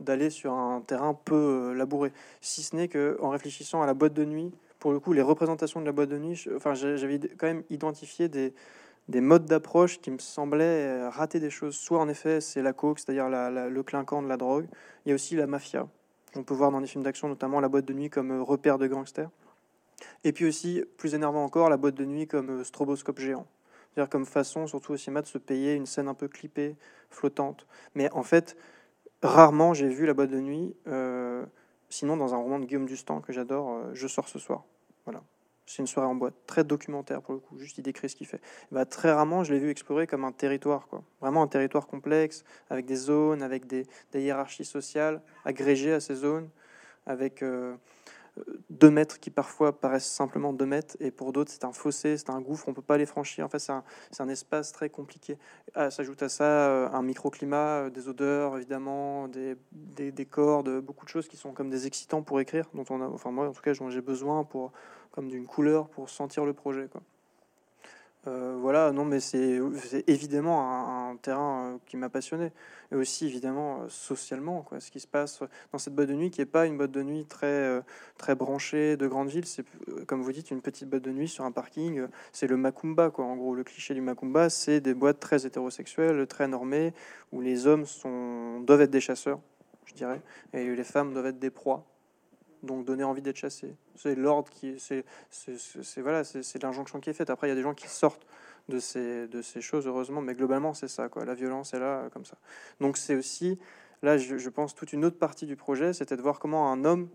d'aller 0.00 0.30
sur 0.30 0.52
un 0.52 0.80
terrain 0.80 1.12
peu 1.12 1.34
euh, 1.34 1.74
labouré, 1.74 2.12
si 2.40 2.62
ce 2.62 2.76
n'est 2.76 2.86
que 2.86 3.18
en 3.20 3.30
réfléchissant 3.30 3.82
à 3.82 3.86
la 3.86 3.94
boîte 3.94 4.14
de 4.14 4.24
nuit, 4.24 4.52
pour 4.78 4.92
le 4.92 5.00
coup, 5.00 5.12
les 5.12 5.22
représentations 5.22 5.80
de 5.80 5.86
la 5.86 5.90
boîte 5.90 6.10
de 6.10 6.18
nuit, 6.18 6.46
enfin, 6.54 6.74
j'avais 6.74 7.18
quand 7.18 7.48
même 7.48 7.64
identifié 7.68 8.28
des, 8.28 8.54
des 9.08 9.20
modes 9.20 9.46
d'approche 9.46 10.00
qui 10.00 10.10
me 10.10 10.18
semblaient 10.18 10.86
euh, 10.86 11.08
rater 11.08 11.40
des 11.40 11.50
choses. 11.50 11.74
Soit, 11.74 11.98
en 11.98 12.08
effet, 12.08 12.40
c'est 12.40 12.62
la 12.62 12.72
coke, 12.72 12.98
c'est-à-dire 12.98 13.28
le 13.28 13.82
clinquant 13.82 14.22
de 14.22 14.28
la 14.28 14.36
drogue. 14.36 14.66
Il 15.04 15.08
y 15.08 15.12
a 15.12 15.14
aussi 15.14 15.34
la 15.34 15.46
mafia. 15.46 15.88
On 16.36 16.42
peut 16.42 16.54
voir 16.54 16.70
dans 16.70 16.80
des 16.80 16.86
films 16.86 17.04
d'action, 17.04 17.28
notamment 17.28 17.60
la 17.60 17.68
boîte 17.68 17.86
de 17.86 17.94
nuit 17.94 18.10
comme 18.10 18.30
euh, 18.30 18.42
repère 18.42 18.78
de 18.78 18.86
gangsters. 18.86 19.30
Et 20.24 20.32
puis 20.32 20.44
aussi, 20.46 20.84
plus 20.98 21.14
énervant 21.14 21.42
encore, 21.42 21.70
la 21.70 21.78
boîte 21.78 21.94
de 21.94 22.04
nuit 22.04 22.26
comme 22.26 22.60
euh, 22.60 22.64
stroboscope 22.64 23.18
géant. 23.18 23.46
C'est-à-dire 23.94 24.10
comme 24.10 24.26
façon, 24.26 24.66
surtout 24.66 24.92
au 24.92 24.96
cinéma, 24.96 25.22
de 25.22 25.26
se 25.26 25.38
payer 25.38 25.74
une 25.74 25.86
scène 25.86 26.08
un 26.08 26.14
peu 26.14 26.28
clippée, 26.28 26.76
flottante. 27.10 27.66
Mais 27.94 28.12
en 28.12 28.22
fait, 28.22 28.56
rarement 29.22 29.72
j'ai 29.72 29.88
vu 29.88 30.04
la 30.04 30.12
boîte 30.12 30.30
de 30.30 30.40
nuit. 30.40 30.76
sinon, 31.88 32.16
dans 32.18 32.34
un 32.34 32.36
roman 32.36 32.60
de 32.60 32.66
Guillaume 32.66 32.86
Dustan 32.86 33.20
que 33.20 33.32
j'adore, 33.32 33.80
Je 33.94 34.06
sors 34.06 34.28
ce 34.28 34.38
soir. 34.38 34.64
Voilà. 35.06 35.22
C'est 35.68 35.82
une 35.82 35.86
soirée 35.86 36.08
en 36.08 36.14
boîte, 36.14 36.34
très 36.46 36.64
documentaire 36.64 37.20
pour 37.20 37.34
le 37.34 37.40
coup, 37.40 37.58
juste 37.58 37.76
il 37.76 37.82
décrit 37.82 38.08
ce 38.08 38.16
qu'il 38.16 38.26
fait. 38.26 38.40
Bah, 38.72 38.86
très 38.86 39.12
rarement, 39.12 39.44
je 39.44 39.52
l'ai 39.52 39.60
vu 39.60 39.68
explorer 39.68 40.06
comme 40.06 40.24
un 40.24 40.32
territoire, 40.32 40.88
quoi. 40.88 41.04
Vraiment 41.20 41.42
un 41.42 41.46
territoire 41.46 41.86
complexe, 41.86 42.42
avec 42.70 42.86
des 42.86 42.96
zones, 42.96 43.42
avec 43.42 43.66
des, 43.66 43.84
hiérarchies 44.14 44.64
sociales 44.64 45.20
agrégées 45.44 45.92
à 45.92 46.00
ces 46.00 46.14
zones, 46.14 46.48
avec 47.04 47.42
euh, 47.42 47.76
euh, 48.38 48.44
deux 48.70 48.88
mètres 48.88 49.20
qui 49.20 49.28
parfois 49.28 49.78
paraissent 49.78 50.10
simplement 50.10 50.54
deux 50.54 50.64
mètres, 50.64 50.96
et 51.00 51.10
pour 51.10 51.34
d'autres 51.34 51.50
c'est 51.52 51.66
un 51.66 51.72
fossé, 51.72 52.16
c'est 52.16 52.30
un 52.30 52.40
gouffre, 52.40 52.66
on 52.68 52.72
peut 52.72 52.80
pas 52.80 52.96
les 52.96 53.04
franchir. 53.04 53.44
En 53.44 53.50
fait, 53.50 53.58
c'est 53.58 53.72
un, 54.22 54.28
espace 54.30 54.72
très 54.72 54.88
compliqué. 54.88 55.36
Ah, 55.74 55.90
S'ajoute 55.90 56.22
à 56.22 56.30
ça 56.30 56.44
euh, 56.44 56.88
un 56.90 57.02
microclimat, 57.02 57.90
des 57.90 58.08
odeurs 58.08 58.56
évidemment, 58.56 59.28
des, 59.28 59.54
des, 59.72 60.12
des 60.12 60.24
cordes, 60.24 60.80
beaucoup 60.80 61.04
de 61.04 61.10
choses 61.10 61.28
qui 61.28 61.36
sont 61.36 61.52
comme 61.52 61.68
des 61.68 61.86
excitants 61.86 62.22
pour 62.22 62.40
écrire, 62.40 62.70
dont 62.72 62.86
on 62.88 63.02
a, 63.02 63.06
enfin 63.06 63.30
moi 63.30 63.50
en 63.50 63.52
tout 63.52 63.60
cas, 63.60 63.74
j'ai 63.74 64.00
besoin 64.00 64.44
pour 64.44 64.72
comme 65.10 65.28
d'une 65.28 65.46
couleur 65.46 65.88
pour 65.88 66.10
sentir 66.10 66.44
le 66.44 66.52
projet. 66.52 66.88
Quoi. 66.88 67.02
Euh, 68.26 68.56
voilà, 68.60 68.92
non, 68.92 69.04
mais 69.04 69.20
c'est 69.20 69.60
évidemment 70.06 71.08
un, 71.10 71.16
terrain 71.16 71.74
euh, 71.74 71.78
qui 71.86 71.96
m'a 71.96 72.08
passionné. 72.08 72.52
Et 72.92 72.96
aussi, 72.96 73.26
évidemment, 73.26 73.82
euh, 73.82 73.88
socialement, 73.88 74.62
quoi, 74.62 74.80
ce 74.80 74.90
qui 74.90 75.00
se 75.00 75.06
passe 75.06 75.40
dans 75.72 75.78
cette 75.78 75.94
boîte 75.94 76.08
de 76.08 76.14
nuit 76.14 76.30
qui 76.30 76.40
n'est 76.40 76.46
pas 76.46 76.66
une 76.66 76.76
boîte 76.76 76.90
de 76.90 77.02
nuit 77.02 77.24
très, 77.26 77.80
très 78.18 78.34
branchée 78.34 78.96
de 78.96 79.06
grande 79.06 79.28
ville. 79.28 79.46
C'est, 79.46 79.64
comme 80.06 80.22
vous 80.22 80.32
dites, 80.32 80.50
une 80.50 80.60
petite 80.60 80.88
boîte 80.88 81.02
de 81.02 81.12
nuit 81.12 81.28
sur 81.28 81.44
un 81.44 81.52
parking. 81.52 82.06
C'est 82.32 82.48
le 82.48 82.56
Macumba, 82.56 83.10
quoi. 83.10 83.24
En 83.24 83.36
gros, 83.36 83.54
le 83.54 83.64
cliché 83.64 83.94
du 83.94 84.00
Macumba, 84.00 84.50
c'est 84.50 84.80
des 84.80 84.94
boîtes 84.94 85.20
très 85.20 85.46
hétérosexuelles, 85.46 86.26
très 86.26 86.48
normées, 86.48 86.92
où 87.32 87.40
les 87.40 87.66
hommes 87.66 87.86
sont, 87.86 88.60
doivent 88.60 88.82
être 88.82 88.90
des 88.90 89.00
chasseurs, 89.00 89.40
je 89.86 89.94
dirais, 89.94 90.20
et 90.52 90.74
les 90.74 90.84
femmes 90.84 91.12
doivent 91.12 91.26
être 91.26 91.38
des 91.38 91.50
proies. 91.50 91.84
Donc 92.62 92.84
donner 92.84 93.04
envie 93.04 93.22
d'être 93.22 93.36
chassé. 93.36 93.74
C'est 93.94 94.14
l'ordre 94.14 94.50
qui, 94.50 94.78
c'est, 94.78 95.04
c'est, 95.30 96.00
voilà, 96.00 96.24
c'est, 96.24 96.42
c'est 96.42 96.62
l'injonction 96.62 97.00
qui 97.00 97.10
est 97.10 97.12
faite. 97.12 97.30
Après, 97.30 97.46
il 97.46 97.50
y 97.50 97.52
a 97.52 97.56
des 97.56 97.62
gens 97.62 97.74
qui 97.74 97.88
sortent 97.88 98.26
de 98.68 98.78
ces, 98.78 99.28
de 99.28 99.42
ces 99.42 99.60
choses, 99.60 99.86
heureusement, 99.86 100.20
mais 100.20 100.34
globalement, 100.34 100.74
c'est 100.74 100.88
ça, 100.88 101.08
quoi. 101.08 101.24
La 101.24 101.34
violence 101.34 101.72
est 101.72 101.78
là, 101.78 102.00
euh, 102.00 102.08
comme 102.10 102.24
ça. 102.24 102.36
Donc 102.80 102.96
c'est 102.96 103.14
aussi, 103.14 103.58
là, 104.02 104.18
je, 104.18 104.36
je 104.36 104.48
pense, 104.50 104.74
toute 104.74 104.92
une 104.92 105.04
autre 105.04 105.18
partie 105.18 105.46
du 105.46 105.56
projet, 105.56 105.92
c'était 105.92 106.16
de 106.16 106.22
voir 106.22 106.38
comment 106.38 106.70
un 106.70 106.84
homme, 106.84 107.08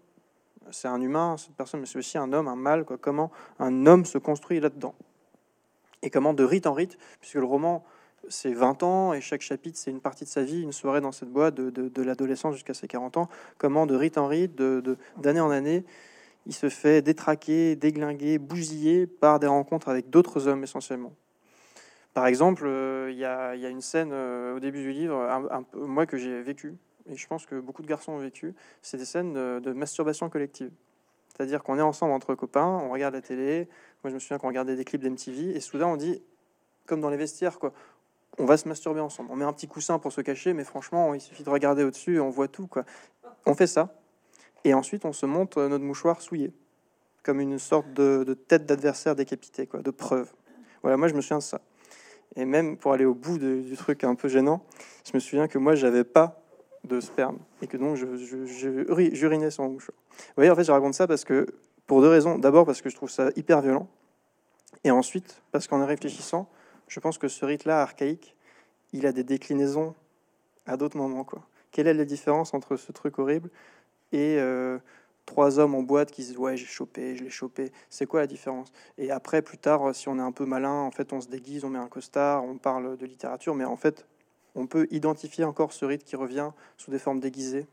c'est 0.71 0.87
un 0.87 1.01
humain, 1.01 1.35
cette 1.37 1.55
personne, 1.55 1.81
mais 1.81 1.85
c'est 1.85 1.99
aussi 1.99 2.17
un 2.17 2.31
homme, 2.33 2.47
un 2.47 2.55
mâle, 2.55 2.85
quoi. 2.85 2.97
Comment 2.97 3.31
un 3.59 3.85
homme 3.85 4.05
se 4.05 4.17
construit 4.17 4.59
là-dedans. 4.59 4.95
Et 6.01 6.09
comment, 6.09 6.33
de 6.33 6.43
rite 6.43 6.67
en 6.67 6.73
rite, 6.73 6.97
puisque 7.19 7.35
le 7.35 7.45
roman, 7.45 7.85
c'est 8.29 8.53
20 8.53 8.83
ans, 8.83 9.13
et 9.13 9.21
chaque 9.21 9.41
chapitre, 9.41 9.77
c'est 9.77 9.91
une 9.91 10.01
partie 10.01 10.23
de 10.23 10.29
sa 10.29 10.43
vie, 10.43 10.61
une 10.61 10.71
soirée 10.71 11.01
dans 11.01 11.11
cette 11.11 11.29
boîte, 11.29 11.55
de, 11.55 11.69
de, 11.69 12.01
l'adolescence 12.01 12.55
jusqu'à 12.55 12.73
ses 12.73 12.87
40 12.87 13.17
ans, 13.17 13.29
comment, 13.57 13.85
de 13.85 13.95
rite 13.95 14.17
en 14.17 14.27
rite, 14.27 14.55
d'année 15.17 15.39
en 15.39 15.49
année, 15.49 15.83
il 16.45 16.53
se 16.53 16.69
fait 16.69 17.01
détraquer, 17.01 17.75
déglinguer, 17.75 18.37
bousiller 18.37 19.07
par 19.07 19.39
des 19.39 19.47
rencontres 19.47 19.89
avec 19.89 20.09
d'autres 20.09 20.47
hommes 20.47 20.63
essentiellement. 20.63 21.13
Par 22.13 22.27
exemple, 22.27 22.63
euh, 22.65 23.09
il 23.11 23.17
y, 23.17 23.25
a, 23.25 23.55
il 23.55 23.61
y 23.61 23.65
a 23.65 23.69
une 23.69 23.81
scène 23.81 24.11
euh, 24.11 24.55
au 24.55 24.59
début 24.59 24.83
du 24.83 24.91
livre, 24.91 25.15
un, 25.15 25.47
un 25.49 25.65
moi 25.73 26.05
que 26.05 26.17
j'ai 26.17 26.41
vécu, 26.41 26.75
et 27.09 27.15
je 27.15 27.27
pense 27.27 27.45
que 27.45 27.59
beaucoup 27.59 27.81
de 27.81 27.87
garçons 27.87 28.13
ont 28.13 28.19
vécu, 28.19 28.53
c'est 28.81 28.97
des 28.97 29.05
scènes 29.05 29.33
de, 29.33 29.59
de 29.59 29.73
masturbation 29.73 30.29
collective. 30.29 30.71
C'est-à-dire 31.29 31.63
qu'on 31.63 31.79
est 31.79 31.83
ensemble 31.83 32.13
entre 32.13 32.35
copains, 32.35 32.79
on 32.83 32.91
regarde 32.91 33.15
la 33.15 33.21
télé, 33.21 33.67
moi 34.03 34.09
je 34.09 34.13
me 34.15 34.19
souviens 34.19 34.37
qu'on 34.37 34.49
regardait 34.49 34.75
des 34.75 34.85
clips 34.85 35.01
d'MTV, 35.01 35.55
et 35.55 35.59
soudain 35.59 35.87
on 35.87 35.97
dit, 35.97 36.21
comme 36.85 37.01
dans 37.01 37.09
les 37.09 37.17
vestiaires, 37.17 37.57
quoi, 37.57 37.73
on 38.37 38.45
va 38.45 38.57
se 38.57 38.67
masturber 38.67 38.99
ensemble. 38.99 39.29
On 39.31 39.35
met 39.35 39.45
un 39.45 39.53
petit 39.53 39.67
coussin 39.67 39.99
pour 39.99 40.11
se 40.11 40.21
cacher, 40.21 40.53
mais 40.53 40.63
franchement, 40.63 41.13
il 41.13 41.21
suffit 41.21 41.43
de 41.43 41.49
regarder 41.49 41.83
au-dessus 41.83 42.15
et 42.15 42.19
on 42.19 42.29
voit 42.29 42.47
tout. 42.47 42.67
Quoi. 42.67 42.83
On 43.45 43.53
fait 43.53 43.67
ça, 43.67 43.95
et 44.63 44.73
ensuite 44.73 45.05
on 45.05 45.13
se 45.13 45.25
montre 45.25 45.61
notre 45.63 45.83
mouchoir 45.83 46.21
souillé, 46.21 46.53
comme 47.23 47.39
une 47.39 47.59
sorte 47.59 47.93
de, 47.93 48.33
tête 48.33 48.65
d'adversaire 48.65 49.15
décapité, 49.15 49.67
quoi, 49.67 49.81
de 49.81 49.91
preuve. 49.91 50.31
Voilà, 50.81 50.97
moi 50.97 51.07
je 51.07 51.13
me 51.13 51.21
souviens 51.21 51.37
de 51.37 51.43
ça. 51.43 51.61
Et 52.35 52.45
même 52.45 52.77
pour 52.77 52.93
aller 52.93 53.05
au 53.05 53.13
bout 53.13 53.37
de- 53.37 53.61
du 53.61 53.77
truc 53.77 54.03
un 54.03 54.15
peu 54.15 54.27
gênant, 54.27 54.65
je 55.05 55.11
me 55.13 55.19
souviens 55.19 55.47
que 55.47 55.57
moi 55.57 55.75
j'avais 55.75 56.03
pas 56.03 56.41
de 56.83 56.99
sperme 56.99 57.37
et 57.61 57.67
que 57.67 57.77
donc 57.77 57.95
je, 57.95 58.17
je, 58.17 58.45
je 58.45 59.49
sur 59.49 59.63
mon 59.63 59.69
mouchoir. 59.69 59.95
Vous 60.09 60.33
voyez, 60.35 60.49
en 60.49 60.55
fait, 60.55 60.63
je 60.63 60.71
raconte 60.71 60.95
ça 60.95 61.07
parce 61.07 61.23
que 61.23 61.45
pour 61.85 62.01
deux 62.01 62.09
raisons. 62.09 62.37
D'abord 62.37 62.65
parce 62.65 62.81
que 62.81 62.89
je 62.89 62.95
trouve 62.95 63.09
ça 63.09 63.29
hyper 63.35 63.61
violent, 63.61 63.87
et 64.83 64.91
ensuite 64.91 65.41
parce 65.51 65.67
qu'en 65.67 65.81
y 65.81 65.85
réfléchissant, 65.85 66.49
je 66.93 66.99
pense 66.99 67.17
que 67.17 67.27
ce 67.27 67.43
rite-là 67.43 67.81
archaïque, 67.81 68.35
il 68.91 69.07
a 69.07 69.11
des 69.11 69.23
déclinaisons 69.23 69.95
à 70.67 70.77
d'autres 70.77 70.95
moments. 70.95 71.23
Quoi. 71.23 71.41
Quelle 71.71 71.87
est 71.87 71.93
la 71.95 72.05
différence 72.05 72.53
entre 72.53 72.75
ce 72.75 72.91
truc 72.91 73.17
horrible 73.17 73.49
et 74.11 74.37
euh, 74.37 74.77
trois 75.25 75.57
hommes 75.57 75.73
en 75.73 75.81
boîte 75.81 76.11
qui 76.11 76.21
se 76.21 76.27
disent 76.27 76.37
ouais 76.37 76.55
j'ai 76.55 76.67
chopé, 76.67 77.15
je 77.15 77.23
l'ai 77.23 77.31
chopé. 77.31 77.71
C'est 77.89 78.05
quoi 78.05 78.19
la 78.19 78.27
différence? 78.27 78.71
Et 78.99 79.09
après 79.09 79.41
plus 79.41 79.57
tard, 79.57 79.95
si 79.95 80.07
on 80.07 80.19
est 80.19 80.21
un 80.21 80.31
peu 80.31 80.45
malin, 80.45 80.81
en 80.81 80.91
fait 80.91 81.13
on 81.13 81.19
se 81.19 81.29
déguise, 81.29 81.65
on 81.65 81.69
met 81.69 81.79
un 81.79 81.87
costard, 81.87 82.43
on 82.43 82.59
parle 82.59 82.95
de 82.95 83.05
littérature, 83.07 83.55
mais 83.55 83.65
en 83.65 83.75
fait 83.75 84.05
on 84.55 84.67
peut 84.67 84.87
identifier 84.91 85.43
encore 85.43 85.73
ce 85.73 85.85
rite 85.85 86.03
qui 86.03 86.15
revient 86.15 86.51
sous 86.77 86.91
des 86.91 86.99
formes 86.99 87.19
déguisées, 87.19 87.65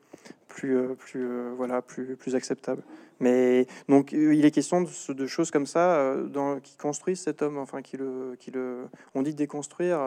plus 0.49 0.77
euh, 0.77 0.95
plus 0.95 1.25
euh, 1.25 1.53
voilà 1.57 1.83
plus 1.83 2.17
plus 2.17 2.35
acceptables. 2.35 2.83
Mais 3.21 3.67
donc 3.89 4.15
euh, 4.15 4.35
il 4.35 4.45
est 4.45 4.51
question 4.51 4.83
de, 4.83 5.27
choses 5.27 5.51
comme 5.51 5.67
ça 5.67 6.17
dans, 6.29 6.59
qui 6.61 6.77
construisent 6.77 7.21
cet 7.21 7.43
homme, 7.43 7.59
enfin 7.59 7.83
qui 7.83 7.97
le 7.97 8.37
qui 8.39 8.51
le 8.51 8.87
on 9.15 9.23
dit 9.23 9.35
déconstruire, 9.35 10.01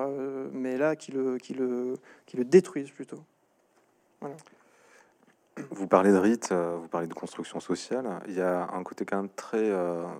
mais 0.51 0.77
là 0.77 0.95
qui 0.95 1.11
le 1.11 1.37
qui 1.37 1.53
le 1.53 1.95
qui 2.25 2.37
le 2.37 2.45
détruisent 2.45 2.91
plutôt. 2.91 3.23
Vous 5.69 5.87
parlez 5.87 6.11
de 6.11 6.17
rite, 6.17 6.51
vous 6.51 6.87
parlez 6.87 7.05
de 7.05 7.13
construction 7.13 7.59
sociale. 7.59 8.21
Il 8.27 8.33
y 8.33 8.41
a 8.41 8.69
un 8.73 8.81
côté 8.81 9.05
quand 9.05 9.17
même 9.17 9.29
très 9.29 9.71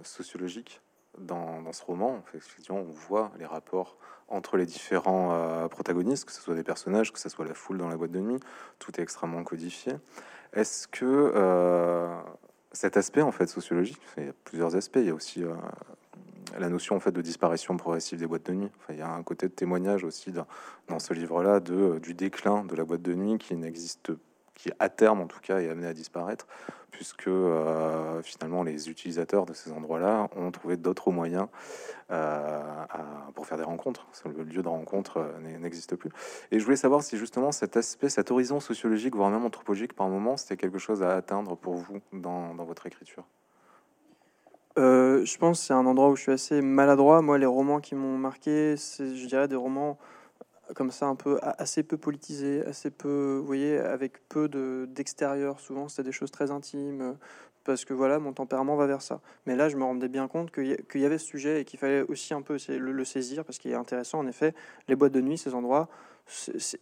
sociologique 0.04 0.82
dans, 1.18 1.72
ce 1.72 1.84
roman. 1.84 2.24
On 2.70 2.84
voit 2.84 3.32
les 3.38 3.45
rapports 3.45 3.97
entre 4.28 4.57
les 4.57 4.66
différents 4.66 5.32
euh, 5.34 5.68
protagonistes, 5.68 6.26
que 6.26 6.32
ce 6.32 6.41
soit 6.41 6.55
des 6.55 6.64
personnages, 6.64 7.11
que 7.11 7.20
ce 7.20 7.30
soit 7.30 7.45
la 7.45 7.53
foule 7.53 7.78
dans 7.78 7.89
la 7.89 7.97
boîte 7.97 8.11
de 8.11 8.20
nuit. 8.20 8.39
Tout 8.80 8.91
est 8.99 9.03
extrêmement 9.03 9.43
codifié. 9.43 9.93
Est-ce 10.53 10.88
que 10.88 11.34
cet 12.72 12.97
aspect 12.97 13.22
en 13.22 13.32
fait 13.32 13.47
sociologique, 13.47 13.99
il 14.18 14.26
y 14.26 14.30
a 14.30 14.34
plusieurs 14.43 14.76
aspects, 14.76 14.97
il 14.97 15.07
y 15.07 15.09
a 15.09 15.14
aussi 15.14 15.43
la 16.59 16.70
notion 16.70 16.95
en 16.95 16.99
fait 16.99 17.11
de 17.11 17.22
disparition 17.22 17.78
progressive 17.78 18.20
des 18.20 18.28
boîtes 18.28 18.45
de 18.45 18.53
nuit. 18.53 18.72
il 18.89 18.97
y 18.97 19.01
a 19.01 19.09
un 19.09 19.24
côté 19.24 19.47
de 19.47 19.53
témoignage 19.53 20.03
aussi 20.03 20.32
dans, 20.32 20.99
ce 20.99 21.14
livre-là 21.14 21.59
du 21.59 22.14
déclin 22.14 22.64
de 22.66 22.76
la 22.76 22.84
boîte 22.84 23.01
de 23.01 23.14
nuit 23.14 23.38
qui 23.38 23.55
n'existe 23.55 24.11
qui 24.56 24.72
à 24.80 24.89
terme 24.89 25.22
en 25.22 25.28
tout 25.28 25.39
cas 25.41 25.60
est 25.60 25.70
amené 25.70 25.88
à 25.88 25.93
disparaître, 25.93 26.47
puisque 26.91 27.28
euh, 27.28 28.22
finalement 28.22 28.64
les 28.64 28.89
utilisateurs 28.89 29.45
de 29.45 29.54
ces 29.54 29.72
endroits-là 29.72 30.30
ont 30.36 30.51
trouvé 30.51 30.78
d'autres 30.78 31.12
moyens 31.12 31.47
euh, 32.12 32.62
pour 33.34 33.45
faire 33.47 33.58
des 33.58 33.64
rencontres. 33.64 34.08
Le 34.26 34.43
lieu 34.43 34.62
de 34.62 34.68
rencontre 34.68 35.18
euh, 35.18 35.58
n'existe 35.60 35.95
plus. 35.95 36.12
Et 36.51 36.60
je 36.60 36.64
voulais 36.64 36.78
savoir 36.78 37.04
si 37.04 37.18
justement 37.18 37.51
cet 37.51 37.78
aspect, 37.78 38.10
cet 38.10 38.32
horizon 38.32 38.60
sociologique, 38.60 39.16
voire 39.16 39.30
même 39.30 39.43
anthropologique 39.43 39.93
par 39.93 40.08
moment, 40.08 40.38
c'était 40.38 40.58
quelque 40.58 40.78
chose 40.78 41.04
à 41.04 41.16
atteindre 41.16 41.58
pour 41.58 41.76
vous 41.76 41.99
dans, 42.14 42.54
dans 42.54 42.64
votre 42.64 42.86
écriture? 42.86 43.26
je 44.76 45.38
pense 45.38 45.60
que 45.60 45.68
c'est 45.68 45.74
un 45.74 45.86
endroit 45.86 46.10
où 46.10 46.16
je 46.16 46.24
suis 46.24 46.32
assez 46.32 46.60
maladroit. 46.62 47.22
Moi, 47.22 47.38
les 47.38 47.45
romans 47.45 47.80
qui 47.80 47.93
m'ont 47.93 48.18
marqué, 48.18 48.76
c'est, 48.76 49.16
je 49.16 49.28
dirais, 49.28 49.47
des 49.47 49.56
romans 49.56 49.99
comme 50.76 50.91
ça 50.91 51.07
un 51.07 51.15
peu 51.15 51.39
assez 51.41 51.84
peu 51.84 51.97
politisé, 51.97 52.65
assez 52.65 52.91
peu, 52.91 53.38
vous 53.39 53.45
voyez, 53.45 53.78
avec 53.78 54.28
peu 54.30 54.47
de 54.47 54.88
d'extérieur. 54.89 55.59
Souvent, 55.59 55.88
c'était 55.88 56.03
des 56.03 56.11
choses 56.11 56.32
très 56.32 56.51
intimes 56.51 57.15
parce 57.63 57.86
que 57.86 57.93
voilà, 57.93 58.19
mon 58.19 58.34
tempérament 58.34 58.76
va 58.76 58.88
vers 58.88 59.01
ça. 59.01 59.21
Mais 59.45 59.55
là, 59.55 59.69
je 59.69 59.78
me 59.78 59.84
rendais 59.84 60.09
bien 60.09 60.28
compte 60.28 60.51
qu'il 60.51 60.78
y, 60.95 61.05
avait 61.05 61.17
ce 61.17 61.26
sujet 61.26 61.61
et 61.61 61.65
qu'il 61.65 61.80
fallait 61.80 62.01
aussi 62.01 62.34
un 62.34 62.41
peu 62.41 62.57
le, 62.69 63.05
saisir 63.05 63.45
parce 63.45 63.57
qu'il 63.57 63.71
est 63.71 63.76
intéressant. 63.76 64.19
En 64.19 64.28
effet, 64.28 64.53
les 64.88 64.95
boîtes 64.95 65.13
de 65.13 65.21
nuit, 65.21 65.38
ces 65.38 65.53
endroits. 65.53 65.89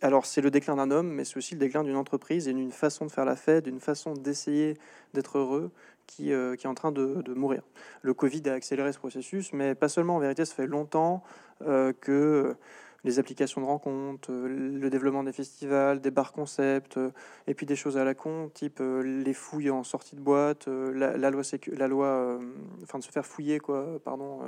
alors, 0.02 0.26
c'est 0.26 0.42
le 0.42 0.52
déclin 0.52 0.76
d'un 0.76 0.92
homme, 0.92 1.10
mais 1.10 1.24
c'est 1.24 1.38
aussi 1.38 1.54
le 1.54 1.60
déclin 1.60 1.84
d'une 1.84 1.96
entreprise 1.96 2.48
et 2.48 2.54
d'une 2.54 2.72
façon 2.72 3.06
de 3.06 3.12
faire 3.12 3.26
la 3.26 3.36
fête, 3.36 3.66
d'une 3.66 3.80
façon 3.80 4.14
d'essayer 4.14 4.78
d'être 5.14 5.38
heureux 5.38 5.72
qui, 6.08 6.34
euh, 6.34 6.56
qui, 6.56 6.66
est 6.66 6.70
en 6.70 6.76
train 6.76 6.92
de, 6.92 7.22
de, 7.22 7.34
mourir. 7.34 7.62
Le 8.02 8.14
Covid 8.14 8.42
a 8.50 8.54
accéléré 8.54 8.92
ce 8.92 8.98
processus, 8.98 9.54
mais 9.54 9.76
pas 9.76 9.88
seulement. 9.88 10.16
En 10.16 10.20
vérité, 10.20 10.46
ça 10.46 10.56
fait 10.56 10.68
longtemps 10.68 11.24
euh, 11.62 11.94
que 11.94 12.56
les 13.04 13.20
applications 13.20 13.62
de 13.62 13.66
rencontres, 13.66 14.32
euh, 14.32 14.48
le 14.48 14.90
développement 14.90 15.24
des 15.24 15.34
festivals, 15.34 16.02
des 16.02 16.12
bars 16.12 16.32
concept, 16.32 16.98
euh, 16.98 17.12
et 17.48 17.54
puis 17.54 17.66
des 17.66 17.76
choses 17.76 17.98
à 17.98 18.04
la 18.04 18.14
con, 18.14 18.50
type 18.54 18.80
euh, 18.82 19.02
les 19.02 19.34
fouilles 19.34 19.72
en 19.72 19.84
sortie 19.84 20.16
de 20.16 20.22
boîte, 20.22 20.68
la, 20.68 21.30
loi, 21.30 21.42
la 21.68 21.88
loi 21.88 22.40
enfin 22.84 23.00
de 23.00 23.04
se 23.04 23.12
faire 23.12 23.26
fouiller, 23.26 23.60
quoi, 23.60 24.00
pardon, 24.04 24.40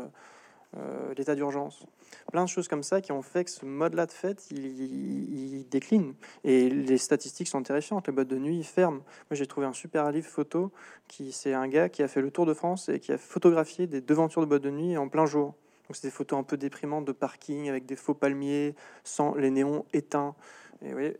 l'état 1.15 1.35
d'urgence. 1.35 1.85
Plein 2.31 2.43
de 2.43 2.49
choses 2.49 2.67
comme 2.67 2.83
ça 2.83 3.01
qui 3.01 3.11
ont 3.11 3.21
fait 3.21 3.43
que 3.43 3.51
ce 3.51 3.65
mode-là 3.65 4.05
de 4.05 4.11
fête, 4.11 4.49
il, 4.51 5.67
décline. 5.69 6.13
Et 6.43 6.69
les 6.69 6.97
statistiques 6.97 7.47
sont 7.47 7.61
terrifiantes. 7.63 8.07
Les 8.07 8.13
boîtes 8.13 8.27
de 8.27 8.37
nuit 8.37 8.63
ferment. 8.63 9.01
Moi, 9.29 9.33
j'ai 9.33 9.47
trouvé 9.47 9.65
un 9.65 9.73
super 9.73 10.11
livre 10.11 10.27
photo 10.27 10.71
qui, 11.07 11.31
c'est 11.31 11.53
un 11.53 11.67
gars 11.67 11.89
qui 11.89 12.03
a 12.03 12.07
fait 12.07 12.21
le 12.21 12.31
tour 12.31 12.45
de 12.45 12.53
France 12.53 12.89
et 12.89 12.99
qui 12.99 13.11
a 13.11 13.17
photographié 13.17 13.87
des 13.87 14.01
devantures 14.01 14.41
de 14.41 14.47
boîtes 14.47 14.63
de 14.63 14.71
nuit 14.71 14.97
en 14.97 15.09
plein 15.09 15.25
jour. 15.25 15.55
Donc 15.87 15.95
c'est 15.95 16.07
des 16.07 16.11
photos 16.11 16.39
un 16.39 16.43
peu 16.43 16.57
déprimantes 16.57 17.05
de 17.05 17.11
parking 17.11 17.69
avec 17.69 17.85
des 17.85 17.95
faux 17.95 18.13
palmiers, 18.13 18.75
sans 19.03 19.35
les 19.35 19.51
néons 19.51 19.85
éteints. 19.93 20.35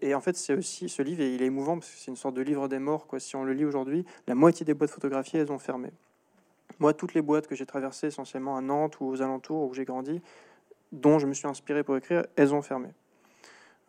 Et, 0.02 0.14
en 0.14 0.20
fait, 0.20 0.36
c'est 0.36 0.54
aussi 0.54 0.90
ce 0.90 1.02
livre, 1.02 1.22
et 1.22 1.36
il 1.36 1.42
est 1.42 1.46
émouvant 1.46 1.80
parce 1.80 1.90
que 1.90 1.98
c'est 1.98 2.12
une 2.12 2.18
sorte 2.18 2.36
de 2.36 2.42
livre 2.42 2.68
des 2.68 2.80
morts. 2.80 3.08
Quoi. 3.08 3.20
Si 3.20 3.36
on 3.36 3.46
le 3.46 3.54
lit 3.54 3.64
aujourd'hui, 3.64 4.06
la 4.28 4.36
moitié 4.36 4.66
des 4.66 4.74
boîtes 4.74 4.90
photographiées, 4.90 5.40
elles 5.40 5.52
ont 5.54 5.60
fermé. 5.60 5.90
Moi, 6.80 6.94
toutes 6.94 7.14
les 7.14 7.22
boîtes 7.22 7.48
que 7.48 7.56
j'ai 7.56 7.66
traversées, 7.66 8.08
essentiellement 8.08 8.58
à 8.58 8.62
Nantes 8.62 9.00
ou 9.00 9.06
aux 9.06 9.22
alentours 9.22 9.70
où 9.70 9.74
j'ai 9.74 9.86
grandi, 9.86 10.22
dont 10.92 11.18
je 11.18 11.28
me 11.28 11.34
suis 11.34 11.48
inspiré 11.48 11.84
pour 11.84 11.96
écrire, 11.96 12.26
elles 12.36 12.54
ont 12.54 12.62
fermé. 12.62 12.90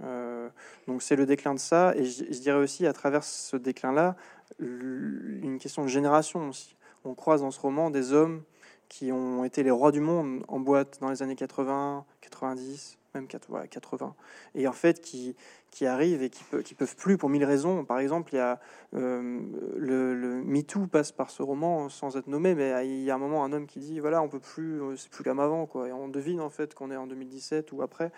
Euh, 0.03 0.49
donc 0.87 1.03
c'est 1.03 1.17
le 1.17 1.27
déclin 1.27 1.55
de 1.55 1.59
ça, 1.59 1.95
et 1.97 2.05
je, 2.05 2.25
je, 2.25 2.39
dirais 2.41 2.59
aussi 2.59 2.87
à 2.87 2.93
travers 2.93 3.23
ce 3.23 3.57
déclin-là, 3.57 4.17
une 4.59 5.59
question 5.61 5.83
de 5.83 5.89
génération 5.89 6.49
aussi. 6.49 6.77
On 7.05 7.15
croise 7.15 7.43
dans 7.43 7.51
ce 7.51 7.61
roman 7.61 7.91
des 7.91 8.13
hommes 8.13 8.43
qui 8.89 9.13
ont 9.13 9.45
été 9.45 9.63
les 9.63 9.71
rois 9.71 9.93
du 9.93 10.01
monde 10.01 10.45
en 10.49 10.61
boîte 10.61 10.99
dans 11.01 11.11
les 11.11 11.23
années 11.23 11.37
80, 11.37 12.05
90, 12.21 12.99
même 13.15 13.27
80, 13.27 14.15
et 14.55 14.67
en 14.67 14.73
fait 14.73 15.01
qui, 15.01 15.37
qui 15.71 15.87
arrivent 15.87 16.23
et 16.23 16.31
qui, 16.31 16.45
qui 16.65 16.75
peuvent 16.75 16.97
plus 16.97 17.17
pour 17.17 17.29
mille 17.29 17.45
raisons. 17.45 17.85
Par 17.85 17.99
exemple, 17.99 18.35
il 18.35 18.37
y 18.37 18.41
a 18.41 18.61
euh, 18.95 19.41
le, 19.77 20.15
le 20.15 20.43
MeToo 20.43 20.87
passe 20.87 21.13
par 21.13 21.31
ce 21.31 21.43
roman 21.43 21.89
sans 21.89 22.17
être 22.17 22.27
nommé, 22.27 22.55
mais 22.55 22.87
il 22.87 23.03
y 23.03 23.11
a 23.11 23.15
un 23.15 23.19
moment 23.19 23.45
un 23.45 23.53
homme 23.53 23.67
qui 23.67 23.79
dit 23.79 24.01
voilà 24.01 24.23
on 24.23 24.29
peut 24.29 24.41
plus, 24.41 24.83
euh, 24.83 24.97
c'est 24.97 25.11
plus 25.11 25.25
comme 25.25 25.41
avant 25.41 25.67
quoi, 25.67 25.89
et 25.89 25.93
on 25.93 26.09
devine 26.09 26.41
en 26.41 26.51
fait 26.51 26.75
qu'on 26.75 26.91
est 26.91 26.97
en 26.97 27.07
2017 27.07 27.73
ou 27.73 27.83
après, 27.83 28.11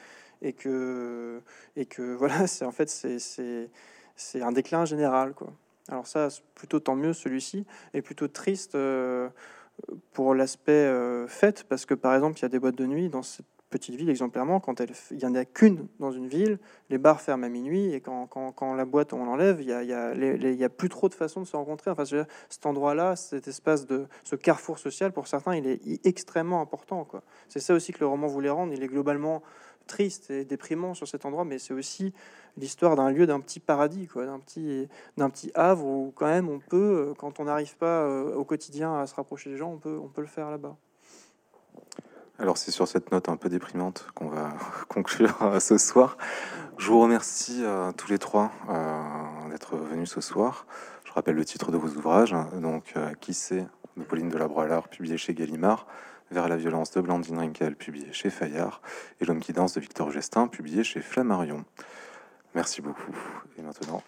et 0.43 0.53
que 0.53 1.43
et 1.77 1.87
que 1.87 2.03
voilà 2.15 2.47
c'est 2.47 2.65
en 2.65 2.73
fait 2.73 2.89
c'est 2.89 3.19
c'est 4.17 4.43
un 4.43 4.53
déclin 4.53 4.85
général 4.85 5.35
quoi. 5.35 5.53
Alors 5.89 6.07
ça, 6.07 6.29
plutôt 6.55 6.81
tant 6.81 6.97
mieux 6.97 7.13
celui-ci, 7.13 7.65
est 7.95 8.03
plutôt 8.03 8.29
triste. 8.29 8.75
Euh, 8.75 9.29
pour 10.13 10.35
l'aspect 10.35 10.73
euh, 10.73 11.27
fête, 11.27 11.65
parce 11.69 11.87
que 11.87 11.95
par 11.95 12.15
exemple, 12.15 12.39
il 12.39 12.43
y 12.43 12.45
a 12.45 12.49
des 12.49 12.59
boîtes 12.59 12.77
de 12.77 12.87
nuit 12.87 13.09
dans 13.09 13.23
cette 13.23 13.47
petite 13.71 13.97
ville, 13.97 14.09
exemplairement, 14.09 14.61
quand 14.61 14.81
il 15.11 15.17
n'y 15.17 15.25
en 15.25 15.35
a 15.35 15.45
qu'une 15.45 15.89
dans 15.99 16.13
une 16.13 16.29
ville, 16.29 16.59
les 16.89 16.99
bars 16.99 17.21
ferment 17.21 17.47
à 17.47 17.49
minuit, 17.49 17.93
et 17.93 18.01
quand, 18.01 18.27
quand, 18.27 18.53
quand 18.53 18.75
la 18.75 18.85
boîte, 18.85 19.13
on 19.13 19.25
l'enlève, 19.25 19.61
il 19.61 19.67
n'y 19.67 19.73
a, 19.73 19.83
y 19.83 19.93
a, 19.93 20.67
a, 20.67 20.69
plus 20.69 20.89
trop 20.89 21.09
de 21.09 21.15
façons 21.15 21.41
de 21.41 21.47
se 21.47 21.57
rencontrer. 21.57 21.91
Enfin, 21.91 22.05
cet 22.05 22.67
endroit-là, 22.67 23.17
cet 23.17 23.49
espace 23.49 23.87
de 23.87 24.07
ce 24.25 24.37
carrefour 24.37 24.79
social, 24.79 25.13
pour 25.13 25.27
certains, 25.27 25.57
il 25.57 25.67
est 25.67 26.07
extrêmement 26.07 26.61
important. 26.61 27.07
C'est 27.49 27.61
ça 27.61 27.75
aussi 27.75 27.93
que 27.93 28.01
le 28.01 28.07
roman 28.07 28.29
voulait 28.29 28.51
rendre. 28.51 28.73
Il 28.73 28.83
est 28.83 28.89
globalement 28.89 29.43
triste 29.87 30.31
et 30.31 30.45
déprimant 30.45 30.95
sur 30.95 31.09
cet 31.09 31.25
endroit, 31.25 31.45
mais 31.45 31.59
c'est 31.59 31.75
aussi 31.75 32.13
l'histoire 32.57 32.97
d'un 32.97 33.11
lieu, 33.11 33.27
d'un 33.27 33.41
petit 33.41 33.61
paradis, 33.61 34.09
d'un 34.15 34.39
petit, 34.39 34.89
d'un 35.17 35.31
petit 35.31 35.51
havre 35.55 35.85
où 35.85 36.13
quand 36.15 36.27
même 36.27 36.49
on 36.49 36.59
peut, 36.59 37.11
euh, 37.11 37.15
quand 37.15 37.41
on 37.41 37.45
n'arrive 37.45 37.77
pas 37.77 38.03
euh, 38.03 38.35
au 38.35 38.45
quotidien 38.45 38.99
à 38.99 39.07
se 39.07 39.15
rapprocher 39.15 39.51
des 39.51 39.57
gens, 39.57 39.73
on 39.73 39.79
peut, 39.79 39.99
on 40.03 40.09
peut 40.09 40.23
le 40.23 40.27
faire 40.27 40.51
là-bas. 40.51 40.77
Alors 42.39 42.59
c'est 42.59 42.71
sur 42.71 42.87
cette 42.87 43.13
note 43.13 43.29
un 43.29 43.37
peu 43.37 43.49
déprimante 43.49 44.09
qu'on 44.15 44.29
va 44.29 44.55
conclure 44.89 45.43
euh, 45.43 45.61
ce 45.61 45.79
soir. 45.79 46.17
Je 46.79 46.89
vous 46.89 47.01
remercie 47.01 47.63
tous 47.97 48.11
les 48.11 48.19
trois 48.19 48.53
d'être 49.49 49.77
venus 49.77 50.11
ce 50.11 50.21
soir. 50.21 50.67
Je 51.07 51.13
rappelle 51.13 51.35
le 51.35 51.45
titre 51.47 51.73
de 51.73 51.79
vos 51.79 51.89
ouvrages, 51.89 52.37
donc 52.61 52.93
Qui 53.23 53.33
c'est 53.33 53.67
de 53.97 54.03
Pauline 54.03 54.29
de 54.29 54.37
la 54.37 54.83
publié 54.83 55.17
chez 55.17 55.33
Gallimard. 55.33 55.87
Vers 56.31 56.49
la 56.49 56.57
violence 56.57 56.91
de 56.91 57.01
Blandine 57.01 57.39
Rinkel, 57.39 57.77
publié 57.77 58.13
chez 58.13 58.31
Fayard, 58.31 58.81
et 59.21 59.25
L'homme 59.25 59.41
qui 59.41 59.53
danse 59.53 59.75
de 59.75 59.81
Victor 59.81 60.11
Gestin, 60.11 60.49
publié 60.49 60.83
chez 60.83 61.01
Flammarion. 61.01 61.65
Merci 62.55 62.83
beaucoup. 62.83 63.15
Et 63.59 63.63
maintenant, 63.63 64.03